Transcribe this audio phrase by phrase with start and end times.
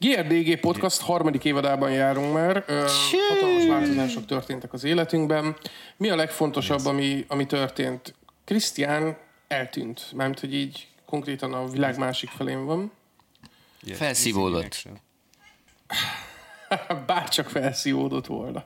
[0.00, 2.64] GRDG podcast harmadik évadában járunk már.
[2.66, 2.86] Ö,
[3.28, 5.56] hatalmas változások történtek az életünkben.
[5.96, 8.14] Mi a legfontosabb, ami, ami történt?
[8.44, 9.16] Krisztián
[9.48, 12.92] eltűnt, mármint, hogy így konkrétan a világ másik felén van.
[13.82, 14.82] Yes, Felszívódott.
[17.06, 18.64] Bárcsak felszívódott volna.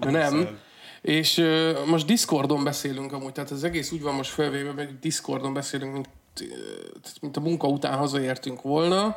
[0.00, 0.58] De nem.
[1.00, 5.52] És ö, most Discordon beszélünk amúgy, tehát az egész úgy van most felvéve, hogy Discordon
[5.54, 6.08] beszélünk, mint,
[7.20, 9.16] mint a munka után hazaértünk volna,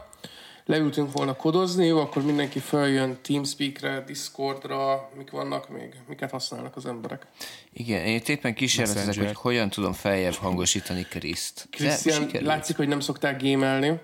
[0.66, 6.86] leültünk volna kodozni, jó, akkor mindenki följön Teamspeak-re, Discordra, mik vannak még, miket használnak az
[6.86, 7.28] emberek.
[7.74, 11.68] Igen, én itt éppen kísérletezek, hogy hogyan tudom feljebb hangosítani Kriszt.
[11.72, 14.00] Krisztián, látszik, hogy nem szoktál gémelni,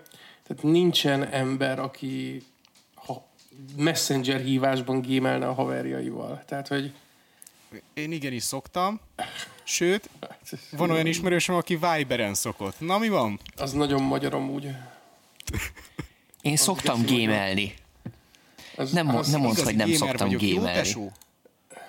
[0.48, 2.44] tehát nincsen ember, aki
[2.95, 3.28] ha
[3.78, 6.44] messenger hívásban gémelne a haverjaival.
[6.45, 6.94] Tehát, hogy
[7.94, 9.00] Én igenis szoktam.
[9.64, 10.09] Sőt,
[10.72, 12.80] van olyan ismerősöm, aki Viberen szokott.
[12.80, 13.39] Na, mi van?
[13.55, 14.67] az nagyon magyar amúgy.
[16.41, 17.73] Én szoktam gémelni.
[18.76, 20.78] Az, Nem, az, nem mondd, hogy nem szoktam vagyok, jó, gémelni.
[20.78, 21.11] tesó?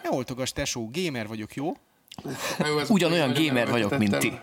[0.03, 1.73] Ne oltogass, tesó, gamer vagyok, jó?
[2.59, 4.39] Jó, Ugyanolyan gamer vagyok, mint ti.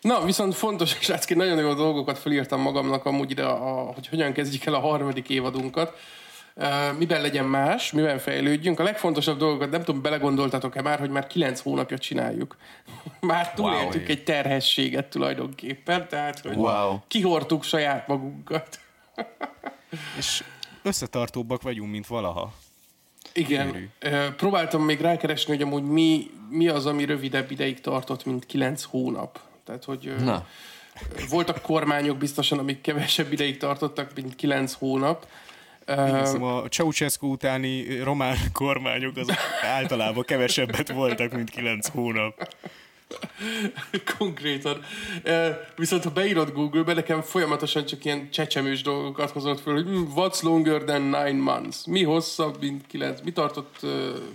[0.00, 4.64] Na, viszont fontos, srácki, nagyon jó dolgokat felírtam magamnak amúgy ide, a, hogy hogyan kezdjük
[4.64, 5.98] el a harmadik évadunkat.
[6.58, 8.80] Uh, miben legyen más, miben fejlődjünk.
[8.80, 12.56] A legfontosabb dolgokat nem tudom, belegondoltatok-e már, hogy már kilenc hónapja csináljuk.
[13.20, 14.10] Már túléltük Wow.
[14.10, 16.98] egy terhességet tulajdonképpen, tehát hogy Wow.
[17.08, 18.78] kihortuk saját magunkat.
[20.16, 20.44] És
[20.82, 22.52] összetartóbbak vagyunk, mint valaha.
[23.32, 23.92] Igen.
[23.98, 28.82] Ö, Próbáltam még rákeresni, hogy amúgy mi, mi az, ami rövidebb ideig tartott, mint kilenc
[28.82, 29.40] hónap.
[29.64, 30.46] Tehát, hogy Na,
[31.28, 35.26] voltak kormányok biztosan, amik kevesebb ideig tartottak, mint kilenc hónap.
[35.86, 42.48] Hiszem, a Ceausescu utáni román kormányok azok általában kevesebbet voltak, mint kilenc hónap.
[44.18, 44.82] Konkrétan.
[45.76, 50.42] Viszont ha beírod Google-be, nekem folyamatosan csak ilyen csecsemős dolgokat hozott föl, hogy hm, what's
[50.42, 51.84] longer than nine months?
[51.86, 53.20] Mi hosszabb, mint kilenc?
[53.24, 53.90] Mi tartott uh,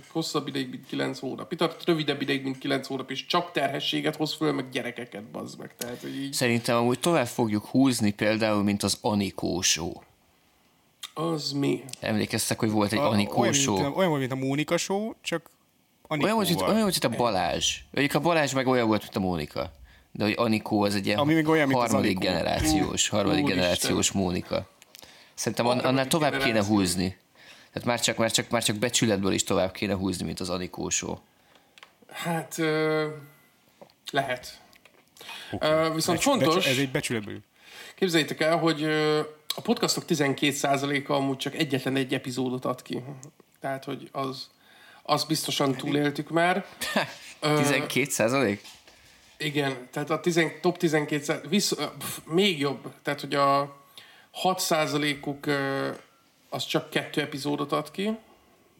[0.08, 1.50] hosszabb ideig, mint kilenc hónap?
[1.50, 3.10] Mi tartott rövidebb ideig, mint kilenc hónap?
[3.10, 5.76] És csak terhességet hoz föl, meg gyerekeket, bazd meg.
[5.76, 9.92] Tehát, hogy így, szerintem amúgy tovább fogjuk húzni például, mint az Anikó show.
[11.14, 11.84] az mi?
[12.00, 13.80] Emlékeztek, hogy volt egy A- Anikó olyan, show?
[13.82, 15.50] mint, olyan mint a Mónika show, csak
[16.20, 17.76] Olyan volt, mint, olyan volt, mint a Balázs.
[17.94, 19.72] Egyik a Balázs meg olyan volt, mint a Mónika.
[20.12, 22.20] De hogy Anikó az egy ilyen Ami még olyan, harmadik Anikó.
[22.20, 24.68] generációs, harmadik generációs Mónika.
[25.34, 27.16] Szerintem an- annál tovább kéne húzni.
[27.72, 30.88] Tehát már csak, már, csak, már csak becsületből is tovább kéne húzni, mint az Anikó
[30.88, 31.16] show.
[32.08, 33.06] Hát ö,
[34.10, 34.60] lehet.
[35.60, 37.38] Ö, viszont Becs- fontos, becs- ez egy becsületből.
[37.94, 38.82] képzeljétek el, hogy
[39.54, 43.02] a podcastok 12%-a amúgy csak egyetlen egy epizódot ad ki.
[43.60, 44.50] Tehát, hogy az,
[45.02, 46.64] az biztosan túléltük már.
[47.40, 48.60] Ö, 12 százalék?
[49.36, 52.92] Igen, tehát a tizen, top 12, szá- visz, pff, még jobb.
[53.02, 53.76] Tehát, hogy a
[54.42, 55.90] 6%-uk ö,
[56.48, 58.16] az csak kettő epizódot ad ki.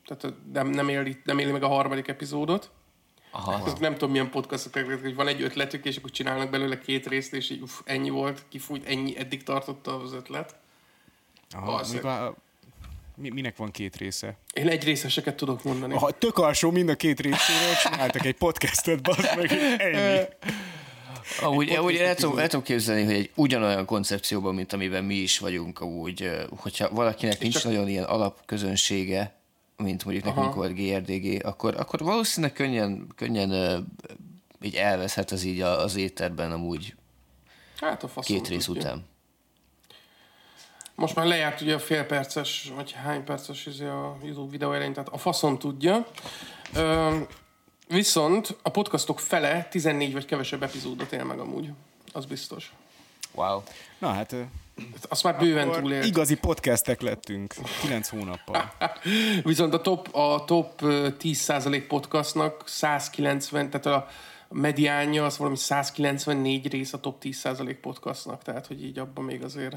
[0.07, 2.71] Tehát nem, nem, éli, nem éli meg a harmadik epizódot.
[3.31, 3.53] Aha.
[3.53, 7.33] Azok nem tudom, milyen podcastok, hogy van egy ötletük, és akkor csinálnak belőle két részt,
[7.33, 10.55] és így uff, ennyi volt, kifújt, ennyi, eddig tartotta az ötlet.
[11.51, 11.85] Aha,
[13.17, 14.37] mi, minek van két része?
[14.53, 15.95] Én egy részeseket tudok mondani.
[15.95, 20.21] Ha tök alsó mind a két részéről csináltak egy podcastot, bazd meg, ennyi.
[21.41, 25.39] Amúgy, amúgy el, tudom, el tudom képzelni, hogy egy ugyanolyan koncepcióban, mint amiben mi is
[25.39, 29.35] vagyunk, amúgy, ö, hogyha valakinek nincs csak- nagyon ilyen alapközönsége,
[29.77, 30.55] mint mondjuk nekünk Aha.
[30.55, 33.51] volt GRDG, akkor, akkor valószínűleg könnyen, könnyen
[34.63, 36.95] így elveszhet az így a- az éterben amúgy
[37.81, 38.83] Hát a faszom két rész tudja.
[38.83, 39.05] után.
[40.95, 44.93] Most már lejárt ugye a fél perces, vagy hány perces izé a YouTube videó elején,
[44.93, 46.07] tehát a faszon tudja.
[46.75, 47.17] Ö,
[47.89, 51.71] viszont a podcastok fele 14 vagy kevesebb epizódot él meg amúgy.
[52.13, 52.73] Az biztos.
[53.35, 53.63] Wow.
[53.99, 54.41] Na hát, ö,
[55.09, 56.05] Azt már bőven túlélt.
[56.05, 58.73] igazi podcastek lettünk kilenc hónappal.
[59.43, 64.09] Viszont a top, a top ö, 10% podcastnak 190, tehát a
[64.49, 69.77] mediánja az valami 194 rész a top 10% podcastnak, tehát hogy így abban még azért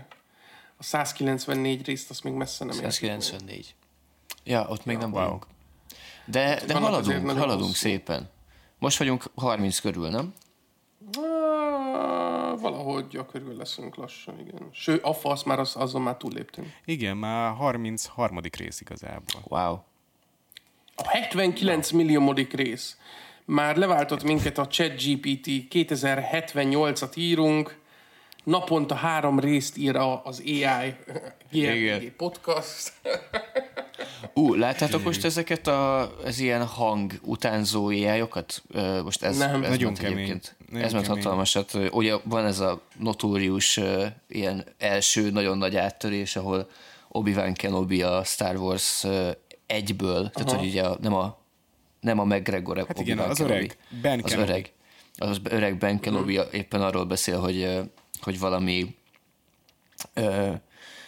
[0.78, 2.92] a 194 részt azt még messze nem értjük.
[2.92, 3.76] 194.
[4.44, 5.22] Ja, ott még nem wow.
[5.22, 5.48] vagyunk.
[6.26, 7.88] De, de vannak azért haladunk, haladunk hosszú.
[7.88, 8.30] szépen.
[8.80, 10.34] Most vagyunk 30 körül, nem?
[11.18, 14.70] Ah, Valahogy a körül leszünk lassan, igen.
[14.72, 16.68] Ső, a fasz már az, azon már túlléptünk.
[16.86, 18.40] Igen, már 33.
[18.58, 19.42] rész igazából.
[19.44, 19.78] Wow.
[20.96, 22.98] A 79 milliómodik rész.
[23.46, 27.80] Már leváltott minket a ChatGPT, 2078-at írunk,
[28.46, 30.94] naponta három részt ír a- az AI.
[31.52, 32.94] GRPG podcast.
[34.34, 37.92] Ú, láttátok most ezeket a, ez ilyen hang utánzó?
[37.92, 39.64] Ö, Most ez, Nem.
[39.64, 40.14] ez Nagyon kemény.
[40.14, 40.56] egyébként.
[40.74, 41.22] ez ment kemény.
[41.24, 41.72] hatalmasat.
[41.92, 46.70] Ugye van ez a notórius uh, ilyen első nagyon nagy áttörés, ahol
[47.10, 49.30] Obi-Wan Kenobi a Star Wars uh,
[49.66, 51.38] egyből, tehát hogy ugye a, nem a
[52.00, 54.50] nem a McGregor, Hát igen, Obi-Wan az Kenobi, öreg Ben az Kenobi.
[54.52, 54.72] öreg,
[55.18, 57.80] az öreg Ben Kenobi éppen arról beszél, hogy, uh,
[58.26, 58.96] hogy valami
[60.16, 60.54] uh,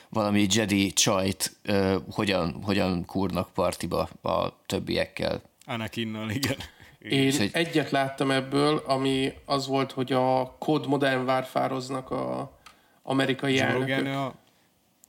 [0.09, 5.41] valami Jedi csajt uh, hogyan, hogyan kúrnak partiba a többiekkel.
[5.65, 6.57] Anakinnal, igen.
[6.99, 12.57] Én egy- egyet láttam ebből, ami az volt, hogy a Code Modern Warfare-oznak a
[13.03, 14.05] amerikai Joe elnökök.
[14.07, 14.33] A...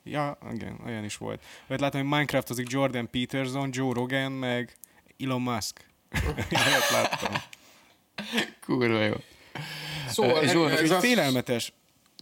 [0.04, 1.43] Ja, igen, olyan is volt.
[1.69, 4.76] Olyat látom, hogy Minecraftozik Jordan Peterson, Joe Rogan, meg
[5.19, 5.87] Elon Musk.
[6.93, 7.34] Láttam.
[8.61, 9.14] Kurva jó.
[10.08, 11.72] Szóval Ez ez, Ez félelmetes.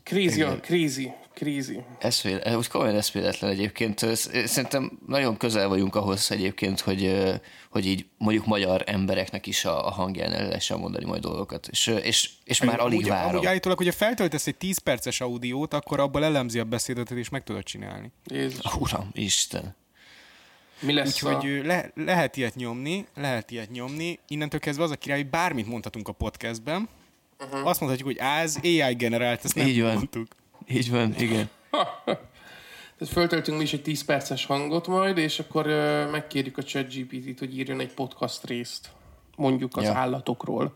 [0.06, 1.82] Crazy, a crazy, crazy.
[1.99, 3.99] Eszmélet, úgy komolyan eszméletlen egyébként.
[4.14, 7.32] Sz- Szerintem nagyon közel vagyunk ahhoz egyébként, hogy,
[7.70, 11.69] hogy így mondjuk magyar embereknek is a, a hangján el lehessen mondani majd dolgokat.
[11.70, 13.31] És, és, és már alig amúgy, várom.
[13.31, 17.44] Amúgy állítólag, hogyha feltöltesz egy 10 perces audiót, akkor abból elemzi a beszédetet, és meg
[17.44, 18.11] tudod csinálni.
[18.25, 18.75] Jézus.
[18.79, 19.76] Uram, Isten.
[20.81, 21.29] Mi lesz a...
[21.29, 24.19] Úgyhogy ö, le, lehet ilyet nyomni, lehet ilyet nyomni.
[24.29, 26.88] Innentől kezdve az a király, hogy bármit mondhatunk a podcastben.
[27.41, 27.67] Uh-huh.
[27.67, 29.94] Azt mondhatjuk, hogy az AI generált, ezt nem Így van.
[29.94, 30.27] mondtuk.
[30.69, 31.49] Így van, igen.
[32.99, 37.38] Tehát föltöltünk mi is egy 10 perces hangot majd, és akkor ö, megkérjük a ChatGPT-t,
[37.38, 38.91] hogy írjon egy podcast részt,
[39.37, 39.93] mondjuk az Ja.
[39.94, 40.75] állatokról.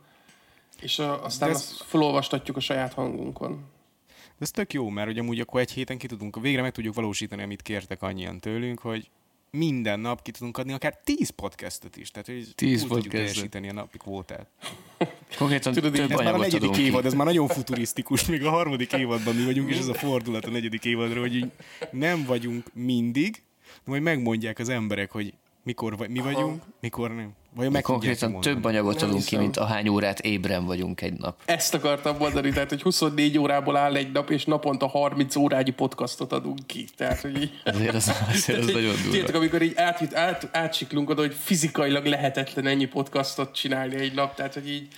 [0.80, 3.64] És ö, aztán De ez- azt felolvastatjuk a saját hangunkon.
[4.08, 6.94] De ez tök jó, mert ugye amúgy akkor egy héten ki tudunk, végre meg tudjuk
[6.94, 9.10] valósítani, amit kértek annyian tőlünk, hogy
[9.50, 12.10] minden nap ki tudunk adni akár 10 podcastot is.
[12.10, 13.10] Tehát, hogy 10 túl tudjuk podcastot.
[13.10, 14.46] teljesíteni a napi kvótát.
[15.38, 18.92] Konkrétan Tudod, több Ez már a negyedik évad, ez már nagyon futurisztikus, még a harmadik
[18.92, 21.50] évadban mi vagyunk, és ez a fordulat a negyedik évadra, hogy így
[21.90, 23.42] nem vagyunk mindig,
[23.84, 27.32] de majd megmondják az emberek, hogy mikor vagy, mi vagyunk, mikor nem.
[27.54, 28.54] Vagy meg Konkrétan mondani.
[28.54, 29.40] több anyagot Nem adunk ki, hiszem.
[29.40, 31.40] mint ahány órát ébren vagyunk egy nap.
[31.44, 36.32] Ezt akartam mondani, tehát, hogy 24 órából áll egy nap, és naponta 30 órányi podcastot
[36.32, 36.84] adunk ki.
[36.96, 37.50] Tehát, hogy így...
[37.64, 39.38] Azért az, azért az nagyon Tudjátok, durva.
[39.38, 44.54] amikor így át, át, átsiklunk oda, hogy fizikailag lehetetlen ennyi podcastot csinálni egy nap, tehát,
[44.54, 44.88] hogy így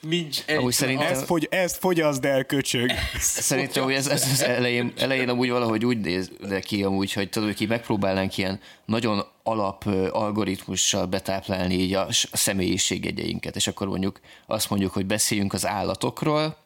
[0.00, 0.56] nincs egy...
[0.56, 2.90] Amúgy szerintem- Ezt, fogy, ezt fogyaszd el, köcsög.
[3.20, 7.28] Szerintem, hogy ez, ez az elején, elején amúgy valahogy úgy néz de ki amúgy, hogy
[7.28, 14.20] tudod, hogy így megpróbálnánk ilyen nagyon alap algoritmussal betáplálni így a, személyiségjegyeinket, és akkor mondjuk
[14.46, 16.56] azt mondjuk, hogy beszéljünk az állatokról,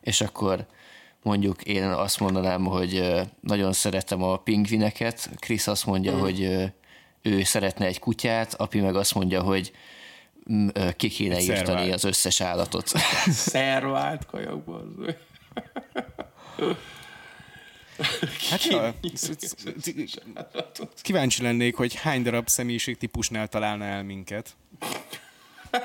[0.00, 0.66] és akkor
[1.22, 3.10] mondjuk én azt mondanám, hogy
[3.40, 6.18] nagyon szeretem a pingvineket, Krisz azt mondja, Mm.
[6.18, 6.48] hogy
[7.22, 9.72] ő szeretne egy kutyát, Api meg azt mondja, hogy
[10.96, 12.86] ki kéne írtani az összes állatot.
[13.52, 14.94] Szervált kajakban.
[15.06, 15.14] az.
[18.50, 18.94] Hát ja,
[21.02, 24.56] kíváncsi lennék, hogy hány darab személyiségtípusnál találna el minket.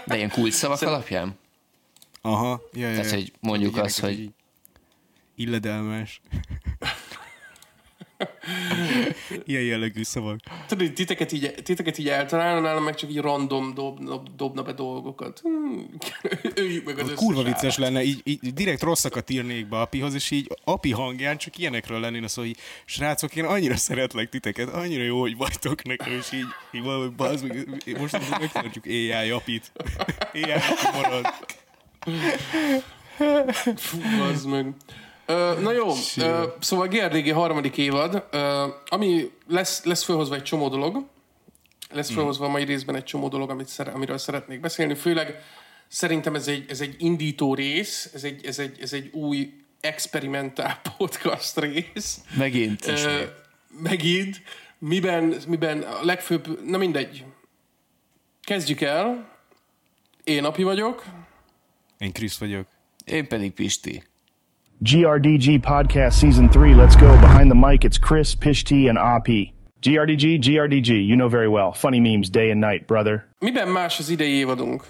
[0.06, 1.38] De ilyen kulcsszavak alapján?
[2.22, 4.32] Aha, ja, ja, Tehát, hogy mondjuk azt, hogy- így
[5.36, 6.22] Illedelmes.
[9.46, 10.40] Ilyen jellegű szavak.
[10.68, 14.74] Tudod, titeket így, titeket így eltalálna, nálam meg csak így random dob, dob, dobna be
[14.74, 15.42] dolgokat.
[15.66, 15.88] Hmm,
[16.56, 17.78] öljük meg az összes Kurva vicces állat.
[17.78, 22.28] lenne, így, így direkt rosszakat írnék be Apihoz, és így Api hangján csak ilyenekről lennéne
[22.28, 26.84] szó, hogy srácok, én annyira szeretlek titeket, annyira jó, hogy vagytok nekem, és így, így
[26.84, 29.72] valahogy bazd meg, most megtartjuk AI Apit.
[30.34, 31.26] AI Api marad.
[33.76, 34.74] Fú, az meg.
[35.26, 35.88] Ö, na jó,
[36.18, 41.06] ö, szóval GRDG harmadik évad, ö, ami lesz, lesz fölhozva egy csomó dolog,
[41.92, 45.44] lesz fölhozva a mai részben egy csomó dolog, amit szere, amiről szeretnék beszélni, főleg
[45.88, 50.82] szerintem ez egy, ez egy indító rész, ez egy, ez egy, ez egy új experimentál
[50.98, 52.20] podcast rész.
[52.38, 52.88] Megint.
[52.88, 53.22] Ö,
[53.82, 54.42] megint,
[54.80, 57.26] miben, miben a legfőbb, na mindegy.
[58.42, 59.34] Kezdjük el.
[60.24, 61.04] Én Api vagyok.
[61.98, 62.68] Én Krisz vagyok.
[63.06, 64.04] Én pedig Pisti.
[64.84, 66.74] GRDG Podcast Season 3.
[66.74, 67.08] Let's go.
[67.22, 69.54] Behind the mic, it's Chris, Pishti, and AP.
[69.82, 71.08] GRDG, GRDG.
[71.08, 71.72] You know very well.
[71.72, 73.28] Funny memes day and night, brother.
[73.40, 74.84] Miben más az idei évadunk?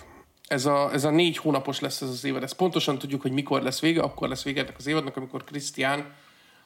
[0.47, 2.43] Ez a, ez a négy hónapos lesz ez az évad.
[2.43, 4.01] Ezt pontosan tudjuk, hogy mikor lesz vége.
[4.01, 6.05] Akkor lesz vége ennek az évadnak, amikor Krisztián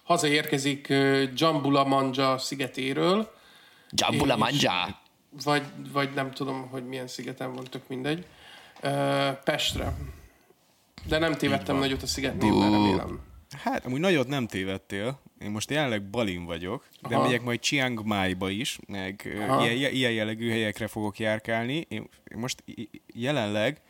[0.04, 0.94] hazaérkezik
[1.36, 3.32] Jambula Manja szigetéről.
[3.92, 5.00] Jambula manja!
[5.44, 8.26] Vagy, vagy nem tudom, hogy milyen szigeten van, tök mindegy.
[9.44, 9.94] Pestre.
[11.08, 13.20] De nem tévedtem nagyot a szigetnévben, remélem.
[13.58, 15.20] Hát, amúgy nagyot nem tévedtél.
[15.42, 17.24] Én most jelenleg Balin vagyok, de Aha.
[17.24, 19.70] megyek majd Chiang Mai-ba is, meg Aha.
[19.70, 21.86] ilyen, ilyen jellegű helyekre fogok járkálni.
[21.88, 22.64] Én én most
[23.14, 23.82] jelenleg,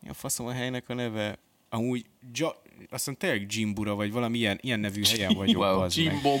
[0.00, 1.38] mi a faszom a helynek a neve?
[1.68, 5.62] Amúgy, ja, azt hiszem tényleg Jimbura, vagy valami ilyen, ilyen nevű helyen vagyok.
[5.62, 5.78] Wow.
[5.78, 6.12] bazd meg.
[6.12, 6.40] Jim Bob.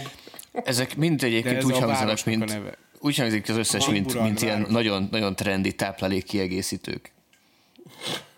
[0.52, 2.44] Ezek mind egyébként ez úgy hangzanak, mint...
[2.44, 2.78] neve.
[3.00, 7.12] Úgy hangzik az összes, mint, mint ilyen nagyon, nagyon trendi táplálék kiegészítők.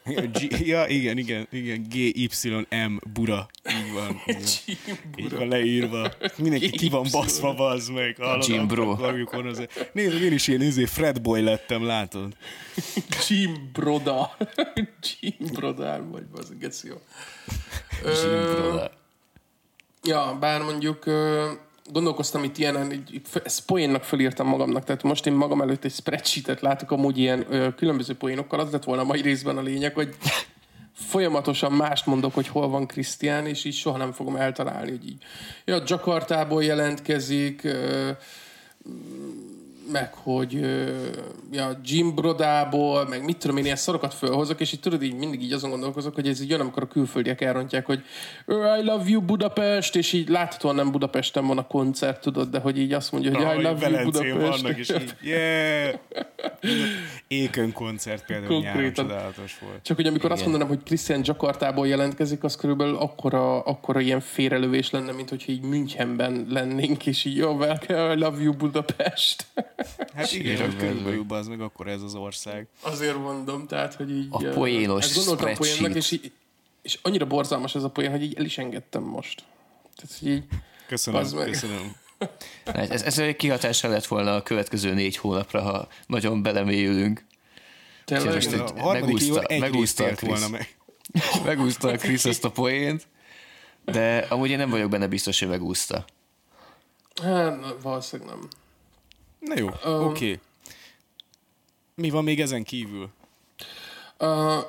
[0.38, 3.48] G, ja, igen, igen, igen, GYM Bura.
[3.70, 4.20] Így van.
[5.24, 6.12] Így van leírva.
[6.36, 8.16] Mindenki ki van baszva, bazd meg.
[8.46, 8.96] Jim Bro.
[9.92, 12.36] Nézd, én is ilyen izé Fred Boy lettem, látod?
[13.28, 14.36] Jim Broda.
[15.20, 16.96] Jim Brodár vagy, az geci jó.
[18.04, 18.90] Jim Broda.
[20.02, 21.04] Ja, bár mondjuk
[21.92, 26.60] gondolkoztam itt ilyenen, így, ezt poénnak fölírtam magamnak, tehát most én magam előtt egy spreadsheetet
[26.60, 30.14] látok amúgy ilyen ö, különböző poénokkal, az lett volna a mai részben a lényeg, hogy
[30.92, 35.22] folyamatosan mást mondok, hogy hol van Krisztián, és így soha nem fogom eltalálni, hogy így,
[35.64, 38.10] ja, Jakartából jelentkezik, ö,
[39.92, 40.52] meg hogy
[41.52, 45.42] ja, Jim Brodából, meg mit tudom én, ilyen szarokat fölhozok, és így tudod, így mindig
[45.42, 48.02] így azon gondolkozok, hogy ez így jön, amikor a külföldiek elrontják, hogy
[48.46, 52.58] "Oh, I love you Budapest, és így láthatóan nem Budapesten van a koncert, tudod, de
[52.58, 54.60] hogy így azt mondja, hogy I Ahogy love you Budapest.
[54.62, 55.94] vannak, és így, yeah!
[57.28, 59.06] Ékön koncert például nyáron Konkrétan.
[59.06, 59.82] csodálatos volt.
[59.82, 60.50] Csak hogy amikor azt Igen.
[60.50, 65.62] mondanám, hogy Christian Jakartából jelentkezik, az körülbelül akkora, akkora ilyen félrelövés lenne, mint hogyha így
[65.62, 69.46] Münchenben lennénk, és így, jó, I love you Budapest.
[70.14, 72.66] Hát igen, körülbelül az meg akkor ez az ország.
[72.80, 74.26] Azért mondom, tehát, hogy így...
[74.30, 75.78] A poénos ezt gondoltam spreadsheet.
[75.78, 76.32] poénnak, és, így,
[76.82, 79.44] és annyira borzalmas ez a poén, hogy így el is engedtem most.
[79.96, 80.44] Tehát, hogy így...
[80.86, 81.46] Köszönöm, meg.
[81.50, 81.96] köszönöm.
[82.64, 87.24] Hát Ez, ez egy kihatással lett volna a következő négy hónapra, ha nagyon belemélyülünk.
[88.04, 89.30] Tényleg, Most A egy- harmadik
[89.60, 90.48] megúszta- a élt volna Krisz.
[90.50, 90.76] meg.
[91.44, 93.06] Megúszta a Krisz ezt a poént,
[93.84, 96.04] de amúgy én nem vagyok benne biztos, hogy megúszta.
[97.22, 98.48] Hát, valószínűleg nem.
[99.38, 100.04] Na jó, Um, oké.
[100.04, 100.40] Okay.
[101.94, 103.08] Mi van még ezen kívül?
[104.18, 104.64] Uh,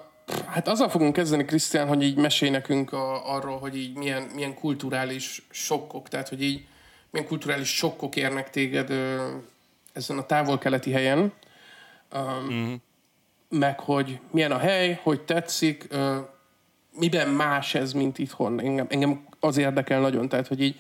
[0.46, 4.54] hát azzal fogunk kezdeni, Krisztián, hogy így mesél nekünk a, arról, hogy így milyen, milyen
[4.54, 6.66] kulturális sokkok, tehát hogy így
[7.10, 9.22] milyen kulturális sokkok érnek téged uh,
[9.94, 11.32] ezen a távol-keleti helyen, um,
[12.12, 12.74] uh-huh.
[13.50, 16.16] meg hogy milyen a hely, hogy tetszik, uh,
[17.00, 18.60] miben más ez, mint itthon.
[18.60, 20.80] Engem, engem az érdekel nagyon, tehát hogy így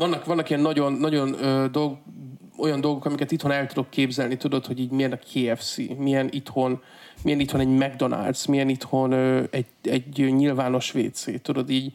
[0.00, 1.98] vannak, vannak ilyen nagyon, nagyon ö, dolg,
[2.56, 6.82] olyan dolgok, amiket itthon el tudok képzelni, tudod, hogy így milyen a KFC, milyen itthon,
[7.22, 11.92] milyen itthon egy McDonald's, milyen itthon ö, egy, egy nyilvános WC, tudod így.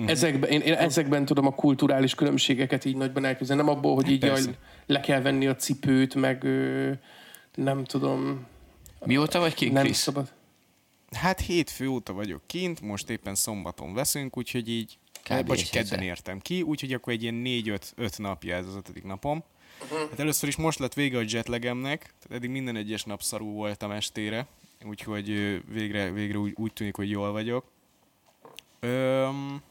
[0.00, 0.06] Mm.
[0.08, 3.62] Ezekben, én, én ezekben tudom a kulturális különbségeket így nagyban elképzelni.
[3.62, 4.40] Nem abból, hogy így jaj,
[4.86, 6.90] le kell venni a cipőt, meg ö,
[7.54, 8.46] nem tudom,
[9.04, 10.32] Mióta vagy kint, nem szabad.
[11.10, 15.46] Hát hétfő óta vagyok kint, most éppen szombaton veszünk, úgyhogy így, Kb.
[15.46, 19.44] bocs, kedden értem ki, úgyhogy akkor egy ilyen négy-öt öt napja ez az ötödik napom.
[19.90, 23.90] Hát először is most lett vége a jetlegemnek, tehát eddig minden egyes nap szarú voltam
[23.90, 24.46] estére,
[24.84, 25.26] úgyhogy
[25.72, 27.64] végre, végre úgy, úgy tűnik, hogy jól vagyok.
[28.80, 29.62] Öm,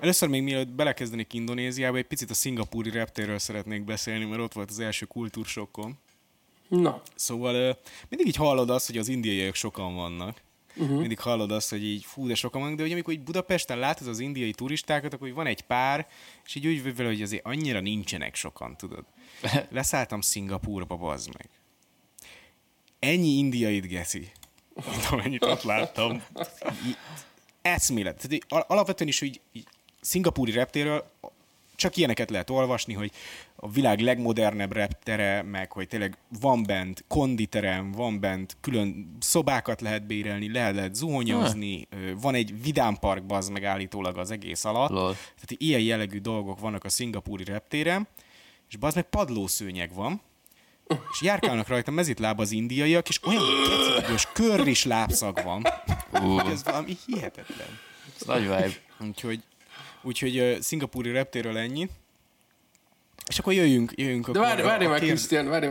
[0.00, 4.70] Először még mielőtt belekezdenék Indonéziába, egy picit a szingapúri reptérről szeretnék beszélni, mert ott volt
[4.70, 5.98] az első kultúrsokkom.
[6.68, 7.78] Na, Szóval
[8.08, 10.40] mindig így hallod azt, hogy az indiaiak sokan vannak.
[10.78, 10.98] Uh-huh.
[10.98, 14.06] Mindig hallod azt, hogy így fú, de sokan vannak, de hogy amikor így Budapesten látod
[14.06, 16.08] az indiai turistákat, akkor van egy pár,
[16.44, 19.04] és így úgy vele, hogy azért annyira nincsenek sokan, tudod.
[19.70, 21.48] Leszálltam Szingapúrba, bazd meg.
[22.98, 24.30] Ennyi indiait geci,
[24.74, 26.22] mint amennyit ott láttam.
[27.62, 28.28] Eszmélet.
[28.28, 29.66] Tehát alapvetően is, hogy így
[30.00, 31.10] szingapúri reptéről
[31.78, 33.10] csak ilyeneket lehet olvasni, hogy
[33.56, 40.06] a világ legmodernebb reptere, meg hogy tényleg van bent konditerem, van bent külön szobákat lehet
[40.06, 44.90] bérelni, lehet, lehet zuhonyozni, ö, van egy vidámpark az meg állítólag az egész alatt.
[44.90, 45.12] Lol.
[45.12, 48.08] Tehát ilyen jellegű dolgok vannak a szingapúri reptéren,
[48.68, 50.22] és az meg padlószőnyeg van,
[51.12, 55.66] és járkálnak rajta mezitláb az indiaiak, és olyan kecigős körris lábszag van,
[56.10, 57.78] hogy ez valami hihetetlen.
[58.20, 58.70] Ez nagy vibe.
[59.00, 59.42] Úgyhogy,
[60.02, 61.88] úgyhogy uh, szingapúri reptéről ennyi.
[63.26, 65.66] És akkor jöjjünk, jöjjünk De várj, a- várj kérd- Krisztián, várj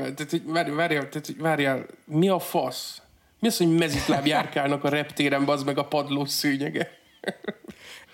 [0.45, 0.97] várj, várj,
[1.37, 3.01] várjál, mi a fasz?
[3.39, 6.89] Mi az, hogy mezitláb járkálnak a reptéren, bazd meg a padlós szőnyege?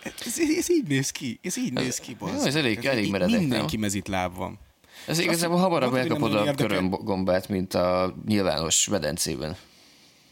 [0.04, 2.34] Ez, ez, így néz ki, ez így néz ki, bazd.
[2.36, 3.82] jó, ez elég- elég meredek, Mindenki nem?
[3.82, 4.60] mezitláb van.
[5.08, 9.56] Ez igazából hamarabb megkapod a körömgombát, mint a nyilvános medencében.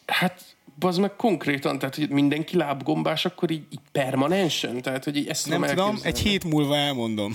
[0.08, 4.82] Hát, bazd meg konkrétan, tehát, hogy mindenki lábgombás, akkor így, így permanensen?
[4.82, 6.18] Tehát, hogy így ezt Nem tudom, elképzelni.
[6.18, 7.34] egy hét múlva elmondom.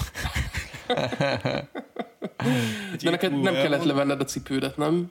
[3.02, 3.86] De neked nem múlva kellett elmondom.
[3.86, 5.10] levenned a cipődet, nem?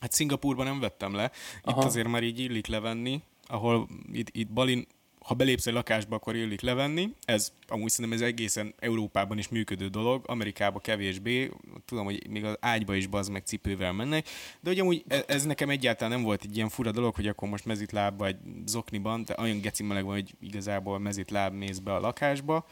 [0.00, 1.24] Hát Szingapurban nem vettem le.
[1.58, 1.84] Itt Aha.
[1.84, 4.86] azért már így illik levenni, ahol itt, itt Balin,
[5.24, 7.14] ha belépsz egy lakásba, akkor illik levenni.
[7.24, 11.50] Ez amúgy szerintem ez egészen Európában is működő dolog, Amerikában kevésbé.
[11.84, 14.28] Tudom, hogy még az ágyba is bazd meg cipővel mennek,
[14.60, 17.48] de hogy amúgy ez, ez nekem egyáltalán nem volt egy ilyen fura dolog, hogy akkor
[17.48, 22.00] most mezitláb vagy zokniban, de olyan geci meleg van, hogy igazából mezitláb mész be a
[22.00, 22.66] lakásba,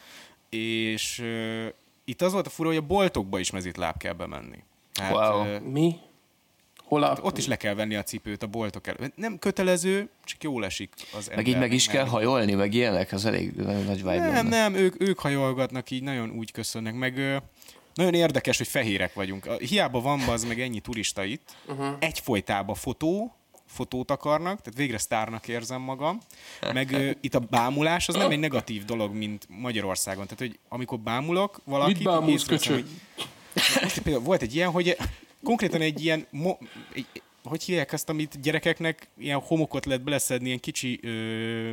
[0.50, 1.66] és uh,
[2.04, 4.58] itt az volt a fura, hogy a boltokba is mezitláb kell bemenni.
[4.94, 5.46] Hát, Wow.
[5.46, 5.96] ö, Mi?
[6.92, 7.18] Hol a...
[7.20, 9.16] Ott is le kell venni a cipőt a boltok előtt.
[9.16, 13.24] Nem kötelező, csak jól esik az Meg így meg is kell hajolni, meg ilyenek, az
[13.24, 17.42] elég nagy vibe Nem, nem, ők, ők hajolgatnak, így nagyon úgy köszönnek, meg
[17.94, 19.52] nagyon érdekes, hogy fehérek vagyunk.
[19.58, 21.86] Hiába van az meg ennyi turista itt, uh-huh.
[21.98, 23.34] egyfolytában fotó,
[23.66, 26.18] fotót akarnak, tehát végre sztárnak érzem magam,
[26.72, 30.24] meg ö, itt a bámulás az nem egy negatív dolog, mint Magyarországon.
[30.24, 32.74] Tehát, hogy amikor bámulok valakit, Mit bámulsz, köcsög?
[32.74, 32.88] hogy-
[33.82, 34.96] most például volt egy ilyen, hogy
[35.42, 36.56] konkrétan egy ilyen, mo,
[36.92, 37.06] egy,
[37.44, 41.72] hogy hívják azt, amit gyerekeknek ilyen homokot lehet beleszedni, ilyen kicsi ö,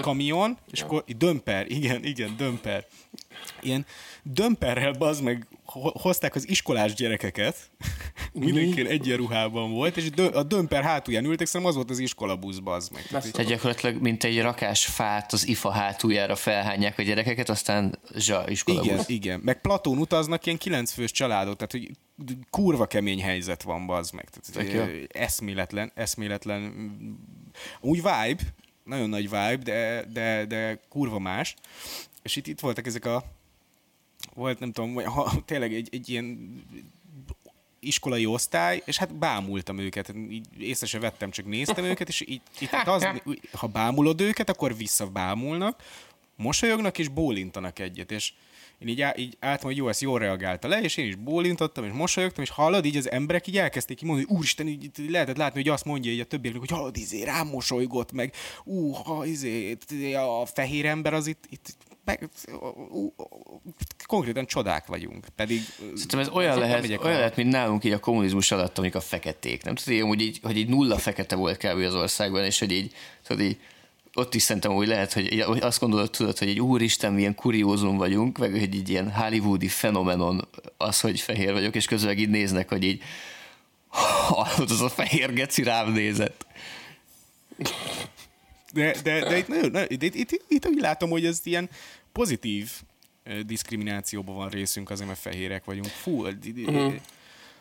[0.00, 2.86] kamion, és akkor dömper, igen, igen, dömper.
[3.60, 3.86] Ilyen
[4.22, 7.70] dömperrel bazd meg ho- hozták az iskolás gyerekeket,
[8.32, 13.02] mindenki egyenruhában volt, és a dömper hátulján ültek, szerintem az volt az iskolabusz, bazd meg.
[13.32, 18.82] Tehát, gyakorlatilag, mint egy rakás fát az ifa hátuljára felhányják a gyerekeket, aztán zsa, iskola
[18.82, 19.40] igen, igen.
[19.44, 21.90] Meg Platón utaznak ilyen kilencfős családok, tehát hogy
[22.50, 24.28] kurva kemény helyzet van, bazd meg.
[24.30, 26.72] Tehát, hogy, eszméletlen, eszméletlen.
[27.80, 28.42] Úgy vibe,
[28.84, 31.54] nagyon nagy vibe, de, de, de kurva más.
[32.22, 33.24] És itt, itt voltak ezek a
[34.34, 36.54] volt, nem tudom, vagy ha, tényleg egy, egy ilyen
[37.80, 42.40] iskolai osztály, és hát bámultam őket, így észre se vettem, csak néztem őket, és így,
[42.58, 43.06] itt az,
[43.52, 45.82] ha bámulod őket, akkor visszabámulnak,
[46.36, 48.32] mosolyognak és bólintanak egyet, és
[48.78, 51.84] én így, á, így álltam, hogy jó, ezt jól reagálta le, és én is bólintottam,
[51.84, 55.36] és mosolyogtam, és hallod, így az emberek így elkezdték kimondani, hogy úristen, így, így lehetett
[55.36, 58.34] látni, hogy azt mondja így a többieknek, hogy hallod, izé, rám mosolygott, meg.
[58.64, 59.78] Ú, ha, izé,
[60.14, 61.76] a fehér ember az itt, itt
[62.10, 62.28] meg,
[64.06, 65.60] konkrétan csodák vagyunk, pedig...
[65.76, 69.62] Szerintem ez olyan lehet, olyan lehet, mint nálunk így a kommunizmus alatt, amik a feketék.
[69.62, 71.78] Nem tudod, hogy így, hogy így nulla fekete volt kb.
[71.78, 72.92] az országban, és hogy így,
[73.26, 73.58] tudod, így
[74.14, 77.96] ott is szerintem úgy lehet, hogy hogy azt gondolod, tudod, hogy egy úristen, milyen kuriózum
[77.96, 82.68] vagyunk, meg hogy így ilyen hollywoodi fenomenon az, hogy fehér vagyok, és közben így néznek,
[82.68, 83.02] hogy így
[83.88, 86.46] hallod, az a fehér geci rám nézett.
[88.72, 91.70] De, de, de itt, nagyon, nagyon- itt, itt, itt, itt, úgy látom, hogy ez ilyen
[92.12, 92.70] pozitív
[93.46, 95.86] diszkriminációban van részünk azért, mert fehérek vagyunk.
[95.86, 96.94] Fú, uh-huh.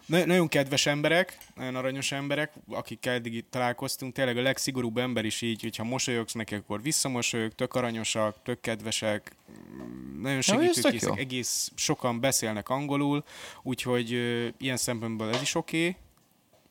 [0.05, 5.41] na, nagyon kedves emberek, nagyon aranyos emberek, akikkel eddig találkoztunk, tényleg a legszigorúbb ember is
[5.41, 12.19] így, hogyha mosolyogsz neki, akkor visszamosolyog, tök aranyosak, tök kedvesek, mm, nagyon segítőkészek, egész sokan
[12.19, 13.23] beszélnek angolul,
[13.63, 15.87] úgyhogy ö, ilyen szempontból ez is oké.
[15.87, 15.95] Okay.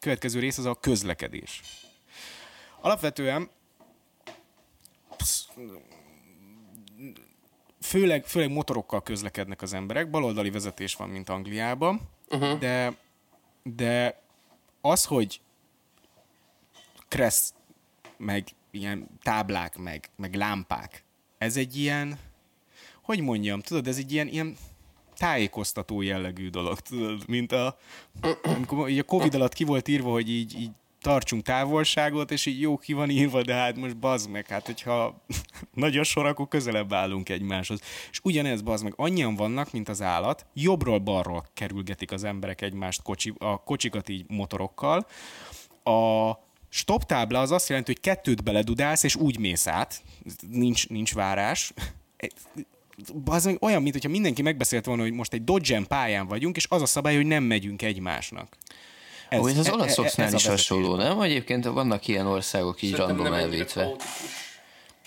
[0.00, 1.62] Következő rész az a közlekedés.
[2.80, 3.50] Alapvetően
[7.80, 12.58] főleg, főleg motorokkal közlekednek az emberek, baloldali vezetés van, mint Angliában, uh-huh.
[12.58, 12.96] de,
[13.62, 14.22] de
[14.80, 15.40] az, hogy
[17.08, 17.54] kressz,
[18.16, 21.04] meg ilyen táblák, meg, meg lámpák,
[21.38, 22.18] ez egy ilyen,
[23.02, 24.56] hogy mondjam, tudod, ez egy ilyen, ilyen
[25.16, 27.78] tájékoztató jellegű dolog, tudod, mint a,
[28.42, 30.70] amikor a Covid alatt ki volt írva, hogy így, így
[31.08, 35.24] tartsunk távolságot, és így jó ki van írva, de hát most bazd meg, hát hogyha
[35.74, 37.80] nagy a sor, akkor közelebb állunk egymáshoz.
[38.10, 43.34] És ugyanez bazd meg, annyian vannak, mint az állat, jobbról-balról kerülgetik az emberek egymást, kocsi,
[43.38, 45.06] a kocsikat így motorokkal.
[45.84, 46.30] A
[46.68, 50.02] stop tábla az azt jelenti, hogy kettőt beledudálsz, és úgy mész át,
[50.50, 51.72] nincs, nincs várás.
[53.24, 56.82] Az olyan, mint hogyha mindenki megbeszélt volna, hogy most egy dodge pályán vagyunk, és az
[56.82, 58.56] a szabály, hogy nem megyünk egymásnak.
[59.28, 61.20] Ez, ez az e- e- olaszoknál ez is hasonló, nem?
[61.20, 63.90] Egyébként vannak ilyen országok így Szerintem random elvétve.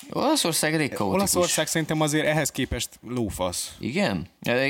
[0.09, 1.15] Olaszország elég kaotikus.
[1.19, 3.75] Olaszország szerintem azért ehhez képest lófasz.
[3.79, 4.27] Igen?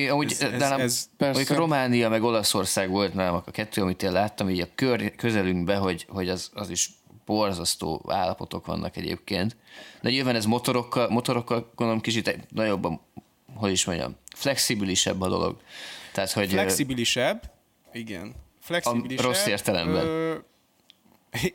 [0.10, 4.12] Amúgy, Ez- ez, nem, ez- mondjuk Románia meg Olaszország volt nálam a kettő, amit én
[4.12, 6.90] láttam így a kör, közelünkbe, hogy, hogy az, az is
[7.26, 9.56] borzasztó állapotok vannak egyébként.
[10.02, 13.02] De nyilván ez motorokkal, motorokkal gondolom kicsit nagyobb, a,
[13.56, 15.62] hogy is mondjam, flexibilisebb a dolog.
[16.14, 17.52] Tehát, hogy ö, Flexibilisebb,
[17.94, 18.34] igen.
[18.72, 19.26] Flexibilisebb.
[19.26, 20.06] A rossz értelemben.
[20.06, 20.36] Ö,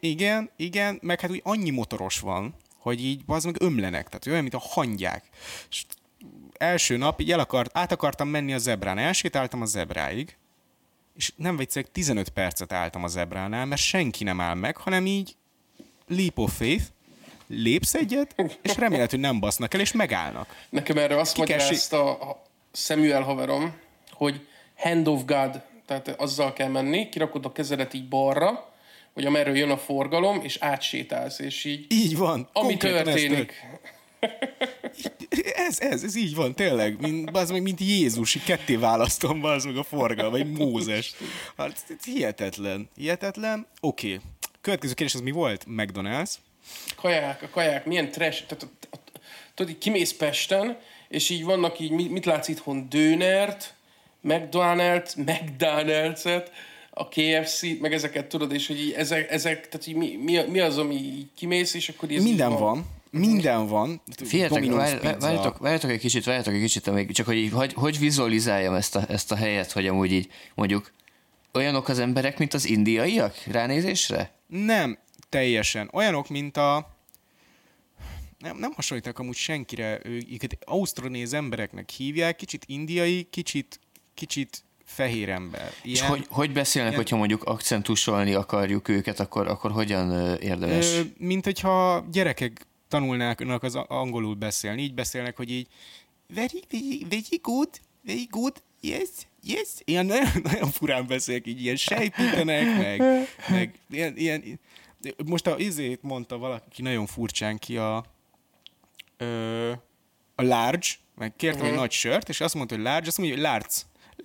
[0.00, 4.40] igen, igen, meg hát úgy annyi motoros van, hogy így az meg ömlenek, tehát olyan,
[4.40, 5.24] mint a hangyák.
[5.70, 5.84] És
[6.58, 10.36] első nap így el akart, át akartam menni a zebrán, elsétáltam a zebráig,
[11.16, 15.36] és nem viccelek, 15 percet álltam a zebránál, mert senki nem áll meg, hanem így
[16.08, 16.84] leap of faith,
[17.46, 20.56] lépsz egyet, és remélet, hogy nem basznak el, és megállnak.
[20.70, 23.76] Nekem erre azt Ki kell magyarázta a Samuel haverom,
[24.12, 28.74] hogy hand of God, tehát azzal kell menni, kirakod a kezedet így balra,
[29.14, 32.48] hogy amerről jön a forgalom, és átsétálsz, és így Így van.
[32.52, 33.54] ami történik.
[35.54, 37.00] Ez, ez, ez így van, tényleg.
[37.00, 41.14] Mint, az meg, mint Jézus, így ketté választom az meg a forgal, vagy Mózes.
[41.56, 42.88] Hát, ez hihetetlen.
[42.96, 43.66] Hihetetlen.
[43.80, 44.14] Oké.
[44.14, 44.20] Okay.
[44.60, 45.66] Következő kérdés az mi volt?
[45.68, 46.30] McDonald's.
[46.96, 48.68] kaják, a kaják, milyen trash, tehát
[49.54, 53.74] tudod, így kimész Pesten, és így vannak így, mit, mit látsz itthon, dőnert,
[54.28, 56.50] McDonald's, McDonald's-et,
[56.90, 60.58] a KFC, meg ezeket tudod, és hogy így ezek, ezek tehát így mi, mi, mi,
[60.58, 62.86] az, ami így kimész, és akkor ez Minden így van.
[63.10, 64.02] Minden van.
[64.24, 68.74] Figyeljetek, várjatok, várjatok egy kicsit, várjatok egy kicsit, amíg, csak hogy, így- hogy, hogy vizualizáljam
[68.74, 70.92] ezt a, ezt a helyet, hogy amúgy így mondjuk
[71.52, 74.30] olyanok az emberek, mint az indiaiak ránézésre?
[74.46, 75.90] Nem teljesen.
[75.92, 76.94] Olyanok, mint a...
[78.38, 80.00] Nem, nem hasonlítak amúgy senkire.
[80.04, 83.80] Őket ausztronéz embereknek hívják, kicsit indiai, kicsit,
[84.16, 85.72] kicsit fehér ember.
[85.82, 90.92] És Ilyen, hogy, hogy beszélnek, ilyen- hogyha mondjuk akcentusolni akarjuk őket, akkor, akkor hogyan érdemes?
[90.94, 94.82] Ö, mint hogyha gyerekek tanulnának az angolul beszélni.
[94.82, 95.66] Így beszélnek, hogy így
[96.34, 97.68] very, very, very good,
[98.02, 99.08] very good, yes,
[99.42, 99.68] yes.
[99.84, 103.02] Ilyen nagyon, nagyon furán beszélnek, így ilyen sejtítenek, meg,
[103.48, 104.60] meg ilyen, ilyen,
[105.26, 108.04] most a izét mondta valaki nagyon furcsán ki a,
[109.16, 109.70] ö,
[110.34, 113.44] a large, meg kértem egy nagy sört, és azt mondta, hogy large, azt mondja, hogy
[113.44, 113.74] large,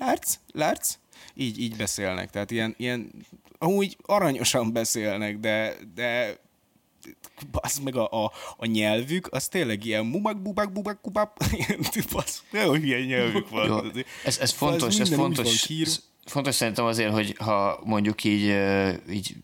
[0.02, 0.86] large, large,
[1.34, 3.12] így, így beszélnek, tehát ilyen, ilyen
[3.58, 6.40] amúgy aranyosan beszélnek, de, de
[7.52, 11.80] az meg a, a, a, nyelvük, az tényleg ilyen mubak, bubak, bubak, kubak, ilyen
[12.12, 13.68] basz, nagyon hülye nyelvük van.
[13.68, 15.70] Jó, ez, ez fontos, ez fontos,
[16.26, 18.56] fontos szerintem azért, hogy ha mondjuk így,
[19.10, 19.36] így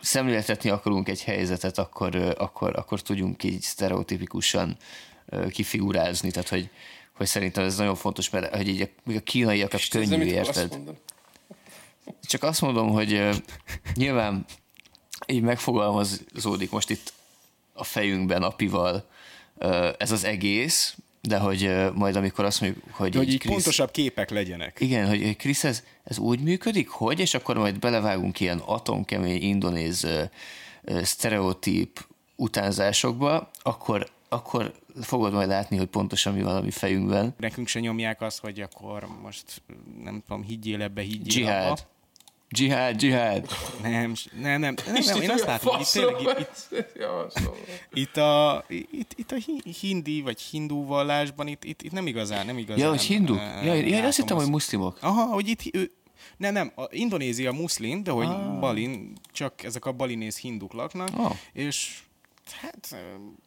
[0.00, 4.76] szemléltetni akarunk egy helyzetet, akkor, akkor, akkor tudjunk így sztereotipikusan
[5.50, 6.70] kifigurázni, tehát hogy,
[7.16, 10.32] hogy szerintem ez nagyon fontos, mert hogy így a, még a kínaiakat Ez nem könnyű,
[10.32, 10.70] akarsz érted?
[10.70, 10.98] mondani.
[12.26, 13.28] Csak azt mondom, hogy
[13.94, 14.44] nyilván
[15.26, 17.12] így megfogalmazódik most itt
[17.72, 19.08] a fejünkben apival
[19.98, 23.90] ez az egész, de hogy majd amikor azt mondjuk, hogy, De hogy így Krisz- pontosabb
[23.90, 24.76] képek legyenek.
[24.80, 30.06] igen, hogy Krisz, ez, ez úgy működik, hogy, és akkor majd belevágunk ilyen atomkemény indonéz
[31.02, 37.34] sztereotíp utánzásokba, akkor, akkor fogod majd látni, hogy pontosan mi van a mi fejünkben.
[37.38, 39.62] Nekünk se nyomják azt, hogy akkor most
[40.02, 41.70] nem tudom, higgyél ebbe, higgyél Dzsihád.
[41.70, 41.80] abba.
[42.48, 43.46] Dzsihád, dzsihád.
[43.82, 46.84] Nem, nem, nem, nem, nem, én azt látom, hogy itt tényleg itt,
[48.02, 52.46] itt a, itt, itt a hi- hindi vagy hindu vallásban itt, itt, itt nem igazán,
[52.46, 52.82] nem igazán.
[52.84, 53.38] Ja, hogy hinduk?
[53.38, 54.98] eh, Ja, én azt hittem, hogy muszlimok.
[55.00, 55.90] Aha, hogy itt ő,
[56.36, 58.58] nem, nem, a Indonézia muszlim, de hogy ah.
[58.58, 61.32] Balin, csak ezek a balinész hinduk laknak, Ah.
[61.52, 61.98] és
[62.52, 62.96] hát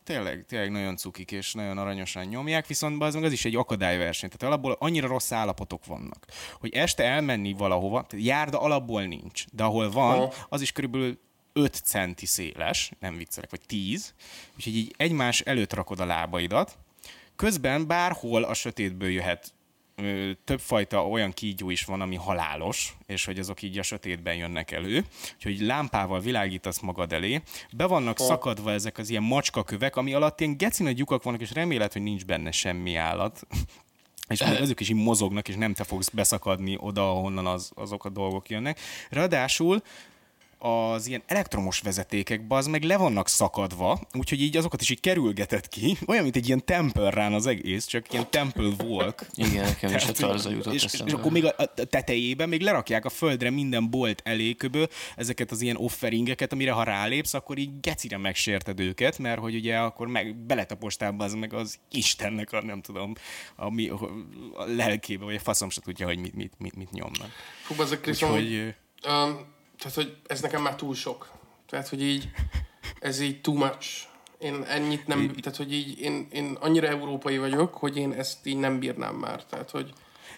[0.03, 4.29] tényleg, tényleg nagyon cukik és nagyon aranyosan nyomják, viszont az az is egy akadályverseny.
[4.29, 6.25] Tehát alapból annyira rossz állapotok vannak,
[6.59, 11.19] hogy este elmenni valahova, tehát járda alapból nincs, de ahol van, az is körülbelül
[11.53, 14.13] 5 centi széles, nem viccelek, vagy 10,
[14.55, 16.77] úgyhogy így egymás előtt rakod a lábaidat,
[17.37, 19.53] Közben bárhol a sötétből jöhet
[20.43, 25.05] többfajta olyan kígyó is van, ami halálos, és hogy azok így a sötétben jönnek elő.
[25.35, 27.41] Úgyhogy lámpával világítasz magad elé.
[27.71, 31.53] Be vannak szakadva ezek az ilyen macskakövek, ami alatt ilyen geci nagy lyukak vannak, és
[31.53, 33.41] remélet, hogy nincs benne semmi állat.
[34.27, 38.05] És még azok is így mozognak, és nem te fogsz beszakadni oda, ahonnan az, azok
[38.05, 38.79] a dolgok jönnek.
[39.09, 39.81] Ráadásul
[40.59, 45.67] az ilyen elektromos vezetékek, az meg le vannak szakadva, úgyhogy így azokat is így kerülgetett
[45.67, 45.97] ki.
[46.07, 49.25] Olyan, mint egy ilyen Temple Run az egész, csak ilyen Temple Walk.
[49.33, 51.11] Igen, nekem is a tarza jutott és, és, eszembe.
[51.11, 55.61] és akkor még a, a tetejében még lerakják a földre minden bolt eléköből ezeket az
[55.61, 60.35] ilyen offeringeket, amire ha rálépsz, akkor így gecire megsérted őket, mert hogy ugye akkor meg
[60.35, 63.13] beletapostál az meg az Istennek a nem tudom,
[63.55, 67.29] a, mi, a lelkébe, vagy a faszom se tudja, hogy mit, mit, mit, mit nyomnak.
[67.63, 71.31] Fú, ezek Úgyhogy Um, tehát, hogy ez nekem már túl sok.
[71.69, 72.29] Tehát, hogy így,
[72.99, 73.87] ez így too much.
[74.39, 78.57] Én ennyit nem, tehát, hogy így, én, én annyira európai vagyok, hogy én ezt így
[78.57, 79.45] nem bírnám már.
[79.45, 79.93] Tehát, hogy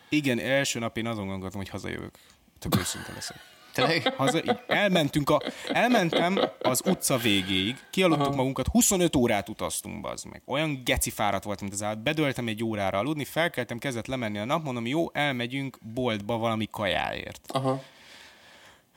[0.09, 2.17] igen, első nap én azon gondoltam, hogy hazajövök.
[2.59, 3.37] Tök őszinte leszek.
[3.73, 4.13] Tényleg?
[4.15, 10.41] Haza, így elmentünk a, elmentem az utca végéig, kialudtuk magunkat, 25 órát utaztunk, bazd meg.
[10.45, 12.03] Olyan geci fáradt volt, mint az állat.
[12.03, 17.41] Bedöltem egy órára aludni, felkeltem, kezdett lemenni a nap, mondom, jó, elmegyünk boltba valami kajáért.
[17.47, 17.81] aha.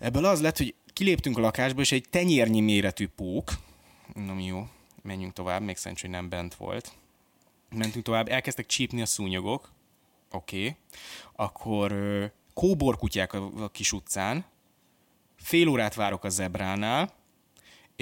[0.03, 3.53] Ebből az lett, hogy kiléptünk a lakásba, és egy tenyérnyi méretű pók,
[4.15, 4.69] mondom, jó,
[5.03, 6.93] menjünk tovább, még szerencsé, hogy nem bent volt.
[7.75, 9.73] Mentünk tovább, elkezdtek csípni a szúnyogok,
[10.31, 10.77] oké, okay.
[11.33, 11.93] akkor
[12.55, 14.45] kóborkutyák a, a kis utcán,
[15.37, 17.12] fél órát várok a zebránál,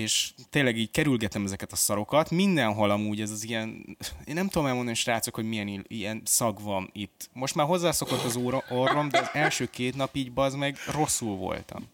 [0.00, 4.66] és tényleg így kerülgetem ezeket a szarokat, mindenhol amúgy ez az ilyen, én nem tudom
[4.68, 7.30] elmondani, srácok, hogy milyen il- ilyen szag van itt.
[7.32, 11.36] Most már hozzászokott az óra, orrom, de az első két nap így bazd meg, rosszul
[11.36, 11.88] voltam.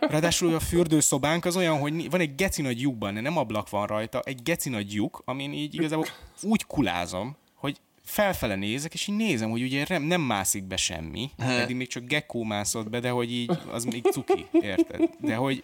[0.00, 4.20] Ráadásul a fürdőszobánk az olyan, hogy van egy geci nagy lyukban, nem ablak van rajta,
[4.20, 6.06] egy geci nagy lyuk, amin így igazából
[6.42, 11.30] úgy kulázom, hogy felfele nézek, és így nézem, hogy ugye nem, nem mászik be semmi,
[11.36, 15.10] eddig még csak gekkó mászott be, de hogy így az még cuki, érted?
[15.20, 15.62] De hogy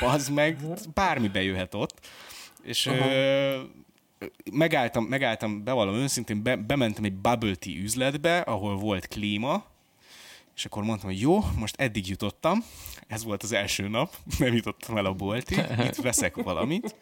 [0.00, 0.58] bazd meg,
[0.94, 2.06] bármi bejöhet ott.
[2.62, 3.60] És ö,
[4.52, 9.64] megálltam, megálltam, bevallom őszintén, be, bementem egy bubble tea üzletbe, ahol volt klíma,
[10.56, 12.64] És akkor mondtam, hogy jó, most eddig jutottam,
[13.06, 16.96] ez volt az első nap, nem jutottam el a boltig, itt veszek valamit.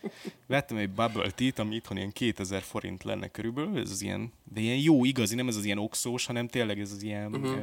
[0.46, 4.60] Vettem egy bubble tea ami itthon ilyen 2000 forint lenne körülbelül, ez az ilyen, de
[4.60, 7.56] ilyen jó, igazi, nem ez az ilyen oxós, hanem tényleg ez az ilyen, uh-huh.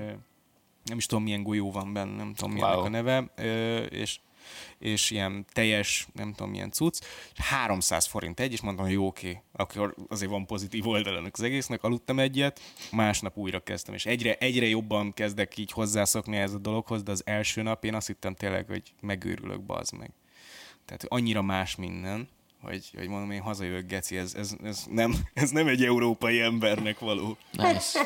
[0.84, 2.79] nem is tudom milyen golyó van benne, nem tudom wow.
[2.79, 3.32] a neve,
[3.89, 4.19] és
[4.80, 7.04] és ilyen teljes, nem tudom milyen cucc,
[7.36, 11.84] 300 forint egy, és mondtam, hogy jó, oké, akkor azért van pozitív oldalának az egésznek,
[11.84, 12.60] aludtam egyet,
[12.92, 17.22] másnap újra kezdtem, és egyre, egyre jobban kezdek így hozzászokni ez a dologhoz, de az
[17.26, 20.12] első nap én azt hittem tényleg, hogy megőrülök, bazd meg.
[20.86, 22.28] Tehát annyira más minden,
[22.62, 27.00] hogy, hogy mondom, én hazajövök, geci, ez, ez, ez, nem, ez nem egy európai embernek
[27.00, 27.38] való.
[27.52, 28.00] Nice.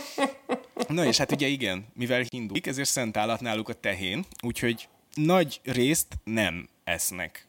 [0.88, 5.60] Na és hát ugye igen, mivel hinduik, ezért szent állat náluk a tehén, úgyhogy nagy
[5.64, 7.48] részt nem esznek.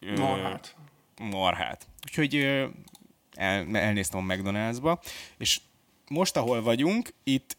[0.00, 0.76] Marhát.
[1.20, 1.86] Marhát.
[2.06, 2.34] Úgyhogy
[3.34, 4.98] el, elnéztem a McDonald'sba,
[5.38, 5.60] és
[6.08, 7.56] most, ahol vagyunk, itt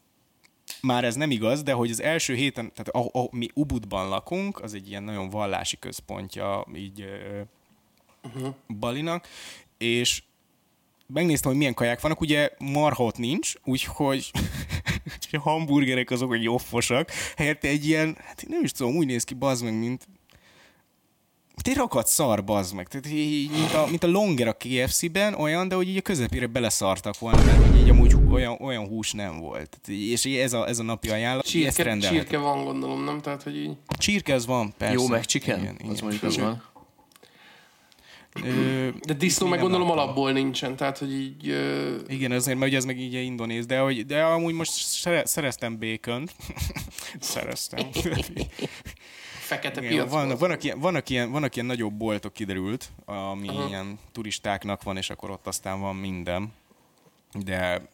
[0.81, 4.61] már ez nem igaz, de hogy az első héten, tehát ahol, ahol mi Ubudban lakunk,
[4.61, 7.05] az egy ilyen nagyon vallási központja így
[8.23, 8.55] uh-huh.
[8.79, 9.27] Balinak,
[9.77, 10.23] és
[11.07, 14.31] megnéztem, hogy milyen kaják vannak, ugye marha ott nincs, úgyhogy
[15.31, 19.33] a hamburgerek azok, hogy joffosak, helyette egy ilyen, hát nem is tudom, úgy néz ki,
[19.33, 20.07] bazd meg, mint
[21.69, 22.87] egy rakat szar, bazd meg.
[22.87, 26.47] Tehát így, mint, a, mint a longer a KFC-ben, olyan, de hogy így a közepére
[26.47, 29.79] beleszartak volna, mert hogy így amúgy olyan, olyan hús nem volt.
[29.81, 33.21] Tehát, és ez a, ez a napi ajánlat, csirke, Csirke van, gondolom, nem?
[33.21, 33.77] Tehát, hogy így...
[33.97, 34.93] Csirke az van, persze.
[34.93, 35.59] Jó, meg chicken?
[35.59, 36.63] Igen, az mondjuk az van.
[39.05, 41.49] De disznó meg gondolom alapból nincsen, tehát hogy így...
[41.49, 41.95] Ö...
[42.07, 44.71] Igen, azért, mert ugye ez meg így indonéz, de, hogy, de amúgy most
[45.23, 46.29] szereztem bacon
[47.19, 47.89] szereztem.
[49.49, 50.11] Fekete Igen, piac.
[50.11, 53.69] Van, vannak, ilyen, vannak, ilyen, vannak ilyen nagyobb boltok kiderült, ami uh-huh.
[53.69, 56.53] ilyen turistáknak van, és akkor ott aztán van minden.
[57.43, 57.89] De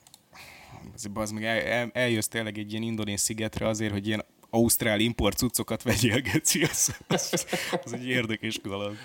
[1.14, 5.38] az meg el, el, eljössz tényleg egy ilyen indonéz szigetre azért, hogy ilyen ausztrál import
[5.38, 7.46] cuccokat vegyél, geci, az, az,
[7.84, 8.96] az egy érdekes dolog.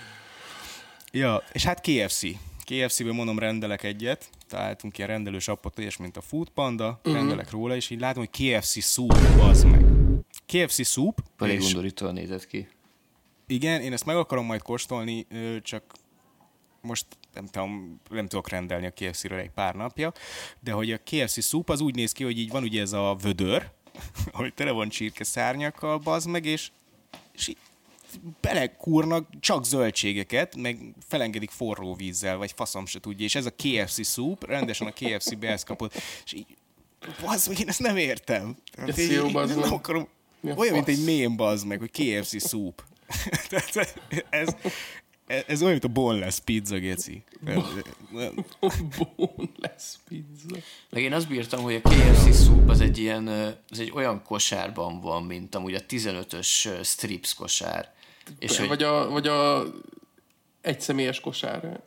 [1.11, 2.27] Ja, és hát KFC.
[2.65, 7.15] KFC-ből mondom, rendelek egyet, találtunk ilyen rendelős appot, és mint a Food Panda, uh-huh.
[7.15, 9.85] rendelek róla, és így látom, hogy KFC soup, az meg.
[10.47, 11.23] KFC soup.
[11.39, 12.69] Elég undorítóan nézett ki.
[13.47, 15.27] Igen, én ezt meg akarom majd kóstolni,
[15.63, 15.93] csak
[16.81, 20.13] most nem, tudom, nem tudok rendelni a KFC-ről egy pár napja,
[20.61, 23.17] de hogy a KFC soup az úgy néz ki, hogy így van ugye ez a
[23.23, 23.71] vödör,
[24.33, 26.71] hogy tele van csirke szárnyakkal, bazd meg, és,
[27.33, 27.53] és
[28.41, 34.07] belekúrnak csak zöldségeket, meg felengedik forró vízzel, vagy faszom se tudja, és ez a KFC
[34.07, 35.95] soup, rendesen a KFC-be ezt kapott,
[36.25, 36.47] és így,
[37.23, 38.57] bazd meg, én ezt nem értem.
[38.87, 40.09] Ez én, jó, bazd nem akarom,
[40.41, 42.83] ja, olyan, mint egy mém bazd meg, hogy KFC soup.
[43.49, 44.57] Tehát ez,
[45.47, 47.23] ez olyan, mint a boneless pizza, geci.
[48.97, 50.57] boneless pizza.
[50.91, 53.27] Meg én azt bírtam, hogy a KFC soup az egy ilyen,
[53.69, 57.93] az egy olyan kosárban van, mint amúgy a 15-ös strips kosár.
[58.39, 59.65] És hogy, vagy, a, vagy a
[60.61, 61.81] egyszemélyes kosár.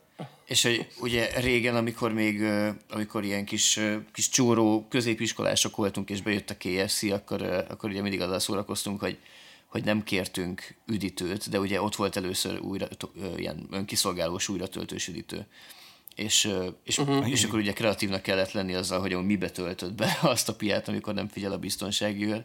[0.46, 2.42] És hogy ugye régen, amikor még
[2.90, 3.80] amikor ilyen kis,
[4.12, 9.18] kis csóró középiskolások voltunk, és bejött a KFC, akkor, akkor ugye mindig azzal szórakoztunk, hogy,
[9.66, 12.88] hogy nem kértünk üdítőt, de ugye ott volt először újra,
[13.36, 15.46] ilyen önkiszolgálós újratöltős üdítő.
[16.14, 16.50] És,
[16.84, 17.30] és, uh-huh.
[17.30, 21.14] és akkor ugye kreatívnak kellett lenni azzal, hogy mibe töltött be azt a piát, amikor
[21.14, 22.44] nem figyel a biztonsági őr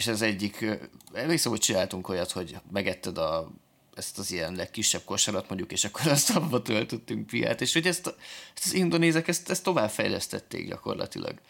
[0.00, 0.66] és ez egyik,
[1.12, 3.50] emlékszem, hogy csináltunk olyat, hogy megetted a,
[3.94, 8.06] ezt az ilyen legkisebb kosarat mondjuk, és akkor azt abba töltöttünk piát, és hogy ezt,
[8.54, 11.40] ezt az indonézek ezt, ezt továbbfejlesztették gyakorlatilag.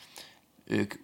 [0.65, 0.95] Ők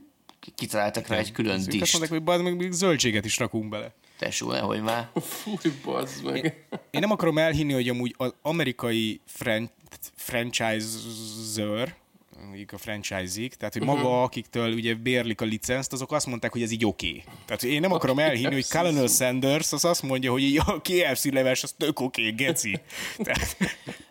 [0.55, 1.83] kitaláltak rá egy külön dist.
[1.83, 3.95] Azt mondták, hogy bazd meg még zöldséget is rakunk bele.
[4.19, 5.11] Tesó, nehogy már.
[5.21, 6.37] Fúj, bazd meg.
[6.45, 6.53] Én,
[6.91, 9.73] én nem akarom elhinni, hogy amúgy az amerikai fran-
[10.15, 11.97] franchiser,
[12.45, 14.23] mondjuk a franchise-ik, tehát hogy maga, uh-huh.
[14.23, 17.09] akiktől ugye bérlik a licenzt, azok azt mondták, hogy ez így oké.
[17.09, 17.25] Okay.
[17.47, 21.25] Tehát én nem akarom elhinni, hogy Colonel Sanders az azt mondja, hogy így a KFC
[21.25, 22.81] leves az tök oké, okay, geci.
[23.17, 23.57] Tehát...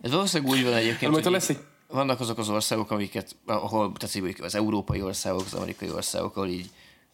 [0.01, 1.59] Ez valószínűleg úgy van egyébként, hogy lesz egy...
[1.88, 6.69] vannak azok az országok, amiket, ahol, tehát az európai országok, az amerikai országok, ahol így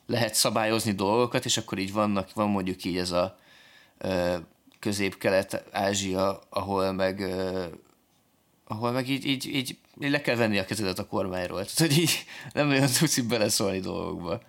[0.07, 3.37] lehet szabályozni dolgokat, és akkor így vannak, van mondjuk így ez a
[4.79, 7.23] közép-kelet-ázsia, ahol meg
[8.71, 11.65] ahol meg így, így, így le kell venni a kezedet a kormányról.
[11.65, 14.41] Tehát, hogy így nem nagyon tudsz így beleszólni dolgokba.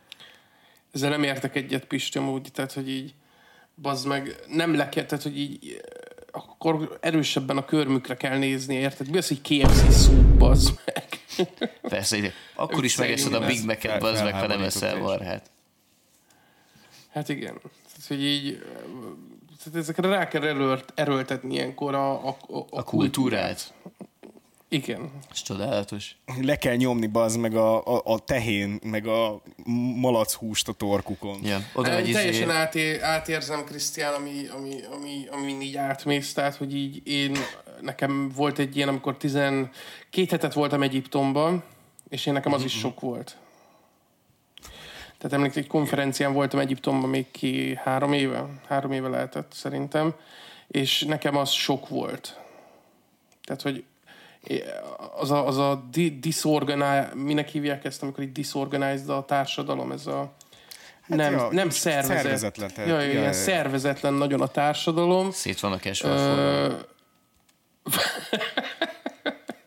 [0.93, 3.15] Ezzel nem értek egyet, Pisti, amúgy, tehát, hogy így
[3.75, 5.81] bazd meg, nem le kell, tehát, hogy így
[6.31, 9.11] akkor erősebben a körmükre kell nézni, érted?
[9.11, 11.09] Mi az, hogy KFC szúp, bazd meg?
[11.81, 12.33] Persze, ide.
[12.55, 15.51] akkor is megeszed a Big Mac-et, bazd meg, ha nem eszel marhát.
[17.13, 17.61] Hát igen.
[17.61, 18.63] Tehát, hogy így
[19.65, 23.75] tehát ezekre rá kell erőlt, erőltetni ilyenkor a, a, a, a kultúrát.
[24.73, 25.11] Igen.
[25.31, 26.17] Ez csodálatos.
[26.41, 29.43] Le kell nyomni bazd meg a, a, a tehén, meg a
[30.01, 31.39] malac húst a torkukon.
[31.45, 36.57] Ja, oda egy izé, teljesen áté, átérzem, Krisztián, ami, ami, ami, ami így átmész, tehát,
[36.57, 37.37] hogy így én,
[37.81, 39.71] nekem volt egy ilyen, amikor 12
[40.31, 41.63] hetet voltam Egyiptomban,
[42.09, 43.37] és én nekem az is sok volt.
[45.19, 50.15] Tehát emlékszem, egy konferencián voltam Egyiptomban még ki három éve, három éve lehetett szerintem,
[50.69, 52.41] és nekem az sok volt.
[53.45, 53.85] Tehát, hogy
[55.17, 60.07] az a, az a di- disorganized, minek hívják ezt, amikor így disorganized a társadalom, ez
[60.07, 60.33] a
[61.07, 62.17] nem, ja, nem szervezet.
[62.23, 63.33] szervezetlen, tehát- ja, ja, ja, ja.
[63.33, 65.31] szervezetlen nagyon a társadalom.
[65.31, 66.17] szét esve a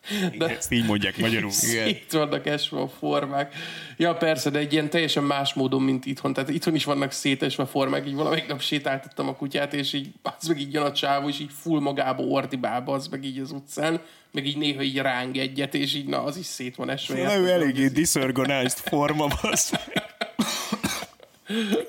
[0.05, 0.57] formák.
[0.57, 1.51] Ezt így mondják magyarul.
[1.87, 3.55] Itt vannak esve a formák.
[3.97, 6.33] Ja, persze, de egy ilyen teljesen más módon, mint itthon.
[6.33, 8.07] Tehát itthon is vannak szétesve formák.
[8.07, 11.39] Így valamelyik nap sétáltattam a kutyát, és így az meg így jön a csávó, és
[11.39, 15.73] így full magába ordibába, az meg így az utcán, meg így néha így ráng egyet,
[15.73, 17.23] és így na, az is szét van esve.
[17.23, 20.03] Na, ő eléggé disorganized forma, meg.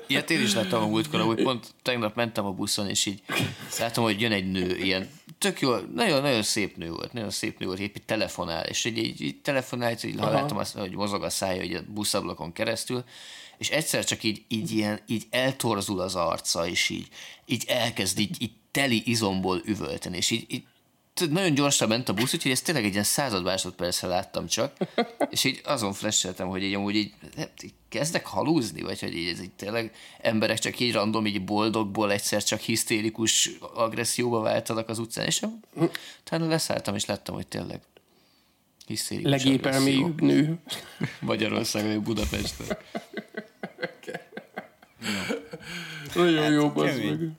[0.07, 3.21] Ilyet én is láttam a múltkor, hogy pont tegnap mentem a buszon, és így
[3.79, 7.59] láttam, hogy jön egy nő, ilyen tök jó, nagyon, nagyon szép nő volt, nagyon szép
[7.59, 11.29] nő volt, épp telefonál, és így, így, így telefonált, így láttam azt, hogy mozog a
[11.29, 13.03] szája így a buszablakon keresztül,
[13.57, 17.07] és egyszer csak így, így, ilyen, így eltorzul az arca, és így,
[17.45, 20.63] így elkezd így, így teli izomból üvölteni, és így, így
[21.17, 24.77] tudod, nagyon gyorsan ment a busz, úgyhogy ezt tényleg egy ilyen század másodpercre láttam csak,
[25.29, 29.27] és így azon flasheltem, hogy így amúgy így, hát így kezdek halúzni, vagy hogy így,
[29.27, 34.99] ez így tényleg emberek csak így random, így boldogból egyszer csak hisztérikus agresszióba váltanak az
[34.99, 35.41] utcán, és
[36.23, 37.81] utána leszálltam, és láttam, hogy tényleg
[38.85, 40.59] hisztérikus Legépelmélyűbb nő.
[41.19, 42.77] Magyarországon, vagy Budapesten.
[46.15, 47.09] Nagyon jó, bazd kemény.
[47.09, 47.31] meg.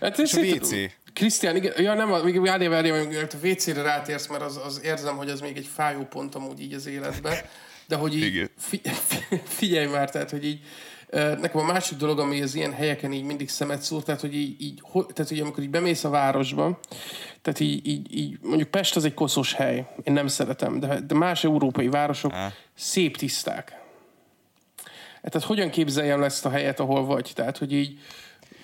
[0.00, 0.70] Hát és a WC?
[1.18, 5.16] Krisztián, igen, ja nem, még várjál, várjál, még a WC-re rátérsz, mert az, az érzem,
[5.16, 7.36] hogy az még egy fájó pont amúgy így az életben.
[7.86, 8.80] De hogy így, fi,
[9.58, 10.60] figyelj már, tehát, hogy így
[11.10, 14.62] nekem a másik dolog, ami az ilyen helyeken így mindig szemet szúr, tehát, hogy így,
[14.62, 16.80] így tehát, hogy amikor így bemész a városba,
[17.42, 21.14] tehát így, így, így, mondjuk Pest az egy koszos hely, én nem szeretem, de, de
[21.14, 22.52] más európai városok Á.
[22.74, 23.70] szép tiszták.
[25.22, 27.30] Hát, Tehát hogyan képzeljem ezt a helyet, ahol vagy?
[27.34, 27.98] Tehát, hogy így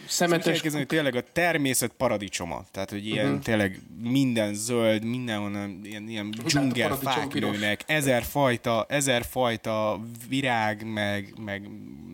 [0.07, 0.47] Szemetes...
[0.47, 2.65] elképzelni, hogy tényleg a természet paradicsoma.
[2.71, 3.43] Tehát, hogy ilyen uh-huh.
[3.43, 7.51] tényleg minden zöld, mindenhonnan ilyen, ilyen dzsungel paradicsom fák piros?
[7.51, 11.69] nőnek, ezer fajta, ezer fajta virág, meg, meg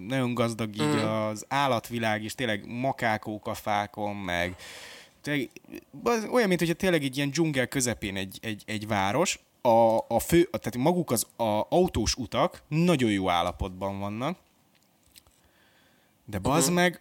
[0.09, 1.07] nagyon gazdag így Mhm.
[1.07, 4.57] az állatvilág is, tényleg makákók a fákon, meg
[5.21, 5.51] tényleg,
[6.03, 10.19] az olyan, mint hogyha tényleg egy ilyen dzsungel közepén egy, egy, egy város, a, a
[10.19, 14.39] fő, a, tehát maguk az a autós utak nagyon jó állapotban vannak,
[16.25, 16.75] de bazd uh-huh.
[16.75, 17.01] meg,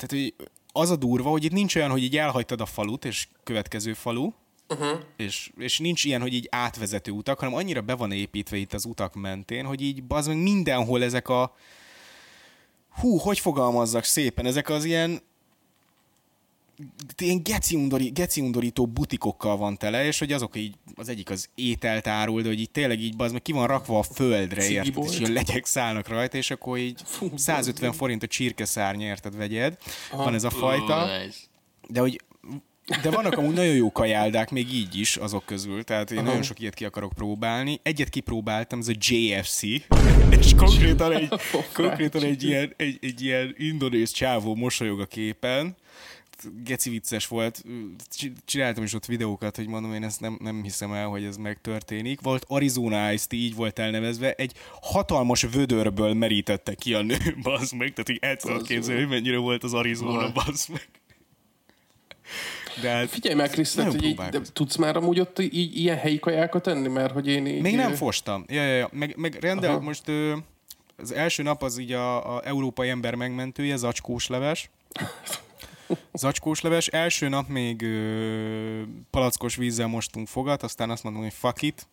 [0.00, 3.28] tehát hogy az a durva, hogy itt nincs olyan, hogy így elhagytad a falut, és
[3.44, 4.32] következő falu,
[4.68, 5.00] uh-huh.
[5.16, 8.84] és, és nincs ilyen, hogy így átvezető utak, hanem annyira be van építve itt az
[8.84, 11.54] utak mentén, hogy így bazd meg mindenhol ezek a
[12.90, 15.22] hú, hogy fogalmazzak szépen, ezek az ilyen
[17.18, 21.48] ilyen geci, undori, geci undorító butikokkal van tele, és hogy azok így, az egyik az
[21.54, 25.04] ételt árul, de hogy így tényleg így bazd meg ki van rakva a földre, érted,
[25.04, 27.02] és ilyen legyek szállnak rajta, és akkor így
[27.36, 29.78] 150 forint a csirkeszárny, érted, vegyed.
[30.12, 31.08] Van ez a fajta.
[31.88, 32.20] De hogy
[33.02, 36.60] de vannak amúgy nagyon jó kajáldák, még így is azok közül, tehát én nagyon sok
[36.60, 37.80] ilyet ki akarok próbálni.
[37.82, 39.62] Egyet kipróbáltam, ez a JFC,
[40.40, 41.28] és konkrétan egy,
[41.72, 45.76] konkrétan egy ilyen, egy, egy ilyen indonéz csávó mosolyog a képen,
[46.64, 47.64] geci vicces volt,
[48.44, 52.20] csináltam is ott videókat, hogy mondom, én ezt nem, nem hiszem el, hogy ez megtörténik.
[52.20, 57.92] Volt Arizona Ice így volt elnevezve, egy hatalmas vödörből merítette ki a nő, bazd meg,
[57.92, 60.88] tehát így el tudod képzelni, hogy mennyire volt az Arizona, bazd meg.
[62.80, 66.18] De hát, Figyelj meg, Nagyon hogy így, de tudsz már amúgy ott így, ilyen helyi
[66.18, 67.62] kajákat enni, mert hogy én így...
[67.62, 68.44] Még nem fostam.
[68.48, 68.88] Ja, ja, ja.
[68.92, 69.80] Meg, meg rendel, Aha.
[69.80, 70.36] most ö,
[70.96, 74.70] az első nap az így a, a európai ember megmentője, zacskós leves.
[76.12, 76.86] Zacskós leves.
[76.86, 81.86] Első nap még ö, palackos vízzel mostunk fogat, aztán azt mondom, hogy fuck it.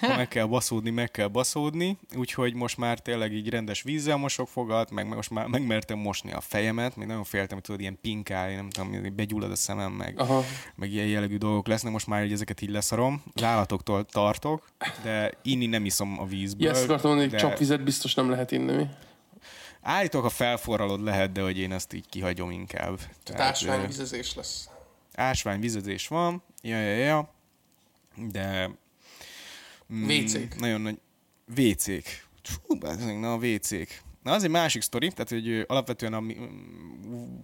[0.00, 1.98] Ha meg kell baszódni, meg kell baszódni.
[2.16, 6.40] Úgyhogy most már tényleg így rendes vízzel mosok fogat, meg most már megmertem mosni a
[6.40, 6.96] fejemet.
[6.96, 10.44] Még nagyon féltem, hogy tudod, ilyen pinkálj, nem tudom, begyullad a szemem, meg, Aha.
[10.74, 11.92] meg ilyen jellegű dolgok lesznek.
[11.92, 13.22] Most már így ezeket így leszarom.
[13.34, 14.68] Az állatoktól tartok,
[15.02, 16.66] de inni nem iszom a vízből.
[16.66, 18.72] Ja, ezt akartam mondani, hogy de csapvizet biztos nem lehet inni.
[18.72, 18.86] mi?
[19.82, 22.98] Állítok, ha felforralod lehet, de hogy én ezt így kihagyom inkább.
[23.22, 24.68] Tehát, Ásványvizezés lesz.
[25.14, 27.34] ásványvizezés van, ja, ja, ja,
[28.30, 28.70] de
[29.92, 30.60] mm, WC-k.
[30.60, 30.98] nagyon nagy
[31.56, 32.26] WC-k.
[32.42, 32.74] Fú,
[33.20, 34.02] na a WC-k.
[34.22, 36.22] Na, az egy másik sztori, tehát hogy alapvetően a,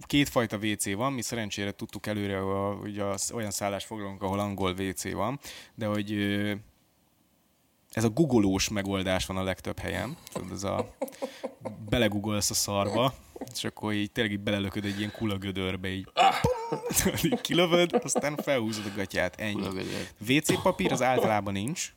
[0.05, 3.01] kétfajta WC van, mi szerencsére tudtuk előre, hogy
[3.33, 5.39] olyan szállást foglalunk, ahol angol WC van,
[5.75, 6.11] de hogy
[7.91, 10.17] ez a googolós megoldás van a legtöbb helyen.
[10.33, 10.85] Tudod, ez a
[11.89, 13.13] belegugolsz a szarba,
[13.53, 16.07] és akkor így tényleg így belelököd egy ilyen kulagödörbe, így,
[17.23, 19.67] így kilövöd, aztán felhúzod a gatyát, ennyi.
[20.27, 21.93] WC papír az általában nincs,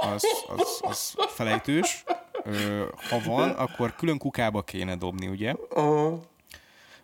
[0.00, 0.24] az,
[0.56, 2.04] az, az felejtős.
[2.44, 5.54] Ö, ha van, akkor külön kukába kéne dobni, ugye?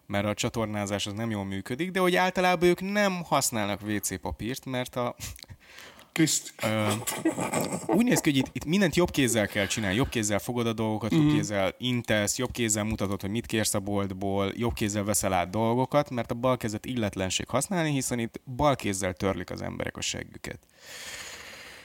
[0.06, 4.64] Mert a csatornázás az nem jól működik, de hogy általában ők nem használnak WC papírt,
[4.64, 5.14] mert a,
[6.12, 6.54] Kriszt.
[7.86, 9.96] Úgy néz ki, hogy itt, itt mindent jobb kézzel kell csinálni.
[9.96, 13.80] Jobb kézzel fogod a dolgokat, jobb kézzel intesz, jobb kézzel mutatod, hogy mit kérsz a
[13.80, 18.76] boltból, jobb kézzel veszel át dolgokat, mert a bal kezet illetlenség használni, hiszen itt bal
[18.76, 20.58] kézzel törlik az emberek a seggüket.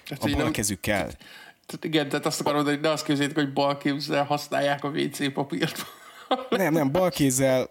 [0.07, 1.05] Tehát, A bal kezükkel.
[1.65, 5.33] tehát igen, tehát azt akarom hogy ne azt képzeljétek, hogy bal kézzel használják a WC
[5.33, 5.85] papírt.
[6.49, 7.69] Nem, nem, bal kézzel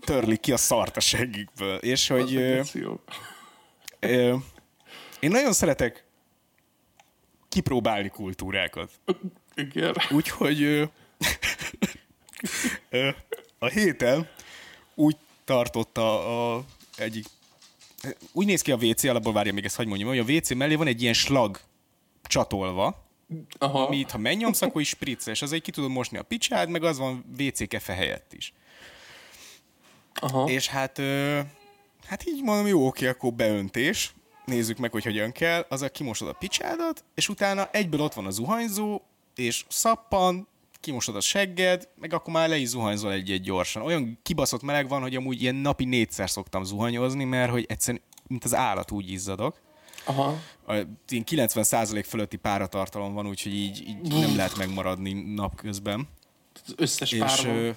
[0.00, 1.76] törlik ki a szart a seggükből.
[1.76, 2.34] És hogy...
[2.34, 3.00] Ö, Jó.
[4.00, 4.34] ö,
[5.22, 6.04] én nagyon szeretek
[7.48, 8.90] kipróbálni kultúrákat.
[9.54, 9.94] Igen.
[10.10, 10.90] Úgyhogy
[13.58, 14.28] a héten
[14.94, 16.64] úgy tartotta a
[16.96, 17.26] egyik...
[18.32, 20.74] Úgy néz ki a WC, alapból várja még ezt, hogy mondjam, hogy a WC mellé
[20.74, 21.60] van egy ilyen slag
[22.22, 23.06] csatolva,
[23.58, 23.86] Aha.
[23.86, 26.98] amit ha megnyomsz, akkor is spritz, és azért ki tudod mosni a picsád, meg az
[26.98, 28.52] van WC kefe helyett is.
[30.14, 30.48] Aha.
[30.48, 31.40] És hát, ö,
[32.06, 34.12] hát így mondom, jó, oké, akkor beöntés,
[34.44, 38.26] nézzük meg, hogy hogyan kell, az a kimosod a picsádat, és utána egyből ott van
[38.26, 39.00] a zuhanyzó,
[39.34, 40.48] és szappan,
[40.80, 43.82] kimosod a segged, meg akkor már le is zuhanyzol egy-egy gyorsan.
[43.82, 48.44] Olyan kibaszott meleg van, hogy amúgy ilyen napi négyszer szoktam zuhanyozni, mert hogy egyszerűen, mint
[48.44, 49.60] az állat úgy izzadok.
[50.04, 50.38] Aha.
[50.66, 50.74] A,
[51.08, 56.08] ilyen 90% fölötti páratartalom van, úgyhogy így, így nem lehet megmaradni napközben.
[56.66, 57.56] Az összes És, pár van.
[57.56, 57.70] ö,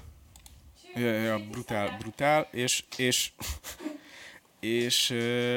[0.95, 3.32] ja, ja, brutál, brutál, és, és,
[4.60, 5.14] és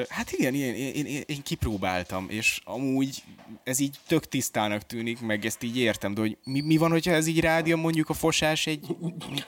[0.09, 3.23] hát igen, én, én, én, én kipróbáltam, és amúgy
[3.65, 7.13] ez így tök tisztának tűnik, meg ezt így értem, de hogy mi, mi van, hogyha
[7.13, 8.97] ez így rádia mondjuk a fosás egy,
[9.33, 9.47] így,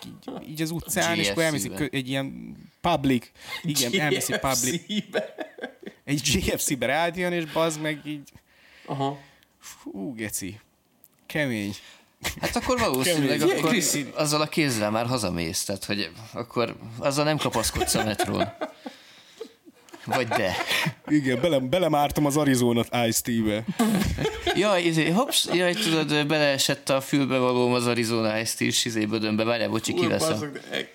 [0.49, 3.31] így az utcán, és akkor kö- egy ilyen public,
[3.63, 4.83] igen, elviszik public,
[6.05, 8.29] egy GFC-be rádion, és bazd meg így,
[8.87, 9.19] Aha.
[9.59, 10.61] fú, geci,
[11.27, 11.75] kemény.
[12.41, 13.59] Hát akkor valószínűleg Kemény.
[13.59, 13.77] akkor
[14.15, 18.53] azzal a kézzel már hazamész, tehát hogy akkor azzal nem kapaszkodsz a metrón.
[20.05, 20.55] Vagy de.
[21.09, 23.65] Igen, bele, belemártam az Arizona Ice Tea-be.
[24.55, 29.45] Jaj, izé, hops, jaj, tudod, beleesett a fülbe valóm az Arizona Ice Tea-s izé bödönbe,
[29.45, 30.53] várjál, bocsi, kiveszem.
[30.71, 30.93] eg-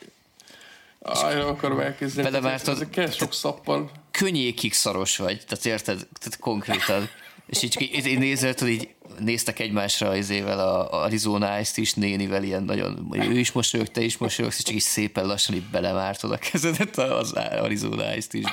[1.01, 2.29] Aj, akarom elkezdeni.
[2.29, 2.75] Belemártad.
[2.75, 3.89] Ezek kell sok szappan.
[4.11, 5.97] Könnyékig szaros vagy, tehát érted?
[6.19, 7.09] Tehát konkrétan.
[7.45, 8.89] És így, így, nézel, tudod, így
[9.19, 14.01] néztek egymásra az évvel a, Arizona Ice is nénivel ilyen nagyon, ő is mosolyog, te
[14.01, 18.45] is mosolyogsz, és csak így szépen lassan így belemártod a kezedet az Arizona Ice is.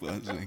[0.00, 0.46] Bazd meg.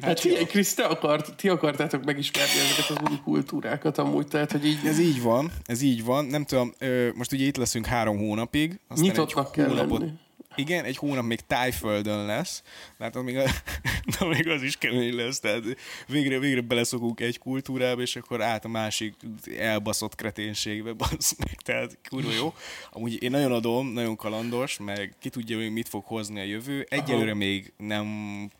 [0.00, 4.66] Hát figyelj, Krisz, te akart, ti akartátok megismerni ezeket az új kultúrákat amúgy, tehát, hogy
[4.66, 6.24] így Ez így van, ez így van.
[6.24, 6.74] Nem tudom,
[7.14, 8.78] most ugye itt leszünk három hónapig.
[8.88, 10.12] aztán Nyitottnak egy kell hónapot- lenni.
[10.60, 12.62] Igen, egy hónap még tájföldön lesz,
[12.98, 13.44] tehát még, a,
[14.36, 15.62] még az is kemény lesz, tehát
[16.06, 19.14] végre, végre beleszokunk egy kultúrába, és akkor át a másik
[19.58, 22.54] elbaszott kreténségbe, bassz meg, tehát kurva jó.
[22.90, 26.86] Amúgy én nagyon adom, nagyon kalandos, meg ki tudja még mit fog hozni a jövő.
[26.88, 28.08] Egyelőre még nem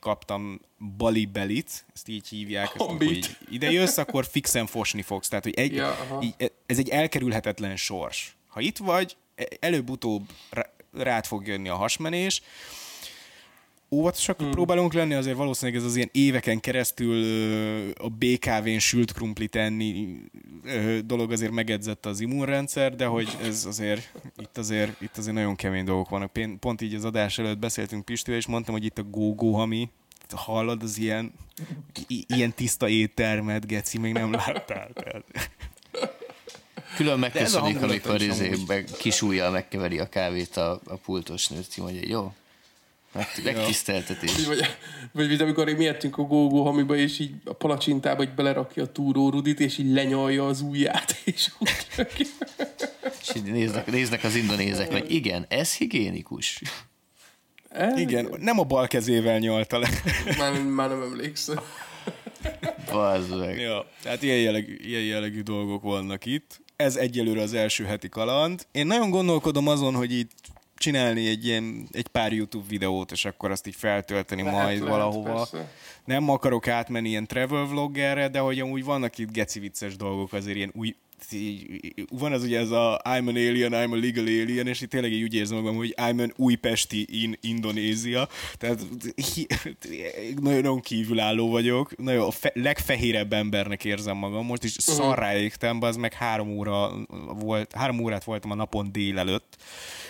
[0.00, 0.60] kaptam
[0.96, 5.28] Bali belit, ezt így hívják, ezt, hogy ide jössz, akkor fixen fosni fogsz.
[5.28, 6.22] Tehát, hogy egy, Ja, aha.
[6.22, 8.36] így, ez egy elkerülhetetlen sors.
[8.48, 10.28] Ha itt vagy, e- előbb-utóbb
[10.92, 12.42] rád fog jönni a hasmenés,
[13.90, 14.50] óvatosak hmm.
[14.50, 17.22] próbálunk lenni, azért valószínűleg ez az ilyen éveken keresztül
[17.94, 20.18] a BKV-n sült krumplit enni
[21.04, 25.84] dolog azért megedzett az immunrendszer, de hogy ez azért, itt azért, itt azért nagyon kemény
[25.84, 26.32] dolgok vannak.
[26.60, 29.90] Pont így az adás előtt beszéltünk Pistivel, és mondtam, hogy itt a go-go, ami
[30.36, 31.32] hallod, az ilyen,
[32.06, 34.90] i- ilyen tiszta éttermet, geci, még nem láttál.
[34.92, 35.24] Tehát.
[36.96, 41.84] Külön hangulata amikor izé, meg, kis ujjal megkeveri a kávét a, a pultos nőt, így
[41.84, 42.32] mondja, jó?
[43.12, 44.46] Meg, megtiszteltetés.
[44.46, 44.58] Vagy,
[45.12, 48.92] vagy, vagy amikor mi ettünk a gógó hamiba, és így a palacsintába hogy belerakja a
[48.92, 51.70] túró rudit, és így lenyalja az ujját, és úgy.
[53.20, 56.62] És így néznek, néznek az indonézek, meg igen, ez higiénikus.
[57.96, 59.88] Igen, nem a bal kezével nyalta le.
[60.38, 61.60] Már, már nem emlékszem.
[62.90, 63.58] Bazd meg.
[63.58, 66.60] Ja, tehát ilyen jellegű, ilyen jellegű dolgok vannak itt.
[66.80, 68.66] Ez egyelőre az első heti kaland.
[68.72, 70.30] Én nagyon gondolkodom azon, hogy itt
[70.76, 74.88] csinálni egy, ilyen, egy pár YouTube videót, és akkor azt így feltölteni Lehet, majd lehet,
[74.96, 75.32] valahova.
[75.34, 75.70] persze.
[76.04, 80.56] Nem akarok átmenni ilyen travel vloggerre, de hogy amúgy vannak itt geci vicces dolgok, azért
[80.56, 80.94] ilyen új
[81.32, 84.88] így, van az ugye ez a I'm an alien, I'm a legal alien, és így
[84.88, 88.86] tényleg így úgy érzem magam, hogy I'm an újpesti in Indonézia, tehát
[89.34, 89.46] hi,
[90.40, 94.94] nagyon kívülálló vagyok, nagyon a fe, legfehérebb embernek érzem magam most, és uh-huh.
[94.94, 96.90] szarrá égtem, az meg három óra
[97.38, 99.56] volt, három órát voltam a napon délelőtt,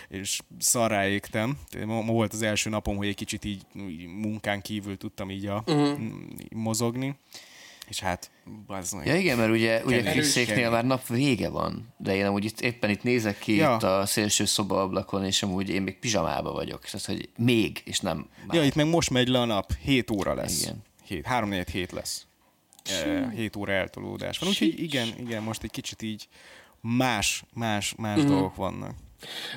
[0.09, 1.59] és szarrá égtem.
[1.87, 5.47] Ma, ma volt az első napom, hogy egy kicsit így, így munkán kívül tudtam így
[5.47, 5.99] a, uh-huh.
[6.51, 7.15] mozogni.
[7.91, 8.31] És hát,
[8.67, 9.07] bazdmeg.
[9.07, 12.91] Ja igen, mert ugye, ugye Kriszéknél már nap vége van, de én amúgy itt, éppen
[12.91, 13.75] itt nézek ki ja.
[13.75, 16.85] itt a szélső szoba ablakon, és amúgy én még pizsamába vagyok.
[16.85, 18.57] Tehát, hogy még, és nem már.
[18.57, 20.63] Ja, itt meg most megy le a nap, 7 óra lesz.
[20.63, 20.83] Igen.
[21.05, 22.27] 7, 3 4 hét lesz.
[23.35, 24.49] 7 óra eltolódás van.
[24.49, 26.29] Úgyhogy igen, igen, most egy kicsit így
[26.81, 28.27] más, más, más mm.
[28.27, 28.95] dolgok vannak.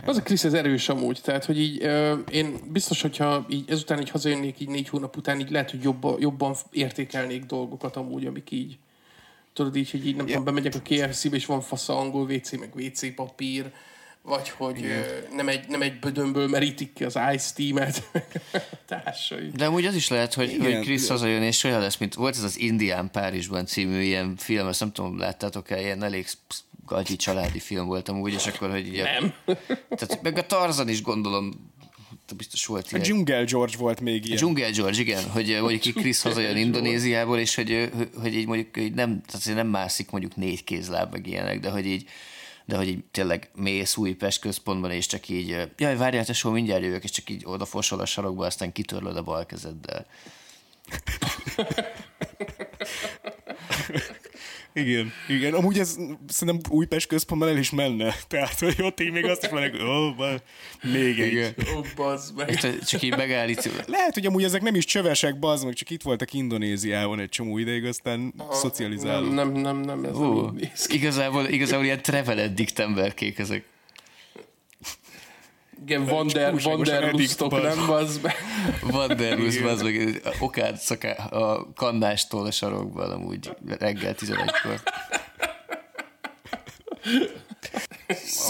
[0.05, 3.99] Az a Krisz, ez erős amúgy, tehát, hogy így uh, én biztos, hogyha így ezután
[3.99, 8.51] így hazajönnék így négy hónap után, így lehet, hogy jobba, jobban értékelnék dolgokat amúgy, amik
[8.51, 8.77] így
[9.53, 10.39] tudod így, hogy így nem yeah.
[10.39, 13.71] tudom, bemegyek a KFC-be, és van fasz angol WC, meg WC papír,
[14.21, 18.11] vagy hogy uh, nem, egy, nem egy bödömből merítik ki az Ice Team-et,
[18.87, 19.49] társai.
[19.55, 20.73] De amúgy az is lehet, hogy, Igen.
[20.73, 24.67] hogy Krisz hazajön, és olyan lesz, mint volt ez az Indián Párizsban című ilyen film,
[24.67, 26.27] azt nem tudom, láttátok-e, ilyen elég
[26.85, 29.03] gagyi családi film volt amúgy, és akkor, hogy ugye...
[29.03, 29.33] Nem.
[29.89, 31.71] Tehát meg a Tarzan is gondolom
[32.37, 33.03] biztos volt ilyen.
[33.03, 34.37] A Jungle George volt még ilyen.
[34.37, 38.93] A Jungle George, igen, hogy mondjuk Chris hazajön Indonéziából, és hogy, hogy így mondjuk hogy
[38.93, 42.09] nem, tehát nem mászik mondjuk négy kézláb, meg ilyenek, de hogy így
[42.65, 47.03] de hogy így tényleg mész Újpest központban, és csak így, jaj, várjál, tesó, mindjárt jövök,
[47.03, 50.05] és csak így odafosol a sarokba, aztán kitörlöd a bal kezeddel.
[54.73, 55.53] Igen, igen.
[55.53, 55.97] Amúgy ez
[56.27, 58.15] szerintem Újpest központban el is menne.
[58.27, 60.33] Tehát, hogy ott így még azt is mondják, ó, oh,
[60.81, 61.31] még egy.
[61.31, 61.53] Igen.
[61.75, 62.57] Ó, oh, bazd meg.
[62.85, 63.85] csak így megállít.
[63.87, 67.57] Lehet, hogy amúgy ezek nem is csövesek, bazd meg, csak itt voltak Indonéziában egy csomó
[67.57, 69.31] ideig, aztán Aha, szocializáló.
[69.31, 73.72] Nem, nem, nem, nem ez Ó, nem igazából, igazából ilyen traveled diktemberkék ezek.
[75.81, 78.35] Igen, Vander, Vanderlustok, nem, bazd meg.
[78.81, 84.81] Vanderlust, bazd meg, okád szaká, a kannástól a sarokban amúgy reggel 11-kor.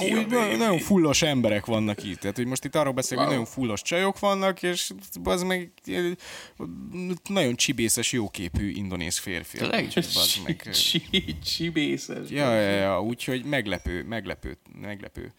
[0.02, 2.20] Úgy, nagyon fullos emberek vannak itt.
[2.20, 3.36] Tehát, hogy most itt arról beszélünk, wow.
[3.36, 4.92] hogy nagyon fullos csajok vannak, és
[5.24, 5.72] az meg
[7.30, 9.58] nagyon csibészes, jóképű indonéz férfi.
[10.46, 10.70] meg.
[11.44, 12.30] Csibészes.
[12.30, 15.34] Ja, ja, ja, úgyhogy meglepő, meglepő, meglepő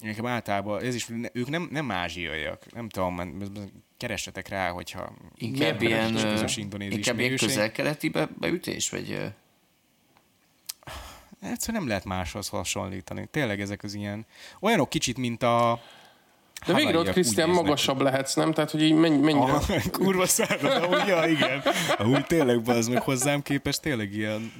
[0.00, 3.20] nekem általában ez is, ők nem, nem ázsiaiak, nem tudom,
[3.96, 6.16] keressetek rá, hogyha inkább ilyen,
[6.78, 9.32] inkább ilyen közel-keleti be, beütés, vagy...
[11.40, 13.28] Egyszerűen nem lehet máshoz hasonlítani.
[13.30, 14.26] Tényleg ezek az ilyen,
[14.60, 15.80] olyanok kicsit, mint a
[16.66, 18.52] de végre ott Krisztián magasabb lehetsz, nem?
[18.52, 19.52] Tehát, hogy így menj, mennyire...
[19.52, 21.62] Ah, kurva szárad, de ja, igen.
[22.04, 24.52] Úgy tényleg, az meg hozzám képest tényleg ilyen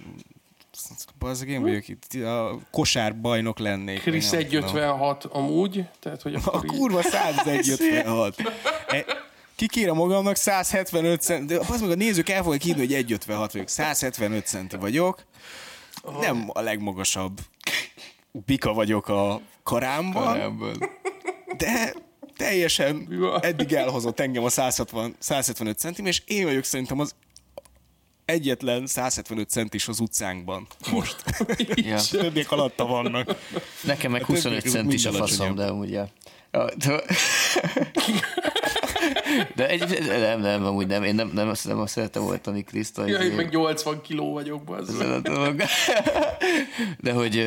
[1.19, 3.15] az én vagyok itt, a kosár
[3.59, 4.01] lennék.
[4.01, 8.37] Krisz 156 amúgy, tehát hogy A kurva 156.
[8.89, 9.05] E,
[9.57, 13.69] kikérem magamnak 175 cent, de az meg a nézők el fogják írni, hogy 156 vagyok.
[13.69, 15.25] 175 centi vagyok.
[16.21, 17.41] Nem a legmagasabb
[18.33, 20.23] bika vagyok a karámban.
[20.23, 20.91] karámban.
[21.57, 21.95] De
[22.37, 23.09] teljesen
[23.41, 27.15] eddig elhozott engem a 160, 175 centim, és én vagyok szerintem az
[28.29, 31.17] egyetlen 175 centis az utcánkban most.
[31.91, 32.01] ja.
[32.11, 33.35] Többiek alatta vannak.
[33.83, 36.09] Nekem meg 25 centis a faszom, de amúgy ja.
[39.55, 43.07] De, egy, nem, nem, amúgy nem, én nem, nem, azt, nem azt szeretem voltani Kriszta.
[43.07, 45.03] Ja, én meg 80 kiló vagyok, bazd.
[47.01, 47.47] De hogy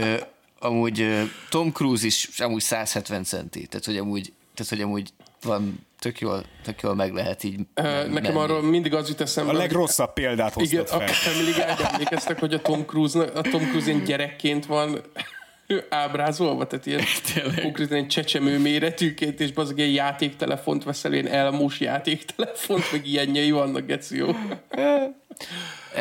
[0.59, 5.13] amúgy Tom Cruise is amúgy 170 centi, tehát hogy amúgy, tehát hogy amúgy
[5.43, 8.37] van tök jól, tök jól meg lehet így Nekem menni.
[8.37, 9.51] arról mindig az jut eszembe.
[9.51, 11.01] A legrosszabb példát hoztad igen, fel.
[11.01, 15.01] Igen, mindig emlékeztek, hogy a Tom Cruise, a Tom Cruise ilyen gyerekként van
[15.89, 17.03] ábrázolva, tehát ilyen
[17.63, 23.85] konkrétan egy csecsemő méretűként, és az egy játéktelefont veszel, ilyen elmús játéktelefont, meg ilyenjei vannak,
[23.85, 24.27] geci jó.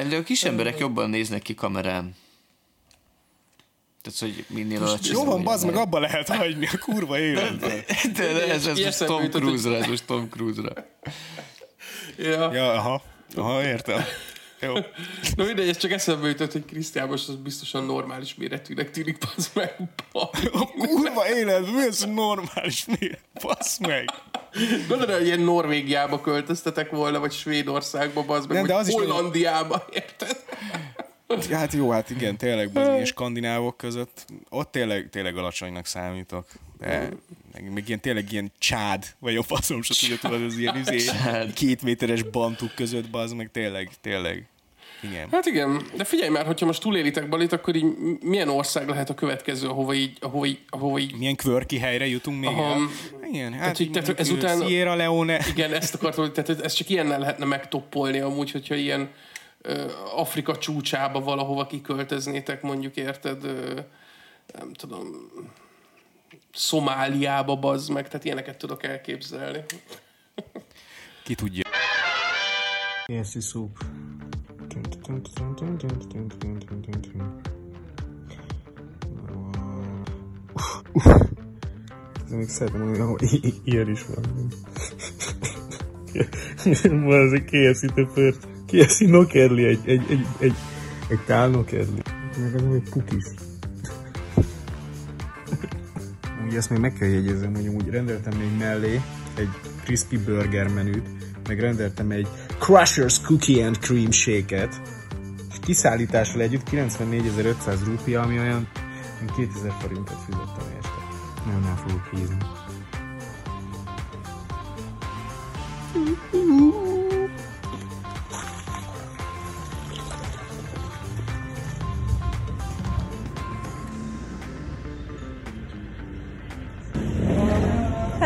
[0.09, 2.15] De a kis emberek jobban néznek ki kamerán.
[4.03, 5.25] Tehát, hogy minél alacsonyabb.
[5.25, 7.85] Jó van, bazd meg, abba lehet hagyni a kurva életben.
[8.15, 10.73] De, de ez, ez most Tom Cruise-ra, ez most Tom Cruise-ra.
[12.17, 12.53] Ja.
[12.53, 13.03] ja, aha.
[13.37, 14.05] Aha, értem.
[14.61, 14.75] Jó.
[15.37, 19.51] Na mindegy, ez csak eszembe jutott, hogy Krisztián most az biztosan normális méretűnek tűnik, basz
[19.55, 19.77] meg.
[20.13, 23.21] A kurva élet, mi az normális méret?
[23.43, 24.05] Basz meg.
[24.89, 29.97] Gondolod, hogy ilyen Norvégiába költöztetek volna, vagy Svédországba, basz meg, Nem, de az Hollandiába, is,
[29.97, 30.45] érted?
[31.51, 36.47] Hát jó, hát igen, tényleg a skandinávok között, ott tényleg, tényleg alacsonynak számítok.
[36.79, 37.09] De
[37.53, 41.11] meg, meg ilyen, tényleg ilyen csád, vagy a faszom se tudja, tudod, az ilyen izé,
[41.55, 44.47] két méteres bantuk között, az meg tényleg, tényleg.
[45.03, 45.29] Igen.
[45.31, 47.85] Hát igen, de figyelj már, hogyha most túlélitek Balit, akkor így
[48.21, 52.41] milyen ország lehet a következő, ahova így, ahova így, ahova így Milyen kvörki helyre jutunk
[52.41, 52.73] még Aha.
[52.73, 52.79] el?
[53.33, 55.45] Igen, hát így- tehát ezután- Sierra Leone.
[55.51, 59.09] Igen, ezt akartam, tehát ez csak ilyennel lehetne megtoppolni amúgy, hogyha ilyen
[60.17, 63.43] Afrika csúcsába valahova kiköltöznétek, mondjuk érted,
[64.59, 65.07] nem tudom,
[66.53, 69.65] Szomáliába bazd meg, tehát ilyeneket tudok elképzelni.
[71.25, 71.63] Ki tudja.
[73.07, 73.79] KFC soup.
[82.25, 84.53] Ez még szeretem mondani, hogy ilyen is van.
[87.05, 87.45] van ez egy
[88.71, 88.89] KFC töpört.
[88.89, 90.55] KFC nokerli, egy, egy, egy, egy,
[91.09, 92.03] egy tál nokerli.
[92.39, 93.25] Meg az egy pukis.
[96.47, 99.01] Ugye ezt még meg kell jegyeznem, hogy úgy rendeltem még mellé
[99.35, 99.49] egy
[99.85, 101.09] crispy burger menüt,
[101.49, 104.81] meg rendeltem egy Crushers Cookie and Cream Shake-et,
[105.51, 108.69] és kiszállítással együtt 94.500 rúpia, ami olyan
[109.21, 110.91] mint 2000 forintot fizettem este.
[111.47, 112.37] Nagyon el fogok hízni.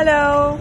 [0.07, 0.61] Hello.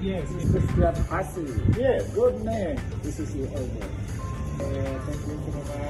[0.00, 0.62] Yes, Mr.
[0.70, 1.48] Stuart Hussey.
[1.76, 2.80] Yes, good man.
[3.02, 3.64] This is your order.
[3.64, 5.82] Uh, thank you for the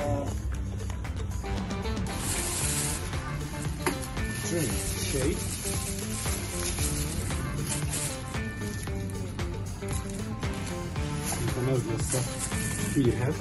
[4.48, 5.42] drink shake.
[11.26, 12.20] Szerintem ez lesz a
[12.94, 13.34] hírhet.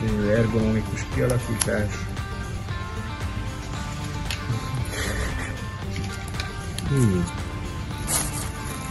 [0.00, 1.94] Gyönyörű ergonomikus kialakítás.
[6.88, 7.24] Hmm.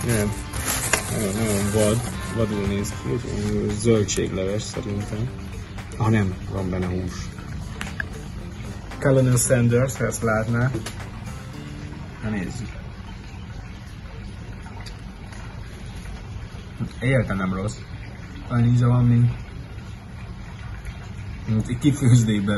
[0.05, 0.33] Nem.
[1.11, 2.01] Nagyon, nagyon vad.
[2.35, 3.09] Vadul néz ki.
[3.79, 5.29] Zöldségleves szerintem.
[5.97, 7.13] Ah nem, van benne hús.
[8.99, 10.71] Colonel Sanders, ha ezt látná.
[12.23, 12.67] Na nézzük.
[16.99, 17.77] Érte nem rossz.
[18.65, 19.31] Íze van, mint,
[21.49, 21.77] mint egy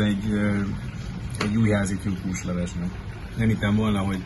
[0.02, 2.90] egy, újházi tyúkhúslevesnek.
[3.38, 4.24] Nem hittem volna, hogy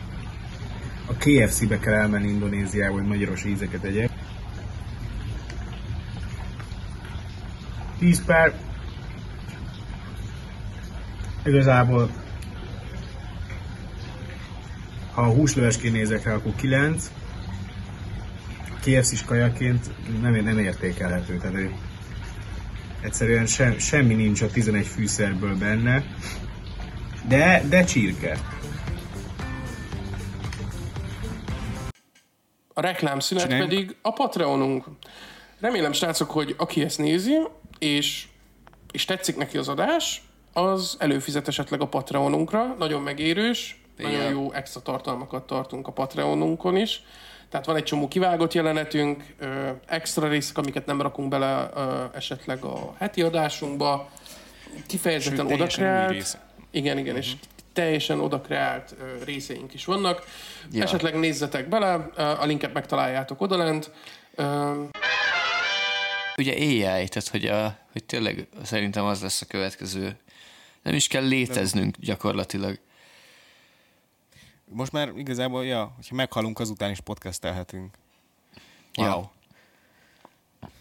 [1.06, 4.10] a KFC-be kell elmenni Indonéziába, hogy magyaros ízeket egyek.
[7.98, 8.54] 10 per
[11.46, 12.10] Igazából,
[15.12, 17.10] ha a húslevesként nézek rá, akkor 9.
[18.80, 19.90] KFC-s kajaként
[20.20, 21.36] nem, nem értékelhető.
[21.36, 21.70] Tehát
[23.00, 26.04] egyszerűen sem, semmi nincs a 11 fűszerből benne,
[27.28, 28.38] de, de csirke.
[32.74, 33.70] A reklámszünet Csináljunk.
[33.70, 34.84] pedig a Patreonunk.
[35.60, 37.36] Remélem, srácok, hogy aki ezt nézi,
[37.78, 38.26] és,
[38.92, 40.22] és tetszik neki az adás,
[40.52, 42.74] az előfizet esetleg a Patreonunkra.
[42.78, 44.30] Nagyon megérős, nagyon Igen.
[44.30, 47.02] jó extra tartalmakat tartunk a Patreonunkon is.
[47.48, 49.24] Tehát van egy csomó kivágott jelenetünk,
[49.86, 51.70] extra részek, amiket nem rakunk bele
[52.14, 54.10] esetleg a heti adásunkba.
[54.86, 56.44] Kifejezetten része.
[56.70, 57.32] Igen, igen, és
[57.72, 60.24] teljesen odakreált ö, részeink is vannak.
[60.72, 60.82] Ja.
[60.82, 61.92] Esetleg nézzetek bele,
[62.40, 63.90] a linket megtaláljátok odalent.
[66.36, 70.16] Ugye AI, tehát hogy, a, hogy tényleg szerintem az lesz a következő.
[70.82, 72.78] Nem is kell léteznünk gyakorlatilag.
[74.70, 77.94] Most már igazából, ja, hogyha meghalunk, azután is podcastelhetünk.
[78.96, 79.06] Wow.
[79.06, 79.34] Ja.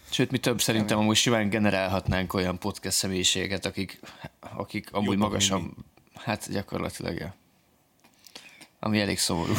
[0.10, 4.00] Sőt, mi több szerintem amúgy simán generálhatnánk olyan podcast személyiséget, akik,
[4.40, 5.72] akik amúgy Jobbak, magasabb.
[6.14, 7.36] Hát gyakorlatilag, ja.
[8.80, 9.54] Ami elég szomorú.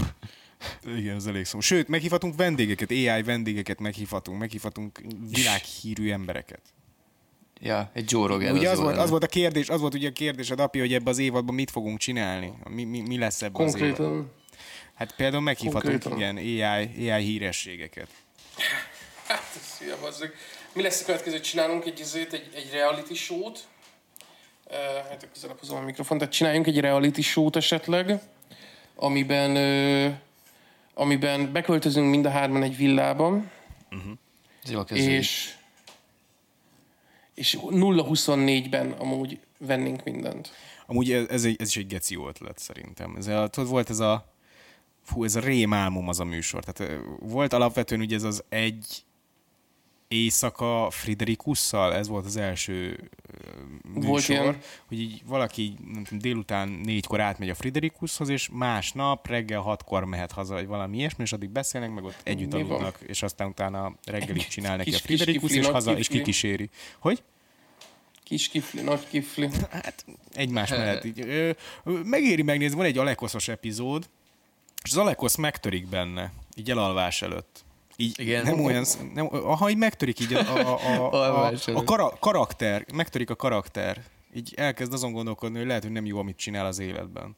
[0.85, 1.61] Igen, ez elég szó.
[1.61, 5.01] Sőt, meghívhatunk vendégeket, AI vendégeket meghívhatunk, meghívhatunk
[5.31, 6.63] világhírű embereket.
[7.61, 8.57] Ja, egy Joe Rogan.
[8.57, 10.79] Ugye az jó volt, az volt a kérdés, az volt ugye a kérdés a Dapi,
[10.79, 13.97] hogy ebbe az évadban mit fogunk csinálni, mi, mi, mi lesz ebben az évadban.
[13.97, 14.33] konkrétan.
[14.95, 16.39] Hát például meghívhatunk Konkrétan.
[16.39, 18.09] igen, AI, AI hírességeket.
[19.27, 20.33] Hát, ez hülye, bazzeg.
[20.73, 21.41] Mi lesz a következő?
[21.41, 23.59] Csinálunk egy, izét, egy, egy reality show-t.
[24.67, 24.75] Uh,
[25.09, 26.21] hát közelebb hozom a mikrofont.
[26.21, 28.21] Tehát csináljunk egy reality show-t esetleg,
[28.95, 29.51] amiben,
[30.07, 30.15] uh,
[30.95, 33.51] amiben beköltözünk mind a hárman egy villában,
[34.65, 35.19] Ez jól kezdődik.
[35.19, 35.55] és
[37.37, 40.51] és 0-24-ben amúgy vennénk mindent.
[40.87, 43.17] Amúgy ez, ez, egy, ez is egy geci jó ötlet szerintem.
[43.17, 44.33] Ez tudod, volt ez a
[45.03, 46.65] fú, ez a rémálmom az a műsor.
[46.65, 49.05] Tehát volt alapvetően ugye ez az egy
[50.09, 53.11] éjszaka Friderikusszal, ez volt az első
[53.95, 54.59] Volt műsor, ilyen.
[54.87, 60.33] hogy így valaki nem tudom, délután négykor átmegy a Friderikuszhoz, és másnap reggel hatkor mehet
[60.33, 62.71] haza, vagy valami ilyesmi, és addig beszélnek, meg ott együtt Mi van?
[62.71, 65.99] aludnak, és aztán utána reggelit csinál neki Kis- a Friderikus, kis és kifli, haza, nagy
[65.99, 66.21] és kifli.
[66.23, 66.71] kikíséri.
[66.99, 67.23] Hogy?
[68.23, 69.49] Kis kifli, nagy kifli.
[69.71, 71.27] Hát egymás mellett így.
[71.85, 74.09] Megéri megnézni, van egy Alekoszos epizód,
[74.85, 77.65] és az Alekosz megtörik benne, így elalvás előtt.
[77.97, 78.45] Így Igen.
[78.45, 78.85] nem olyan,
[79.15, 80.79] nem, aha, így megtörik így a, a,
[81.13, 84.03] a, a, a, kara, karakter, megtörik a karakter.
[84.35, 87.37] Így elkezd azon gondolkodni, hogy lehet, hogy nem jó, amit csinál az életben.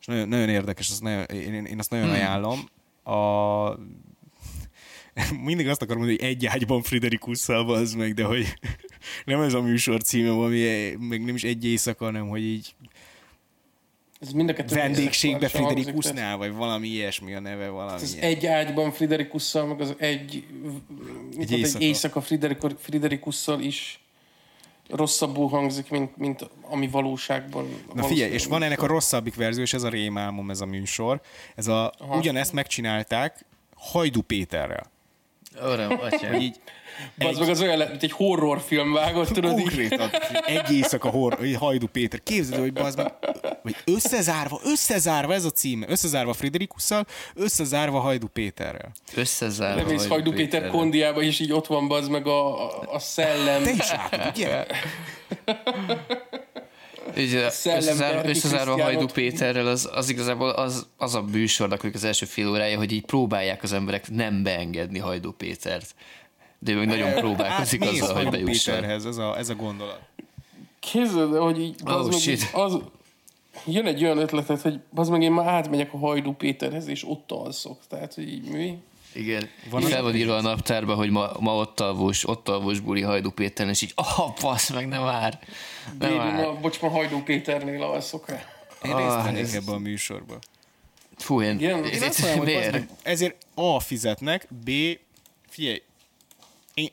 [0.00, 2.68] És nagyon, nagyon érdekes, azt nagyon, én, én azt nagyon ajánlom.
[3.02, 3.78] A,
[5.44, 8.58] mindig azt akarom mondani, hogy egy ágyban Friderikusszal az meg, de hogy
[9.24, 12.74] nem ez a műsor címe, ami meg nem is egy éjszaka, hanem hogy így
[14.26, 18.24] Ez mind a kettő vendégségbe éjszaka Friderikussnál, vagy valami ilyesmi a neve, valami Ez ilyen.
[18.26, 20.44] egy ágyban Friderikusszal, meg az egy,
[21.38, 21.84] egy, egy éjszaka.
[21.84, 24.00] éjszaka Friderik- Friderikusszal is
[24.88, 29.74] rosszabbul hangzik, mint, mint ami valóságban Na figyelj, és van ennek a rosszabbik verzió, és
[29.74, 31.20] ez a rémálmom, ez a műsor.
[31.54, 33.44] Ez a, ugyanezt megcsinálták
[33.76, 34.90] Hajdu Péterrel.
[35.60, 36.32] Öröm, atyám.
[36.32, 36.56] Hogy így
[37.18, 40.10] Az meg az olyan lett, mint egy horrorfilm vágott, tudod konkrétan
[40.46, 42.22] egy éjszaka hor, így Hajdu Péter.
[42.22, 43.12] Képzeld, hogy bazd meg,
[43.62, 48.92] hogy összezárva, összezárva ez a címe, összezárva Friderikusszal, összezárva Hajdu Péterrel.
[49.14, 49.82] Összezárva.
[49.82, 50.70] Lemész Hajdú Péter Péterrel.
[50.70, 53.62] kondiába, és így ott van bazd meg a, a, a szellem.
[53.62, 54.66] Te is látod, ugye?
[57.18, 62.26] Így, Szellem összezárva, összezárva Hajdú Péterrel, az, az igazából az, az a műsornak az első
[62.26, 65.94] fél órája, hogy így próbálják az emberek nem beengedni Hajdú Pétert.
[66.58, 68.74] De ő meg nagyon próbálkozik Átmész azzal, hogy Hajdu bejusson.
[68.74, 70.00] Péterhez, ez a, ez a gondolat.
[70.80, 72.48] Képzeld, el, hogy így, Oh, meg, shit.
[72.52, 72.76] az,
[73.66, 77.30] jön egy olyan ötletet, hogy az meg én már átmegyek a Hajdú Péterhez, és ott
[77.32, 77.78] alszok.
[77.88, 78.78] Tehát, hogy így mi?
[79.14, 79.48] Igen.
[79.70, 83.30] Van fel van írva a naptárba, hogy ma, ma ott alvós, ott alvós buli Hajdú
[83.30, 85.38] Péteren, és így, ah, passz meg, nem vár.
[85.98, 86.44] Nem Én vár.
[86.44, 88.24] a, bocs, ma Hajdú Péternél alszok.
[88.84, 90.38] Én Ah, részt vennék ez- ebbe a műsorba.
[91.16, 91.84] Fú, én, Igen?
[91.84, 94.70] Én Én azt mondom, hogy meg, ezért A fizetnek, B,
[95.48, 95.82] figyelj,
[96.76, 96.90] én,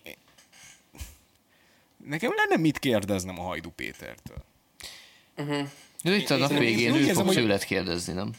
[2.06, 4.44] nekem lenne mit kérdeznem a Hajdu Pétertől.
[6.04, 8.32] De itt a nap Én- végén ő fog tőled kérdezni, nem?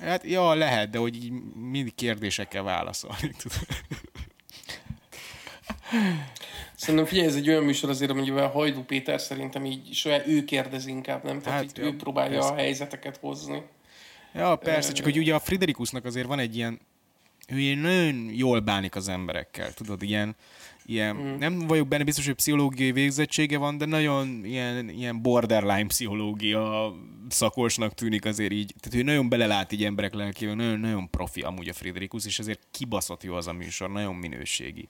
[0.00, 3.30] Hát, ja, lehet, de hogy így mindig kérdésekkel válaszolni.
[3.38, 3.66] tudod.
[6.76, 10.86] Szerintem figyelj, ez egy olyan műsor azért, amivel Hajdú Péter szerintem így saját ő kérdez
[10.86, 11.40] inkább, nem?
[11.42, 12.52] Tehát Hát, ja, ő próbálja persze.
[12.52, 13.62] a helyzeteket hozni.
[14.34, 16.80] Ja, persze, csak hogy ugye a Friderikusnak azért van egy ilyen,
[17.48, 20.36] ő ilyen nagyon jól bánik az emberekkel, tudod, ilyen,
[20.86, 21.38] ilyen mm.
[21.38, 26.94] nem vagyok benne biztos, hogy pszichológiai végzettsége van, de nagyon ilyen, ilyen borderline pszichológia
[27.28, 28.74] szakosnak tűnik azért így.
[28.80, 32.60] Tehát ő nagyon belelát így emberek lelkébe, nagyon, nagyon profi amúgy a Friderikus, és ezért
[32.70, 34.88] kibaszott jó az a műsor, nagyon minőségi.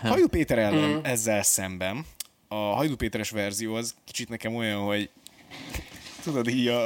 [0.00, 0.98] Hajdú Péter ellen mm.
[1.02, 2.04] ezzel szemben,
[2.48, 5.10] a Hajdú Péteres verzió az kicsit nekem olyan, hogy
[6.22, 6.84] tudod, így a,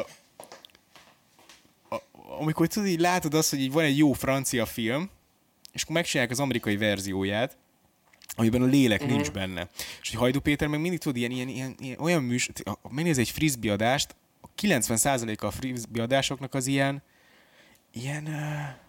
[1.89, 2.03] a-
[2.39, 5.11] amikor tudod, így látod azt, hogy így van egy jó francia film,
[5.73, 7.57] és akkor megcsinálják az amerikai verzióját,
[8.39, 9.15] amiben a lélek uh-huh.
[9.15, 9.69] nincs benne.
[10.03, 13.31] És hogy Hajdú Péter meg mindig tudod, ilyen, ilyen, ilyen, ilyen olyan ha megnéz egy
[13.31, 17.03] frisbee adást, a 90%-a a frisbee adásoknak az ilyen,
[17.93, 18.87] ilyen, uh,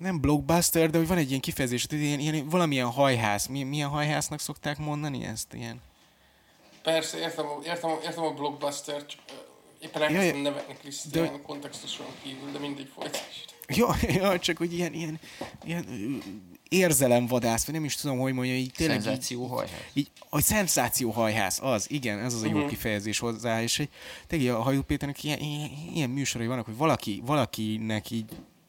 [0.00, 3.46] nem blockbuster, de hogy van egy ilyen kifejezés, hogy ilyen, ilyen valamilyen hajház.
[3.46, 5.54] Milyen, milyen hajhásznak szokták mondani ezt?
[5.54, 5.80] Ilyen?
[6.82, 9.20] Persze, értem, a- értem, a- értem a blockbuster, csak
[9.80, 10.42] éppen elkezdtem ja.
[10.42, 11.40] nevetni Krisztián de...
[11.42, 13.54] kontextuson kívül, de mindegy folytasd.
[13.76, 15.20] Ja, ja, csak hogy ilyen, ilyen,
[15.64, 15.84] ilyen
[16.68, 19.80] érzelemvadász, vagy nem is tudom, hogy mondja, így tényleg így, Szenzációhajház.
[19.92, 22.68] így, a szenzációhajház, az, igen, ez az a jó uh-huh.
[22.68, 23.88] kifejezés hozzá, és hogy
[24.26, 28.24] tényleg a Hajdú Péternek ilyen, ilyen, ilyen műsorai vannak, hogy valaki, valakinek így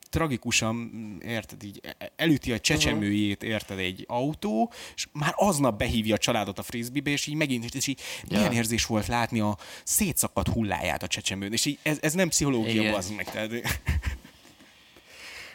[0.10, 0.92] tragikusan,
[1.26, 6.60] érted, így e- elüti a csecsemőjét, érted, egy autó, és már aznap behívja a családot
[6.60, 8.00] a frisbee-be, és így megint, és így
[8.30, 12.82] milyen érzés volt látni a szétszakadt hulláját a csecsemőn, és így ez, ez nem pszichológia,
[12.82, 12.94] Igen.
[12.94, 13.52] az meg, tehát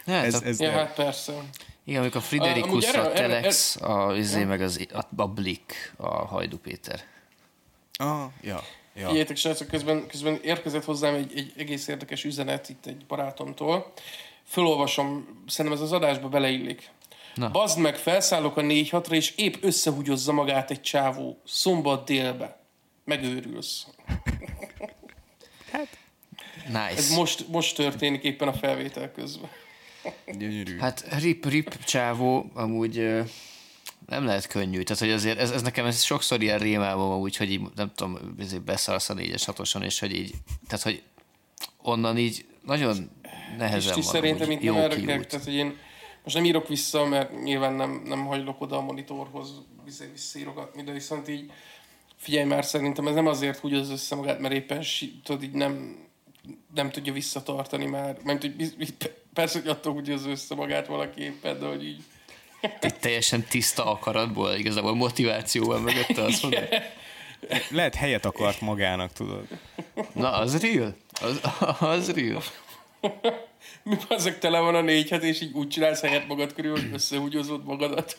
[0.06, 1.32] Hát, ez, a- ez Ja, hát persze.
[1.84, 5.92] Igen, amikor a Friderikus, erre- a erre- Telex, a, izé, meg az, a, a Blik,
[5.96, 7.00] a Hajdú Péter.
[7.98, 8.62] Ah, ja,
[8.94, 9.06] ja.
[9.06, 13.92] Figyeljetek, srácok, közben, közben érkezett hozzám egy, egy egész érdekes üzenet itt egy barátomtól.
[14.48, 16.90] Fölolvasom, szerintem ez az adásba beleillik.
[17.34, 17.50] Na.
[17.50, 21.40] Bazd meg, felszállok a 4 6 és épp összehúgyozza magát egy csávó.
[21.46, 22.58] Szombat délbe.
[23.04, 23.86] Megőrülsz.
[26.66, 26.78] Nice.
[26.96, 29.50] Ez most, most történik éppen a felvétel közben.
[30.38, 30.78] Gyönyörű.
[30.78, 33.24] Hát rip, rip csávó, amúgy
[34.06, 34.82] nem lehet könnyű.
[34.82, 38.34] Tehát, hogy azért ez, ez nekem ez sokszor ilyen rémálom amúgy, hogy így, nem tudom,
[38.38, 40.34] ezért beszarsz a 4-es 6 és hogy így,
[40.66, 41.02] tehát, hogy
[41.82, 43.10] onnan így nagyon
[43.58, 45.76] nehezen Pisti van szerintem itt nem erre kell, tehát hogy én
[46.22, 49.48] most nem írok vissza, mert nyilván nem, nem hajlok oda a monitorhoz
[49.84, 51.52] vissza- visszaírogatni, de viszont így
[52.16, 54.84] figyelj már, szerintem ez nem azért húgy az össze magát, mert éppen
[55.22, 55.96] tudod, így nem,
[56.74, 58.16] nem tudja visszatartani már.
[58.24, 58.94] Mert biz-
[59.34, 62.02] persze, hogy attól húgy az össze magát valaki éppen, de hogy így
[62.80, 66.68] Egy teljesen tiszta akaratból, igazából motivációval mögötte azt mondod.
[67.70, 69.46] Lehet helyet akart magának, tudod.
[70.12, 70.96] Na, az real.
[71.20, 71.40] Az,
[71.80, 72.42] az real.
[73.82, 76.90] mi ezek tele van a négy het, és így úgy csinálsz helyet magad körül, hogy
[76.92, 78.18] összehúgyozod magadat.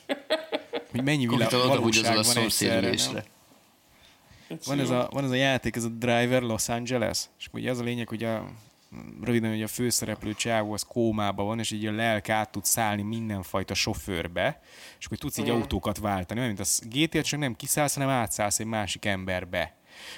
[0.92, 2.42] Hogy mennyi világ, valóság a van egyszerre.
[2.42, 3.26] szomszédülésre.
[4.66, 7.80] Van ez, a, van ez a játék, ez a Driver Los Angeles, és ugye az
[7.80, 8.50] a lényeg, hogy a,
[9.22, 13.02] röviden, hogy a főszereplő csávó az kómában van, és így a lelke át tud szállni
[13.02, 14.62] mindenfajta sofőrbe,
[15.00, 18.60] és akkor tudsz így autókat váltani, olyan, mint a GTA, csak nem kiszállsz, hanem átszállsz
[18.60, 19.76] egy másik emberbe.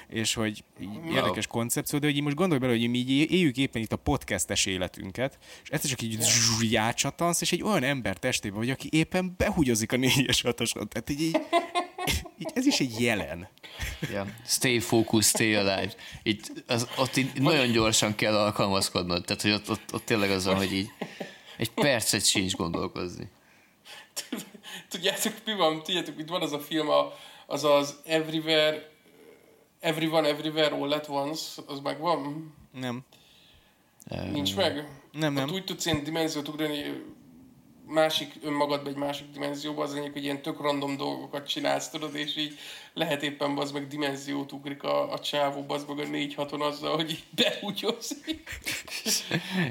[0.09, 3.57] És hogy így érdekes koncepció, de hogy így most gondolj bele, hogy mi így éljük
[3.57, 8.17] éppen itt a podcastes életünket, és egyszer csak így zsuzs, átcsatansz, és egy olyan ember
[8.17, 10.87] testében vagy, aki éppen behugyozik a négyes hatoson.
[10.87, 11.35] Tehát így, így,
[12.37, 13.47] így, ez is egy jelen.
[14.11, 14.25] Ja.
[14.45, 15.93] Stay focused, stay alive.
[16.23, 19.25] Így, az, ott így nagyon gyorsan kell alkalmazkodnod.
[19.25, 20.89] Tehát, hogy ott, ott, ott tényleg az van, hogy így
[21.57, 23.29] egy percet sincs gondolkozni.
[24.89, 25.83] Tudjátok, mi van?
[25.83, 27.13] Tudjátok, itt van az a film, a,
[27.47, 28.91] az az Everywhere,
[29.79, 32.53] Everyone Everywhere All at Once, az megvan?
[32.71, 33.03] Nem.
[34.31, 34.87] Nincs meg?
[35.11, 35.43] Nem, nem.
[35.43, 37.03] Ott úgy tudsz ilyen dimenziót ugrani,
[37.89, 42.37] másik önmagadba egy másik dimenzióba, az lényeg, hogy ilyen tök random dolgokat csinálsz, tudod, és
[42.37, 42.57] így
[42.93, 46.95] lehet éppen az meg dimenziót ugrik a, a csávó, az meg a 4 haton azzal,
[46.95, 48.59] hogy így behúgyozik.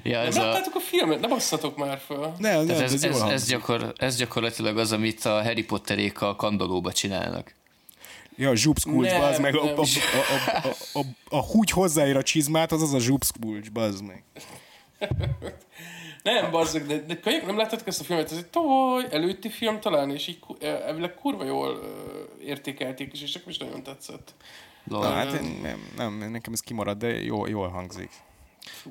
[0.02, 1.20] Ja, ez Nem a, a filmet?
[1.20, 2.32] Ne basszatok már föl.
[2.38, 6.36] Nem, nem, ez, ez, ez, ez, gyakor, ez gyakorlatilag az, amit a Harry Potterék a
[6.36, 7.54] kandalóba csinálnak.
[8.38, 12.16] Ja, a zsupszkulcs, Nem, bazd meg, a, a, a, a, a, a, a húgy hozzáér
[12.16, 14.24] a csizmát, az az a zsupszkulcs, bazd meg.
[16.22, 18.30] Nem, bazzak, de, de kölyök, nem láttatok ezt a filmet?
[18.30, 21.80] Ez egy tavaly előtti film talán, és így eh, elvileg kurva jól
[22.44, 24.34] értékelték is, és nekem is nagyon tetszett.
[24.84, 28.10] Na, hát én, nem, nem, nekem ez kimarad, de jó, jól hangzik.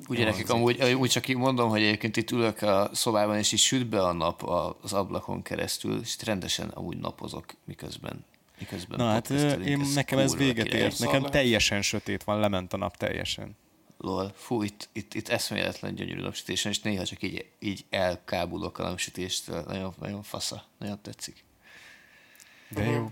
[0.08, 3.58] Ugye nekik amúgy, úgy csak így mondom, hogy egyébként itt ülök a szobában, és így
[3.58, 8.24] süt be a nap a- az ablakon keresztül, és rendesen amúgy napozok, miközben
[8.58, 10.98] miközben Na hát én, nekem ez véget ért.
[10.98, 13.56] Nekem teljesen sötét van, lement a nap teljesen.
[13.98, 18.82] Lol, fú, itt, itt, itt eszméletlen gyönyörű napsütésen, és néha csak így, így elkábulok a
[18.82, 19.62] napsütéstől.
[19.66, 21.44] Nagyon, nagyon fasza, nagyon tetszik.
[22.68, 23.10] De jó.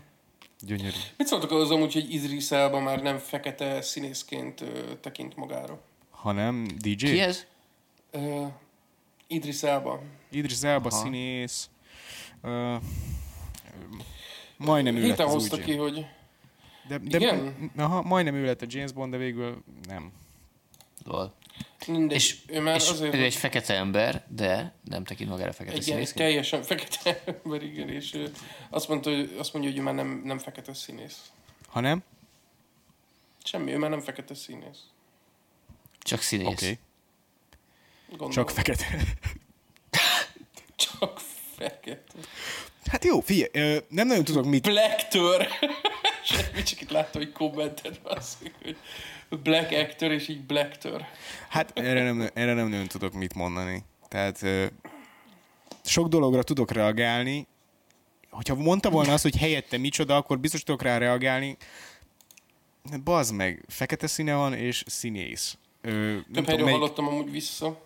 [0.60, 0.96] Gyönyörű.
[1.16, 5.82] Mit szóltok az amúgy, hogy Idris Elba már nem fekete színészként uh, tekint magára?
[6.10, 7.06] Hanem DJ?
[7.06, 7.46] Ki ez?
[8.12, 8.46] Uh,
[9.26, 10.02] Idris Elba.
[10.30, 11.02] Idris Elba Aha.
[11.02, 11.68] színész.
[12.42, 12.76] Uh,
[14.56, 16.06] majdnem ő lett Héten az hozta ki, hogy
[16.88, 17.70] de, de, Igen?
[17.76, 20.12] Aha, majdnem ő lett a James Bond, de végül nem.
[21.04, 21.34] Lol.
[21.86, 25.76] mindegy, És, ő már és azért ő egy fekete ember, de nem tekint magára fekete
[25.76, 26.18] egy színészként.
[26.18, 28.32] teljesen fekete ember, igen, és ő
[28.70, 31.32] azt, mondta, hogy, azt mondja, hogy ő már nem, nem fekete színész.
[31.68, 32.02] Ha nem?
[33.44, 34.80] Semmi, ő már nem fekete színész.
[35.98, 36.46] Csak színész.
[36.46, 36.54] Oké.
[36.54, 36.78] Okay.
[38.08, 38.32] Gondolom.
[38.32, 38.86] Csak fekete.
[40.76, 41.20] Csak
[41.56, 42.18] fekete.
[42.90, 44.62] Hát jó, figyelj, ö, nem nagyon tudok mit...
[44.62, 45.46] Black Tör.
[46.24, 48.76] Semmi, csak itt láttam, hogy kommentet baszik, hogy
[49.42, 51.04] Black Actor, és így Black Tör.
[51.48, 53.84] Hát erre nem, erre nem nagyon tudok mit mondani.
[54.08, 54.66] Tehát ö,
[55.84, 57.46] sok dologra tudok reagálni.
[58.30, 61.56] Hogyha mondta volna azt, hogy helyette micsoda, akkor biztos tudok rá reagálni.
[63.04, 65.58] Bazd meg, fekete színe van, és színész.
[65.80, 66.80] Ö, Több tudom, helyről melyik...
[66.80, 67.80] hallottam amúgy vissza.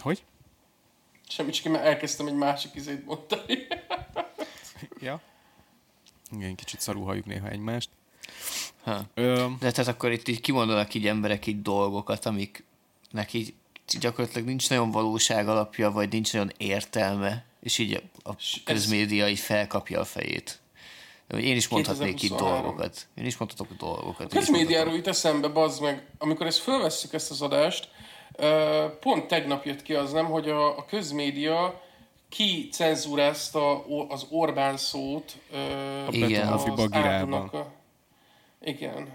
[0.00, 0.22] Hogy?
[1.30, 3.58] Semmi, csak én már elkezdtem egy másik izét mondani.
[5.00, 5.20] Ja.
[6.32, 7.88] Igen, kicsit szarul halljuk néha egymást.
[8.82, 9.02] Ha.
[9.14, 13.54] Ö, De tehát akkor itt így kimondanak így emberek így dolgokat, amiknek így
[14.00, 18.32] gyakorlatilag nincs nagyon valóság alapja, vagy nincs nagyon értelme, és így a
[18.64, 20.60] közmédia így felkapja a fejét.
[21.38, 22.62] Én is mondhatnék itt 2023.
[22.62, 23.06] dolgokat.
[23.14, 24.32] Én is mondhatok dolgokat.
[24.32, 27.88] A közmédiáról jut eszembe, bazd meg, amikor ezt fölvesszük ezt az adást,
[29.00, 31.80] pont tegnap jött ki az nem, hogy a, a közmédia
[32.28, 35.56] ki cenzúrázta az Orbán szót ö,
[36.10, 36.46] Igen.
[36.48, 37.48] az Petőfi Bagirában.
[37.48, 37.66] A-
[38.64, 39.08] Igen.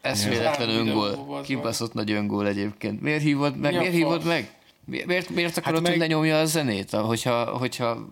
[0.00, 1.40] Eszméletlen Ez öngól.
[1.42, 3.00] Kibaszott nagy öngól egyébként.
[3.00, 3.70] Miért hívod meg?
[3.70, 4.54] Mi a Miért hívod meg?
[4.84, 6.90] Mi- Miért, miért akarod, meg- hogy lenyomja a zenét?
[6.90, 8.08] Hogyha, hogyha,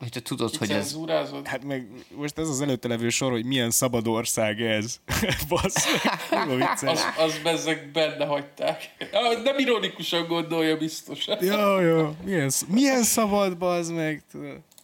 [0.00, 0.96] hogyha tudod, hogy ez...
[1.44, 5.00] hát meg most ez az előtte levő sor, hogy milyen szabad ország ez.
[6.56, 6.82] Vicces.
[6.82, 8.90] Az, az bezzeg benne hagyták.
[9.12, 11.26] Ah, Nem ironikusan gondolja biztos.
[11.40, 14.22] Ja, ja, milyen, milyen szabad, bazd meg.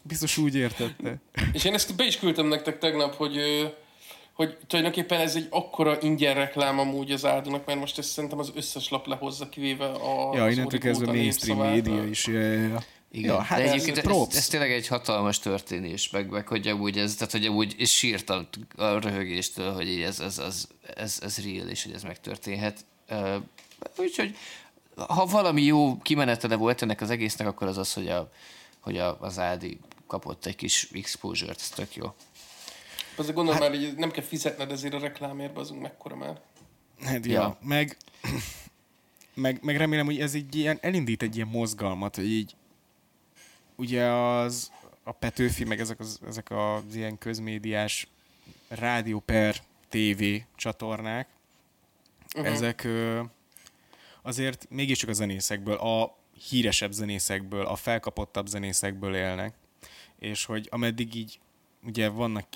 [0.03, 1.17] Biztos úgy értette.
[1.53, 3.39] És én ezt be is küldtem nektek tegnap, hogy,
[4.33, 8.53] hogy tulajdonképpen ez egy akkora ingyen reklám amúgy az áldonak, mert most ezt szerintem az
[8.55, 12.27] összes lap lehozza kivéve a Ja, innentől kezdve Origóta mainstream média is.
[12.27, 12.83] Ja, ja, ja.
[13.17, 13.35] Igen.
[13.35, 14.37] Ja, hát De ez egyébként ez, props.
[14.37, 18.49] ez, tényleg egy hatalmas történés, meg, meg hogy amúgy ez, tehát hogy amúgy és sírtam
[18.77, 22.85] a röhögéstől, hogy így ez, ez, ez, ez, ez real, és hogy ez megtörténhet.
[23.11, 23.37] Uh,
[23.97, 24.37] úgyhogy
[24.97, 28.31] ha valami jó kimenetele volt ennek az egésznek, akkor az az, hogy, a,
[28.81, 32.15] hogy a, az Ádi kapott egy kis exposure-t, ez tök jó.
[33.17, 33.71] Azért gondolom hát...
[33.71, 36.41] már, hogy nem kell fizetned ezért a reklámért, azunk mekkora már.
[37.05, 37.33] Hát, ja.
[37.33, 37.41] Ja.
[37.41, 37.59] ja.
[37.63, 37.97] Meg,
[39.35, 42.55] meg, meg remélem, hogy ez egy ilyen, elindít egy ilyen mozgalmat, hogy így
[43.77, 44.71] ugye az
[45.03, 48.09] a Petőfi, meg ezek az, ezek az ilyen közmédiás
[48.69, 49.57] rádió per
[49.89, 50.25] TV
[50.57, 51.29] csatornák,
[52.37, 52.53] uh-huh.
[52.53, 53.23] ezek ö,
[54.23, 56.17] azért mégiscsak a zenészekből, a
[56.49, 59.55] híresebb zenészekből, a felkapottabb zenészekből élnek,
[60.19, 61.39] és hogy ameddig így
[61.83, 62.47] ugye vannak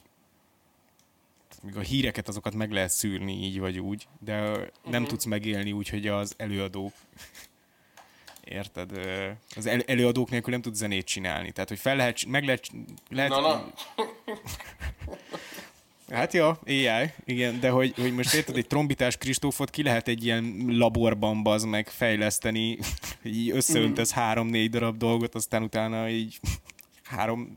[1.63, 4.67] még a híreket azokat meg lehet szűrni így vagy úgy, de uh-huh.
[4.83, 6.93] nem tudsz megélni úgy, hogy az előadók
[8.45, 8.91] érted?
[9.57, 11.51] Az el- előadók nélkül nem tudsz zenét csinálni.
[11.53, 12.71] Tehát, hogy fel lehet, meg lehet,
[13.09, 13.73] lehet Na, na.
[16.11, 20.25] Hát ja, AI, igen, de hogy, hogy most érted, egy trombitás Kristófot ki lehet egy
[20.25, 22.79] ilyen laborban bazd meg fejleszteni,
[23.25, 26.41] így összeöntesz három-négy darab dolgot, aztán utána így
[27.05, 27.57] három,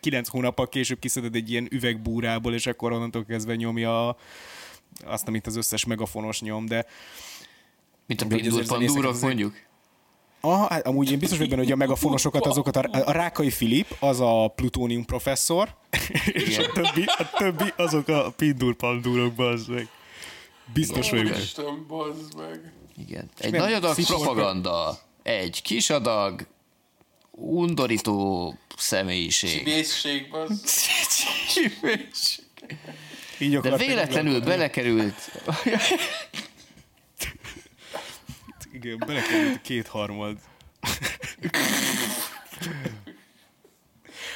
[0.00, 4.16] kilenc hónappal később kiszeded egy ilyen üvegbúrából, és akkor onnantól kezdve nyomja a-
[5.04, 6.86] azt, amit az összes megafonos nyom, de
[8.06, 9.54] Mint a zenészeket Pandúrok mondjuk.
[10.40, 13.96] Aha, hát amúgy én biztos vagyok benne, hogy a megafonosokat, azokat a, a Rákai Filip,
[13.98, 15.74] az a plutónium professzor,
[16.32, 19.88] és a többi, a többi azok a pindur pandúrok, bazd meg.
[20.72, 21.38] Biztos vagyok.
[21.38, 22.72] Isten, bazd meg.
[23.08, 23.30] Igen.
[23.38, 26.46] Egy nagy adag propaganda, egy kis adag
[27.30, 29.64] undorító személyiség.
[29.64, 30.64] Vészség, bazd.
[33.38, 35.14] Így De véletlenül belekerült
[38.72, 40.36] Igen, belekerült a kétharmad.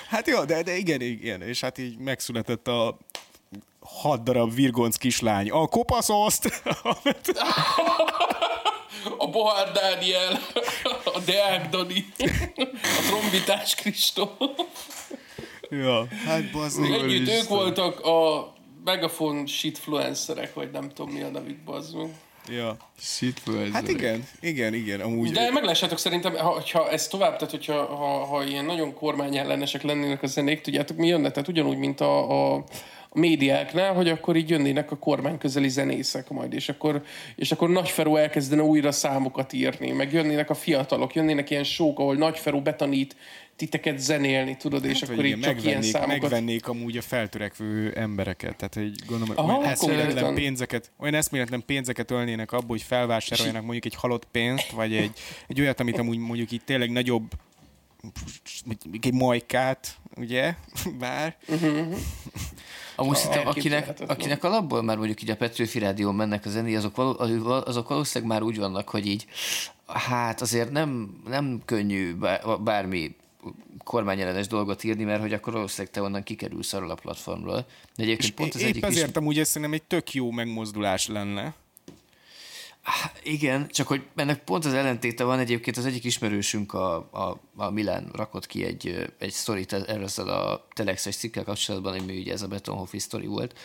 [0.09, 2.99] hát jó, de, de igen, igen, és hát így megszületett a
[3.81, 5.51] hat darab virgonc kislány.
[5.51, 6.63] A kopaszoszt!
[9.19, 10.39] A Bohár Dániel,
[11.05, 12.13] a Deák Dani,
[12.83, 14.31] a trombitás Kristó.
[15.71, 16.93] ja, hát bazd meg.
[16.93, 18.53] Együtt ők voltak a
[18.85, 21.97] megafon shitfluencerek, vagy nem tudom mi a nevük, bazd
[22.49, 22.77] Ja.
[23.73, 25.31] Hát igen, igen, igen, amúgy.
[25.31, 30.23] De meglássátok szerintem, ha, ha ez tovább, tehát hogyha ha, ha ilyen nagyon kormányellenesek lennének
[30.23, 31.31] a zenék, tudjátok mi jönne?
[31.31, 32.55] Tehát ugyanúgy, mint a, a,
[33.15, 37.03] a médiáknál, hogy akkor így jönnének a kormány közeli zenészek majd, és akkor,
[37.37, 42.15] és akkor Nagyferó elkezdene újra számokat írni, meg jönnének a fiatalok, jönnének ilyen sók, ahol
[42.15, 43.17] Nagyferó betanít
[43.57, 46.21] titeket zenélni, tudod, és Hát, akkor hogy így igen, csak ilyen megvennék, számokat.
[46.21, 48.57] megvennék amúgy a feltörekvő embereket.
[48.57, 53.85] Tehát, hogy gondolom, Aha, olyan eszméletlen pénzeket, olyan eszméletlen pénzeket ölnének abba, hogy felvásároljanak mondjuk
[53.85, 55.13] egy halott pénzt, vagy egy,
[55.49, 57.33] egy olyat, amit amúgy mondjuk itt tényleg nagyobb
[59.01, 60.55] egy majkát, ugye?
[61.01, 61.37] Bár.
[62.97, 66.97] Amúgy szerintem akinek, akinek alapból már mondjuk így a Petőfi Rádión mennek a zené, azok,
[66.97, 67.17] való,
[67.67, 69.27] azok valószínűleg már úgy vannak, hogy így
[69.87, 73.17] hát azért nem, nem könnyű bár- bármi
[73.85, 77.67] kormányellenes dolgot írni, mert hogy akkor valószínűleg te onnan kikerülsz arról a platformról.
[77.97, 79.15] De egyébként És pont az épp egyik ezért is...
[79.15, 81.55] amúgy ez szerintem egy tök jó megmozdulás lenne.
[83.23, 87.71] Igen, csak hogy ennek pont az ellentéte van, egyébként az egyik ismerősünk, a, a, a
[87.71, 92.49] Milán rakott ki egy, egy sztorit erről a Telexes cikkel kapcsolatban, ami ugye ez a
[92.49, 93.59] Betonhoffi sztori volt,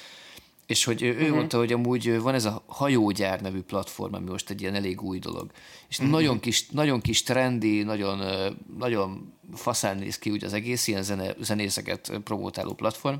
[0.69, 1.29] és hogy ő uh-huh.
[1.29, 5.19] mondta, hogy amúgy van ez a hajógyár nevű platform, ami most egy ilyen elég új
[5.19, 5.51] dolog.
[5.87, 6.13] És uh-huh.
[6.13, 8.21] nagyon, kis, nagyon kis trendi, nagyon,
[8.77, 13.15] nagyon faszán néz ki úgy az egész, ilyen zene, zenészeket promotáló platform,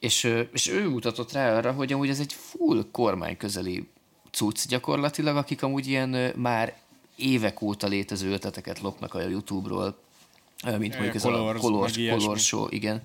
[0.00, 3.88] és, és ő mutatott rá arra, hogy amúgy ez egy full kormány közeli
[4.30, 6.76] cucc gyakorlatilag, akik amúgy ilyen már
[7.16, 9.98] évek óta létező ötleteket lopnak a YouTube-ról,
[10.78, 11.96] mint mondjuk ez a Colors, Colors.
[12.08, 13.02] Colors Show, igen.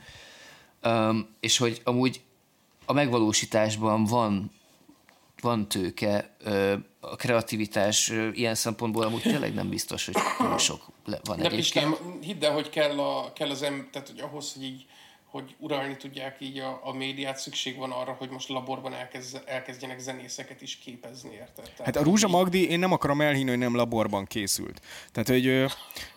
[0.84, 2.22] Um, és hogy amúgy
[2.86, 4.52] a megvalósításban van
[5.42, 6.36] van tőke,
[7.00, 10.92] a kreativitás ilyen szempontból amúgy tényleg nem biztos, hogy túl sok
[11.24, 11.50] van De.
[11.50, 14.86] Piskám, hidd el, hogy kell, a, kell az em, tehát hogy ahhoz, hogy így
[15.36, 20.00] hogy uralni tudják így a, a médiát, szükség van arra, hogy most laborban elkezd, elkezdjenek
[20.00, 21.64] zenészeket is képezni, érted?
[21.64, 24.82] Tehát, Hát a Rúzsa Magdi, én nem akarom elhinni, hogy nem laborban készült.
[25.12, 25.66] Tehát, hogy ö,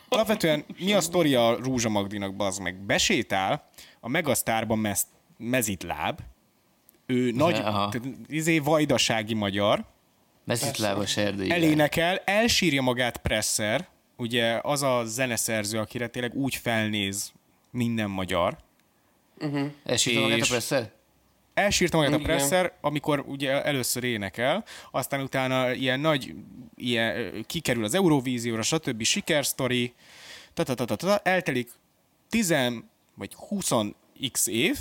[0.08, 2.76] alapvetően mi a sztoria a Rúzsa Magdinak, bazd meg?
[2.76, 3.68] Besétál,
[4.00, 5.06] a Megasztárban mez,
[5.36, 6.20] mezitláb,
[7.10, 7.88] ő nagy, Aha.
[7.88, 9.84] tehát, izé vajdasági magyar,
[10.44, 11.50] Mezitlábas erdői.
[11.50, 17.32] elénekel, elsírja magát Presser, ugye az a zeneszerző, akire tényleg úgy felnéz
[17.70, 18.56] minden magyar,
[19.84, 20.92] Esítom magát a presszer?
[21.54, 22.22] elsírta magát a.
[22.22, 26.34] Presser, amikor ugye először énekel, aztán utána ilyen nagy,
[26.76, 29.02] ilyen, kikerül az Eurovízióra, stb.
[29.02, 29.94] sikersztori,
[30.54, 31.70] ta, ta, ta, ta, ta, eltelik
[32.28, 32.54] 10
[33.14, 33.70] vagy 20
[34.32, 34.78] x év,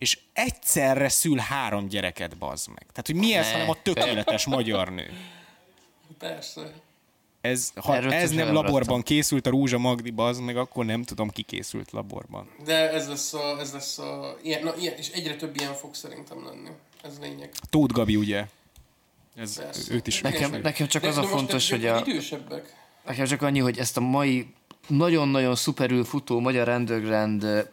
[0.00, 2.86] és egyszerre szül három gyereket, bazd meg.
[2.92, 5.10] Tehát, hogy mi ez, Ne, hanem a tökéletes magyar nő.
[6.18, 6.72] Persze.
[7.40, 11.30] Ez, ha Erről ez nem laborban készült a Rúzsa Magdi, bazd meg, akkor nem tudom,
[11.30, 12.50] ki készült laborban.
[12.64, 15.94] De ez lesz a, ez lesz a, ilyen, na, ilyen, és egyre több ilyen fog
[15.94, 16.70] szerintem lenni.
[17.02, 17.50] Ez lényeg.
[17.70, 18.46] Tóth Gabi, ugye?
[19.34, 19.94] Ez, Persze.
[19.94, 22.74] őt is Nekem, nekem csak De- az a fontos, hogy a, Idősebbek.
[23.06, 24.54] nekem csak annyi, hogy ezt a mai
[24.86, 27.70] nagyon-nagyon szuperül futó magyar underground,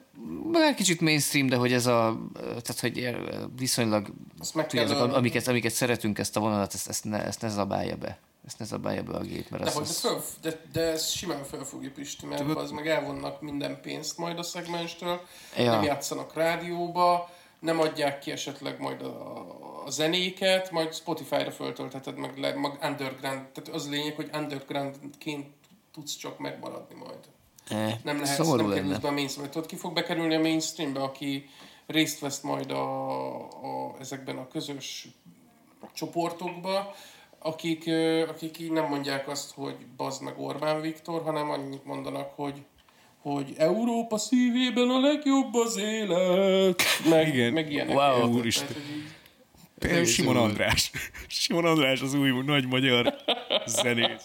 [0.52, 3.16] már kicsit mainstream, de hogy ez a, tehát hogy
[3.58, 5.14] viszonylag, Azt meg tudja, ölni.
[5.14, 8.18] amiket, amiket szeretünk, ezt a vonalat, ezt, ezt, ne, ezt ne zabálja be.
[8.46, 11.44] Ezt ne zabálja be a gép, mert De, de, ez, föl, de, de ez simán
[11.44, 15.22] felfogja Pisti, mert az meg elvonnak minden pénzt majd a szegmenstől,
[15.58, 15.72] Ja.
[15.72, 19.46] nem játszanak rádióba, nem adják ki esetleg majd a,
[19.86, 25.48] a zenéket, majd Spotify-ra föltöltheted meg, le, meg underground, tehát az lényeg, hogy undergroundként
[25.94, 27.20] tudsz csak megmaradni majd.
[27.70, 29.54] Eh, Nem lehet, szomorú nem kerülsz be a mainstreambe.
[29.54, 31.50] Tudod, ki fog bekerülni a mainstreambe, aki
[31.88, 35.08] részt vesz majd a, a, ezekben a közös
[35.94, 36.96] csoportokba,
[37.40, 37.90] akik,
[38.28, 42.64] akik így nem mondják azt, hogy bazd meg Orbán Viktor, hanem annyit mondanak, hogy
[43.22, 47.54] hogy Európa szívében a legjobb az élet, meg, Igen.
[47.54, 47.96] meg ilyenek.
[47.96, 48.38] Wow.
[48.38, 48.68] Úristen.
[48.68, 48.82] Tehát,
[49.80, 50.92] Például Simon András.
[51.28, 53.16] Simon András az új nagy magyar
[53.66, 54.24] zenész.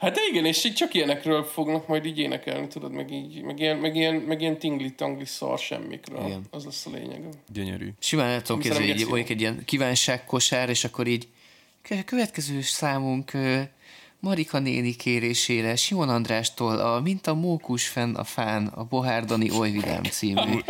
[0.00, 3.58] Hát de igen, és így csak ilyenekről fognak majd így énekelni, tudod, meg így, meg
[3.58, 6.26] ilyen, meg ilyen, meg ilyen tingli-tangli szar semmikről.
[6.26, 6.42] Igen.
[6.50, 7.22] Az lesz a lényeg.
[7.52, 7.88] Gyönyörű.
[7.98, 11.28] Simán el tudom képzelni, geci mondjuk egy ilyen kívánságkosár, és akkor így
[11.82, 13.32] "Kö- következő számunk
[14.20, 19.70] Marika néni kérésére Simon Andrástól a Mint a mókus fenn a fán a Bohárdani oly
[19.70, 20.60] vidám című.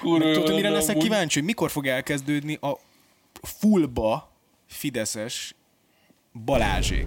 [0.00, 1.02] Kurva Tudod, mire leszek amúgy.
[1.02, 2.78] kíváncsi, hogy mikor fog elkezdődni a
[3.42, 4.32] fullba
[4.66, 5.54] fideszes
[6.44, 7.06] Balázsék.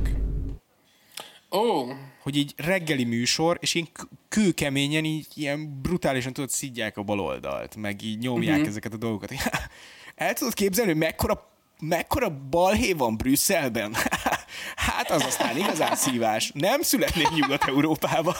[1.51, 1.85] Ó,
[2.21, 3.87] Hogy így reggeli műsor, és én
[4.29, 8.67] kőkeményen így ilyen brutálisan tudod szidják a baloldalt, meg így nyomják uh-huh.
[8.67, 9.31] ezeket a dolgokat.
[10.15, 13.95] El tudod képzelni, hogy mekkora, mekkora balhé van Brüsszelben?
[14.75, 16.51] Hát az aztán igazán szívás.
[16.53, 18.35] Nem születnék Nyugat-Európába.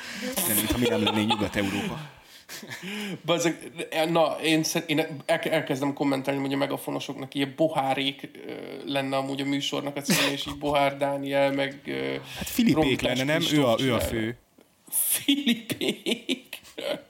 [0.46, 1.98] Nem, mintha mi nem lennénk Nyugat-Európa.
[3.24, 3.72] Bazzeg,
[4.10, 8.30] na, én, szer- én el, elkezdem kommentálni, hogy a megafonosoknak ilyen bohárék
[8.86, 11.80] lenne amúgy a műsornak a címe, és így Bohár Dániel, meg...
[12.36, 13.42] Hát Filipék lenne, nem?
[13.52, 14.36] Ő a, ő a fő.
[14.88, 16.60] Filipék?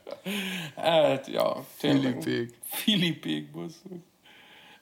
[0.75, 2.21] hát, ja, tényleg.
[2.21, 2.53] Filipék.
[2.63, 4.12] Filipék, basszuk.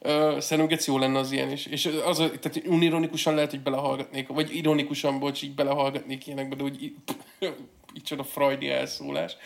[0.04, 1.66] Ö, szerintem geci jó lenne az ilyen is.
[1.66, 6.62] És az, a- tehát unironikusan lehet, hogy belehallgatnék, vagy ironikusan, bocs, így belehallgatnék ilyenekbe, de
[6.62, 6.94] hogy így,
[7.96, 9.36] így csoda frajdi elszólás.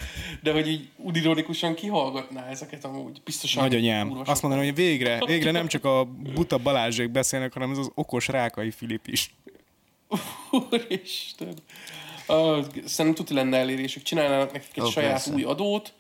[0.42, 3.20] De hogy így unironikusan kihallgatná ezeket amúgy.
[3.24, 3.62] Biztosan.
[3.62, 4.20] Nagyanyám.
[4.24, 6.04] Azt mondanám, hogy végre, végre nem csak a
[6.34, 9.34] buta Balázsék beszélnek, hanem ez az okos Rákai Filip is.
[10.50, 11.54] Úristen.
[12.28, 14.02] Uh, szerintem tuti lenne elérésük.
[14.02, 15.32] Csinálnának nekik egy Ó, saját persze.
[15.32, 15.92] új adót,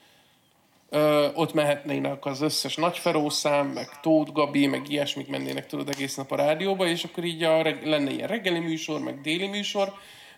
[0.90, 6.14] Uh, ott mehetnének az összes nagyferó szám, meg Tóth Gabi, meg ilyesmik mennének tudod egész
[6.14, 9.92] nap a rádióba, és akkor így a reg- lenne ilyen reggeli műsor, meg déli műsor,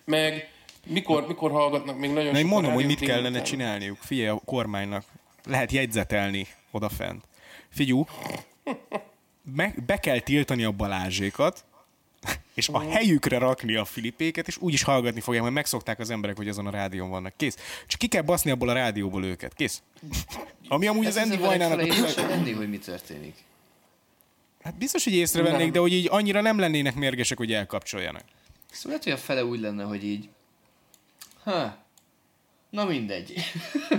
[0.05, 0.49] meg
[0.87, 3.43] mikor, mikor hallgatnak még nagyon Na, sokan mondom, hogy mit kellene délután.
[3.43, 3.97] csinálniuk.
[3.97, 5.03] Figyelj a kormánynak.
[5.45, 7.23] Lehet jegyzetelni odafent.
[7.69, 8.05] Figyú,
[9.55, 11.65] meg, be kell tiltani a Balázsékat,
[12.59, 16.37] és a helyükre rakni a Filipéket, és úgy is hallgatni fogják, mert megszokták az emberek,
[16.37, 17.33] hogy azon a rádión vannak.
[17.37, 17.55] Kész.
[17.87, 19.53] Csak ki kell baszni abból a rádióból őket.
[19.53, 19.81] Kész.
[20.67, 21.81] Ami amúgy az Andy Vajnának...
[22.15, 23.35] lenni, hogy mi történik.
[24.63, 25.71] Hát biztos, hogy észrevennék, Nem.
[25.71, 28.23] de hogy így annyira nem lennének mérgesek, hogy elkapcsoljanak.
[28.71, 30.29] Szóval lehet, hogy a fele úgy lenne, hogy így...
[31.43, 31.77] Ha,
[32.69, 33.33] na mindegy.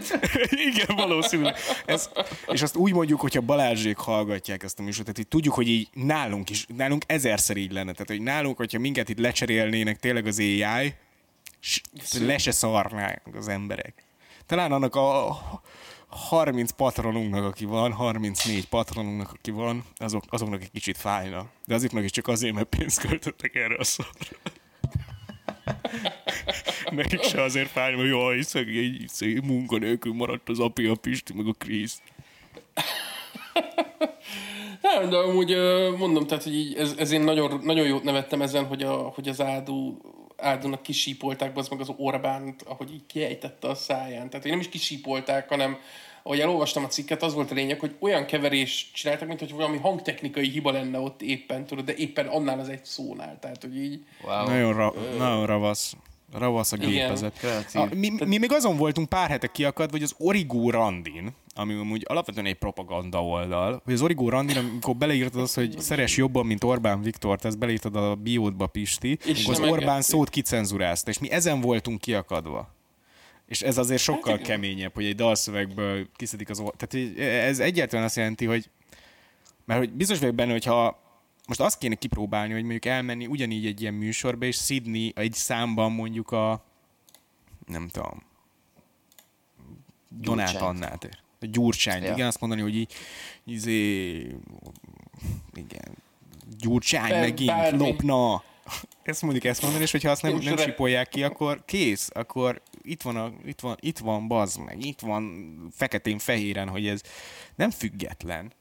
[0.71, 1.57] Igen, valószínűleg.
[1.87, 2.11] Ez,
[2.47, 5.89] és azt úgy mondjuk, hogyha Balázsék hallgatják ezt a műsort, tehát így tudjuk, hogy így
[5.93, 7.93] nálunk is, nálunk ezerszer így lenne.
[7.93, 10.95] Tehát, hogy nálunk, hogyha minket itt lecserélnének tényleg az AI,
[12.21, 14.05] le se szarnák az emberek.
[14.47, 15.39] Talán annak a
[16.07, 21.51] 30 patronunknak, aki van, 34 patronunknak, aki van, azok, azoknak egy kicsit fájna.
[21.67, 24.37] De azoknak is csak azért, mert pénzt költöttek erre a szarra.
[26.91, 31.47] Nekik se azért fáj, hogy jaj, szegény, szegény munkanélkül maradt az api, a Pisti, meg
[31.47, 32.03] a Krisz.
[34.83, 38.43] Nem, de amúgy ö, mondom, tehát, hogy így ez, ez én nagyon, nagyon jót nevettem
[38.43, 39.97] ezen, hogy, a, hogy az Ádu,
[40.37, 44.29] Ádunak kisípolták az meg az Orbánt, ahogy így kiejtette a száján.
[44.29, 45.79] Tehát, hogy nem is kisípolták, hanem
[46.23, 49.77] ahogy elolvastam a cikket, az volt a lényeg, hogy olyan keverés csináltak, mint hogy valami
[49.79, 53.39] hangtechnikai hiba lenne ott éppen, tudod, de éppen annál az egy szónál.
[53.39, 54.47] Tehát, hogy így Wow.
[54.47, 55.97] Nagyon, ra- nagyon ravasz.
[56.33, 57.45] Ravasz a gépezet.
[57.73, 62.05] A, mi, mi még azon voltunk pár hete kiakadva, hogy az Origo Randin, ami amúgy
[62.09, 66.65] alapvetően egy propaganda oldal, hogy az Origo Randin, amikor beleírtad azt, hogy szeres jobban, mint
[66.65, 70.03] Orbán Viktor, ezt beleírtad a biódba Pisti, És akkor az Orbán engedték.
[70.03, 72.75] szót kicenzurázta, és mi ezen voltunk kiakadva.
[73.47, 76.75] És ez azért sokkal Hát keményebb, hogy egy dalszövegből kiszedik az or...
[76.77, 78.71] Tehát hogy ez egyáltalán azt jelenti, hogy
[79.65, 81.01] mert hogy biztos vagyok benne, hogyha
[81.51, 85.93] most azt kéne kipróbálni, hogy mondjuk elmenni ugyanígy egy ilyen műsorba, és szidni egy számban
[85.93, 86.65] mondjuk a
[87.67, 88.23] nem tudom
[90.09, 90.55] Donát.
[90.55, 91.09] Annát.
[91.41, 92.05] A Gyurcsányt.
[92.05, 92.13] Ja.
[92.13, 92.93] Igen, azt mondani, hogy így,
[93.45, 94.17] izé,
[95.55, 95.97] igen,
[96.59, 97.79] Gyurcsány Bár- megint bármi.
[97.79, 98.43] lopna.
[99.03, 103.03] Ezt mondjuk ezt mondani, és hogyha azt nem, nem sipolják ki, akkor kész, akkor itt
[103.03, 107.01] van, a, itt van, itt van bazd meg, itt van feketén-fehéren, hogy ez
[107.55, 108.53] nem független.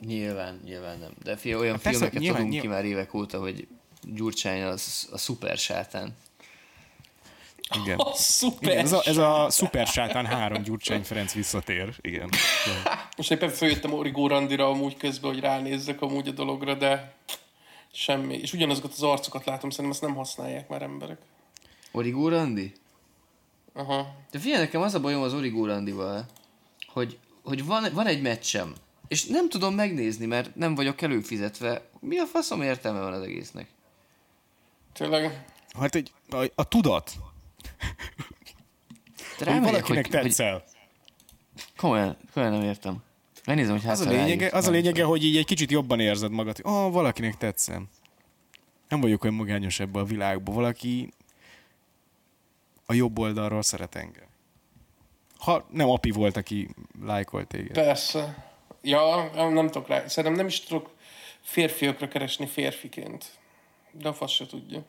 [0.00, 1.12] Nyilván, nyilván nem.
[1.22, 2.82] De fia, olyan persze, filmeket nyilván, adunk ki nyilván.
[2.82, 3.68] már évek óta, hogy
[4.02, 6.16] Gyurcsány az a szuper sátán.
[7.82, 7.98] Igen.
[8.10, 8.70] A szuper.
[8.70, 11.94] Igen, ez, a, ez a Szuper Sátán 3 Gyurcsány Ferenc visszatér.
[12.00, 12.28] Igen.
[13.16, 17.14] Most éppen följöttem Origó Randira amúgy közben, hogy ránézzek amúgy a dologra, de
[17.92, 18.34] semmi.
[18.34, 21.18] És ugyanazokat az arcokat látom, szerintem ezt nem használják már emberek.
[21.92, 22.72] Origó Randi?
[23.72, 24.14] Aha.
[24.30, 26.26] De figyelj, nekem az a bajom az Origó Randival,
[26.86, 28.74] hogy, hogy van, van egy meccsem,
[29.08, 31.88] és nem tudom megnézni, mert nem vagyok előfizetve.
[32.00, 33.66] Mi a faszom értelme van az egésznek?
[34.92, 35.44] Tényleg.
[35.78, 37.12] Hát egy, a, a tudat,
[39.38, 40.64] Te hogy valakinek hogy, hogy tetszel.
[41.76, 43.02] komolyan, komolyan nem értem.
[43.44, 46.30] Megnézem, hogy hát Az a, lényege, az a lényege, hogy így egy kicsit jobban érzed
[46.30, 47.88] magad, hogy oh, valakinek tetszem.
[48.88, 50.54] Nem vagyok olyan magányos ebben a világban.
[50.54, 51.12] Valaki
[52.86, 54.26] a jobb oldalról szeret engem.
[55.38, 56.68] Ha nem Api volt, aki
[57.02, 57.72] lájkolt téged.
[57.72, 58.53] Persze.
[58.84, 60.06] Ja, nem tudok rá.
[60.08, 60.90] Szerintem nem is tudok
[61.42, 63.24] férfiakra keresni férfiként.
[63.92, 64.82] De a fasz se tudja.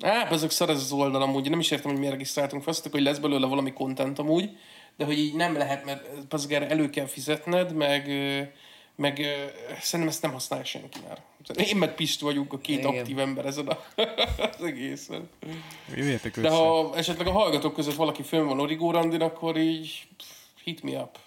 [0.00, 1.50] Á, ezek szar ez az oldal amúgy.
[1.50, 2.72] Nem is értem, hogy miért regisztráltunk fel.
[2.72, 4.50] Azt hogy lesz belőle valami content amúgy,
[4.96, 8.08] de hogy így nem lehet, mert az erre elő kell fizetned, meg,
[8.96, 9.20] meg
[9.80, 11.22] szerintem ezt nem használja senki már.
[11.66, 12.96] Én meg Pist vagyunk a két Igen.
[12.96, 13.78] aktív ember ezen a,
[14.58, 15.28] az egészen.
[15.94, 16.56] Jöjjetek De össze.
[16.56, 20.06] ha esetleg a hallgatók között valaki fönn van Origo Randin, akkor így
[20.64, 21.18] hit me up.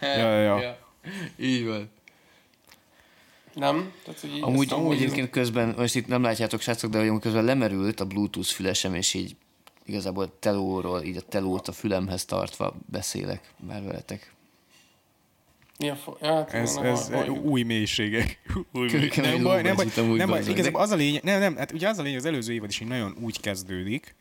[0.00, 0.60] Ja, ja, ja.
[0.60, 0.78] Ja.
[1.36, 1.90] Így van.
[3.54, 3.92] Nem?
[4.04, 7.44] Tehát, hogy így Amúgy, amúgy egyébként közben, most itt nem látjátok srácok, de hogy közben
[7.44, 9.36] lemerült a Bluetooth fülesem, és így
[9.84, 14.32] igazából telóról, így a telót a fülemhez tartva beszélek már veletek.
[15.78, 16.16] A fa...
[16.20, 17.44] Ja, hát Ez, nem, ez halljuk.
[17.44, 18.40] új mélységek.
[18.72, 19.08] Új Kő- mély...
[19.08, 20.42] kemény Nem baj, nem baj, nem baj.
[20.48, 22.80] Igazából az a lényeg, nem, nem, hát ugye az a lényeg, az előző évad is
[22.80, 24.14] így nagyon úgy kezdődik,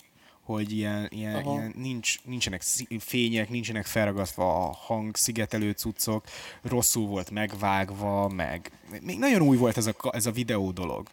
[0.44, 1.54] hogy ilyen, ilyen, Aha.
[1.54, 2.62] ilyen nincs, nincsenek
[3.00, 6.26] fények, nincsenek felragasztva a hang, szigetelő cuccok,
[6.62, 11.08] rosszul volt megvágva, meg még nagyon új volt ez a, ez a videó dolog.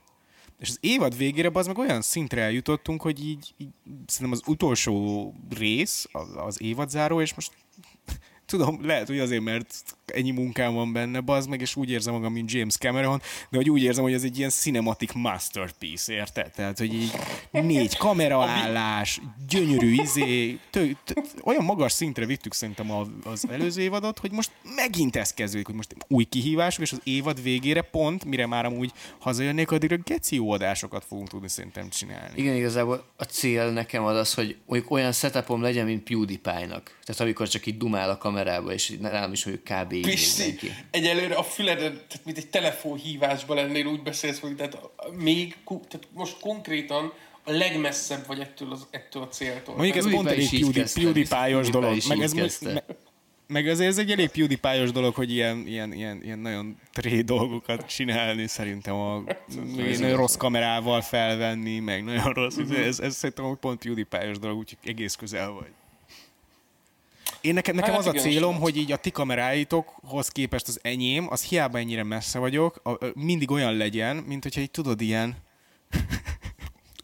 [0.58, 3.68] És az évad végére az meg olyan szintre eljutottunk, hogy így, így
[4.06, 7.52] szerintem az utolsó rész, az, az évadzáró, és most
[8.48, 12.32] tudom, lehet, hogy azért, mert ennyi munkám van benne, bazd meg, és úgy érzem magam,
[12.32, 16.50] mint James Cameron, de hogy úgy érzem, hogy ez egy ilyen cinematic masterpiece, érted?
[16.50, 17.12] Tehát, hogy így
[17.50, 21.14] négy kameraállás, gyönyörű izé, tő, tő,
[21.44, 22.90] olyan magas szintre vittük szerintem
[23.24, 27.42] az előző évadot, hogy most megint ez kezdődik, hogy most új kihívások, és az évad
[27.42, 32.32] végére pont, mire már amúgy hazajönnék, addigra geci jó adásokat fogunk tudni szerintem csinálni.
[32.40, 34.56] Igen, igazából a cél nekem az az, hogy
[34.88, 36.98] olyan setupom legyen, mint PewDiePie-nak.
[37.04, 39.92] Tehát amikor csak így dumál a kamerába, és nálam is mondjuk kb.
[39.92, 40.58] így Pisti,
[40.90, 44.78] egyelőre a füleden, tehát mint egy telefonhívásban lennél, úgy beszélsz, hogy tehát
[45.16, 47.12] még, tehát most konkrétan
[47.44, 49.74] a legmesszebb vagy ettől, az, ettől a céltól.
[49.74, 51.98] Mondjuk ez PewDiePie pont kezdte, PewDiePie-os PewDiePie dolog.
[52.08, 52.72] Meg, ez, kezdte.
[52.72, 52.84] me,
[53.46, 57.86] meg azért ez egy elég PewDiePie-os dolog, hogy ilyen, ilyen, ilyen, ilyen nagyon tré dolgokat
[57.86, 59.22] csinálni, szerintem a
[59.76, 64.78] nagyon rossz kamerával felvenni, meg nagyon rossz, ez, ez szerintem hogy pont PewDiePie-os dolog, úgyhogy
[64.90, 65.72] egész közel vagy.
[67.40, 71.26] Én nekem, nekem Hát az a célom, hogy így a ti kameráitokhoz képest az enyém,
[71.30, 75.36] az hiába ennyire messze vagyok, a, a, mindig olyan legyen, mint hogyha így tudod, ilyen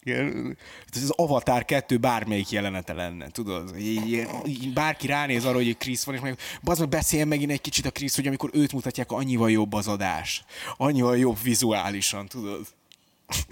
[0.07, 0.57] Igen,
[0.93, 3.79] ez az Avatar 2 bármelyik jelenete lenne, tudod?
[3.79, 7.61] Így, így bárki ránéz arra, hogy Krisz van, és meg, bazd meg beszéljen megint egy
[7.61, 10.45] kicsit a Krisz, hogy amikor őt mutatják, annyival jobb az adás.
[10.77, 12.67] Annyival jobb vizuálisan, tudod?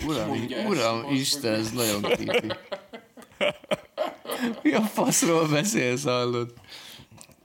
[0.07, 2.47] Uram, Mondja ezt, uram most Isten, ez nagyon creepy.
[4.63, 6.53] Mi a faszról beszélsz, hallod?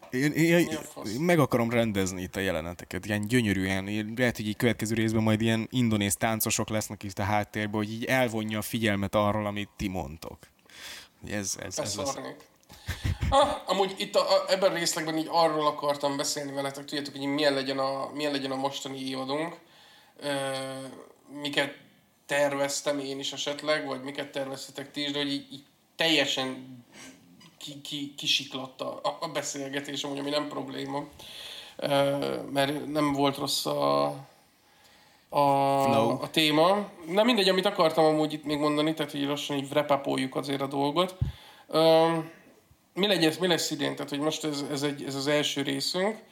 [0.10, 1.14] Én, én, fasz?
[1.14, 5.24] én meg akarom rendezni itt a jeleneteket, ilyen gyönyörűen, én, lehet, hogy így következő részben
[5.24, 9.70] majd ilyen indonéz táncosok lesznek itt a háttérben, hogy így elvonja a figyelmet arról, amit
[9.76, 10.38] ti mondtok.
[11.28, 12.18] Ez, ez, ez lesz.
[13.30, 17.26] Ah, amúgy itt a, a, ebben a részlegben így arról akartam beszélni veletek, tudjátok, hogy
[17.26, 19.58] milyen legyen a, milyen legyen a mostani évadunk,
[20.20, 20.32] ö,
[21.42, 21.78] miket
[22.26, 25.66] terveztem én is esetleg, vagy miket terveztetek ti is, de hogy így, így
[25.98, 26.78] teljesen
[27.58, 31.04] ki, ki, kisiklott a, a beszélgetés, amúgy, ami nem probléma.
[32.52, 34.06] Mert nem volt rossz a,
[35.30, 36.22] a, Flow.
[36.22, 36.90] a téma.
[37.08, 40.68] Na mindegy, amit akartam amúgy itt még mondani, tehát hogy lassan így repapoljuk azért a
[40.68, 41.18] dolgot.
[42.94, 43.96] Mi, lesz, mi lesz idén?
[43.96, 46.24] Tehát, hogy most ez, ez, egy, ez az első részünk.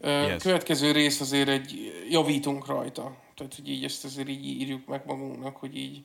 [0.00, 0.42] Yes.
[0.42, 3.16] Következő rész azért egy javítunk rajta.
[3.34, 6.02] Tehát, hogy így ezt azért így írjuk meg magunknak, hogy így,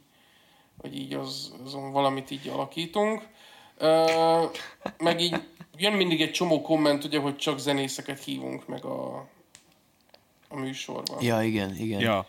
[0.77, 3.27] hogy így az, azon valamit így alakítunk.
[3.77, 4.43] Ö,
[4.97, 5.35] meg így
[5.77, 9.27] jön mindig egy csomó komment, ugye, hogy csak zenészeket hívunk meg a,
[10.47, 11.23] a műsorban.
[11.23, 11.99] Ja, igen, igen.
[11.99, 12.27] Ja.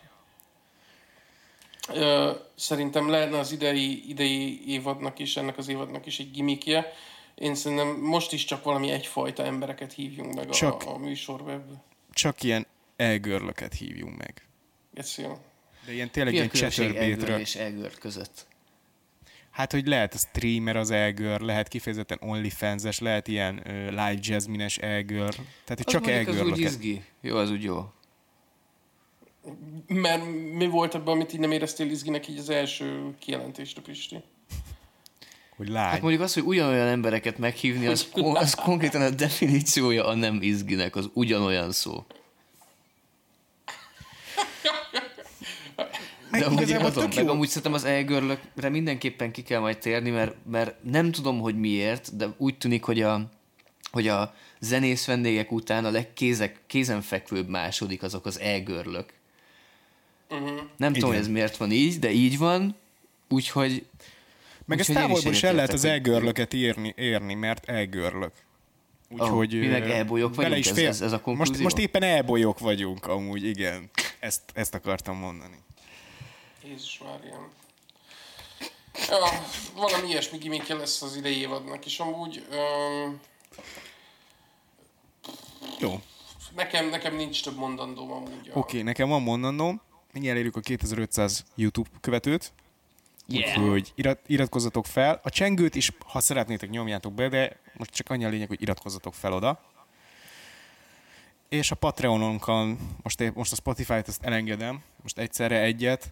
[1.93, 6.93] Ö, szerintem lenne az idei, idei évadnak is, ennek az évadnak is egy gimikje.
[7.35, 11.69] Én szerintem most is csak valami egyfajta embereket hívjunk meg Csak- a, a műsorweb.
[12.13, 14.47] Csak ilyen elgörlöket hívjunk meg.
[14.93, 15.37] Geci jó.
[15.85, 18.47] De ilyen tényleg Mi a Elgör chatterbait és Elgör között?
[19.51, 24.77] Hát, hogy lehet a streamer az elgör, lehet kifejezetten OnlyFans-es, lehet ilyen ö, live jazzmines
[24.77, 25.33] elgör.
[25.33, 27.03] Tehát, hogy Az csak mondjuk az úgy izgi.
[27.21, 27.91] Jó, az úgy jó.
[29.87, 30.23] Mert
[30.53, 34.23] mi volt ebben, amit így nem éreztél izginek így az első kijelentésre, Pisti?
[35.55, 35.91] Hogy lágy.
[35.91, 40.37] Hát mondjuk az, hogy ugyanolyan embereket meghívni, az, kon- az konkrétan a definíciója a nem
[40.41, 42.05] izginek, az ugyanolyan szó.
[46.31, 47.31] Meg De amúgy igazából igazad, tök meg jó.
[47.31, 52.15] amúgy szerintem az elgörlökre mindenképpen ki kell majd térni, mert, mert nem tudom, hogy miért,
[52.15, 53.29] de úgy tűnik, hogy a,
[53.91, 59.13] hogy a zenész vendégek után a legkézek, kézenfekvőbb második azok az elgörlök.
[60.29, 60.59] Uh-huh.
[60.77, 62.75] Nem tudom, hogy ez miért van így, de így van,
[63.29, 63.85] úgyhogy...
[64.65, 68.31] Meg ezt távolból is el lehet az elgörlöket írni, érni, mert elgörlök.
[69.09, 69.59] Úgyhogy...
[69.59, 70.65] mi meg elbolyok bele vagyunk?
[70.65, 71.63] is Ez- fér- ez- ez a most, konklúzió?
[71.63, 73.89] most éppen elbolyok vagyunk, amúgy, igen.
[74.19, 75.55] Ezt, ezt akartam mondani.
[76.63, 77.49] Jézus Máriám.
[79.07, 79.43] Ja,
[79.75, 83.19] valami ilyesmi gimikje lesz az idei évadnak, és amúgy öm,
[85.79, 86.01] Jó.
[86.55, 88.49] nekem, nekem nincs több mondandóm amúgy.
[88.49, 89.81] Oké, okay, nekem van mondandóm.
[90.11, 92.53] Mindjárt elérjük a 2500 YouTube követőt.
[93.27, 93.61] Yeah.
[93.61, 95.19] Úgyhogy irat, iratkozzatok fel.
[95.23, 99.13] A csengőt is, ha szeretnétek, nyomjátok be, de most csak annyi a lényeg, hogy iratkozzatok
[99.13, 99.61] fel oda.
[101.49, 106.11] És a Patreononkon, most, most a Spotify-t ezt elengedem, most egyszerre egyet.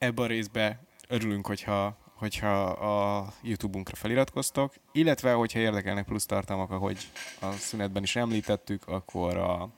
[0.00, 0.78] Ebben a részben
[1.08, 6.98] örülünk, hogyha, hogyha a YouTube-unkra feliratkoztok, illetve, hogyha érdekelnek plusz tartalmak, ahogy
[7.40, 9.68] a szünetben is említettük, akkor a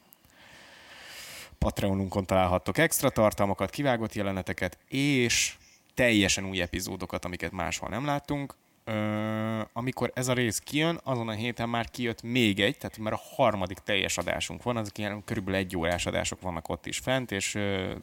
[1.58, 5.56] Patreonunkon találhattok extra tartalmakat, kivágott jeleneteket, és
[5.94, 8.54] teljesen új epizódokat, amiket máshol nem láttunk.
[8.84, 13.12] Ö, amikor ez a rész kijön, azon a héten már kijött még egy, tehát már
[13.12, 17.32] a harmadik teljes adásunk van, azok ilyen körülbelül egy órás adások vannak ott is fent,
[17.32, 17.94] és ö,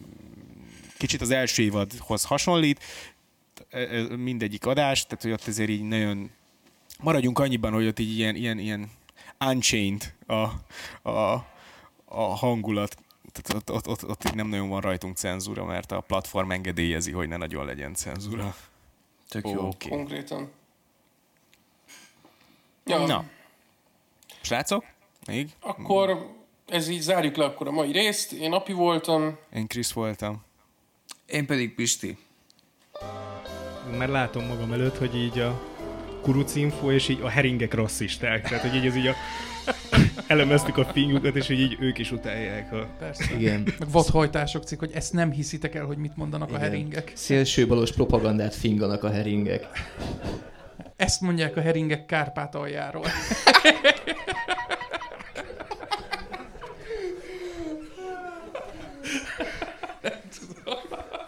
[0.99, 2.83] kicsit az első évadhoz hasonlít,
[3.69, 6.31] Ö, ö, mindegyik adás, tehát hogy ott azért így nagyon
[7.01, 8.91] maradjunk annyiban, hogy ott így ilyen, ilyen, ilyen
[9.39, 10.33] unchained a,
[11.09, 11.45] a,
[12.05, 12.97] a hangulat,
[13.31, 17.11] tehát ott, ott, ott, ott így nem nagyon van rajtunk cenzúra, mert a platform engedélyezi,
[17.11, 18.55] hogy ne nagyon legyen cenzúra.
[19.29, 19.67] Tök jó.
[19.67, 19.89] Oké.
[19.89, 20.51] Konkrétan.
[22.85, 23.25] Ja, Na.
[24.41, 24.85] Srácok,
[25.27, 25.49] még?
[25.59, 26.35] Akkor
[26.67, 28.31] ez így zárjuk le akkor a mai részt.
[28.31, 29.37] Én Api voltam.
[29.53, 30.47] Én Krisz voltam.
[31.31, 32.17] Én pedig Pisti.
[33.97, 35.61] Már látom magam előtt, hogy így a
[36.21, 38.49] kurucinfo és így a heringek rasszisták.
[38.49, 39.15] Tehát, hogy így ez így a
[40.27, 42.87] elemeztük a fingukat, és hogy így ők is utálják a...
[42.99, 43.33] Persze.
[43.37, 43.63] Igen.
[43.79, 46.61] Meg vadhajtások cikk, hogy ezt nem hiszitek el, hogy mit mondanak Igen.
[46.61, 47.11] a heringek.
[47.15, 49.67] Szélsőbalos propagandát finganak a heringek.
[50.95, 53.05] Ezt mondják a heringek Kárpátaljáról.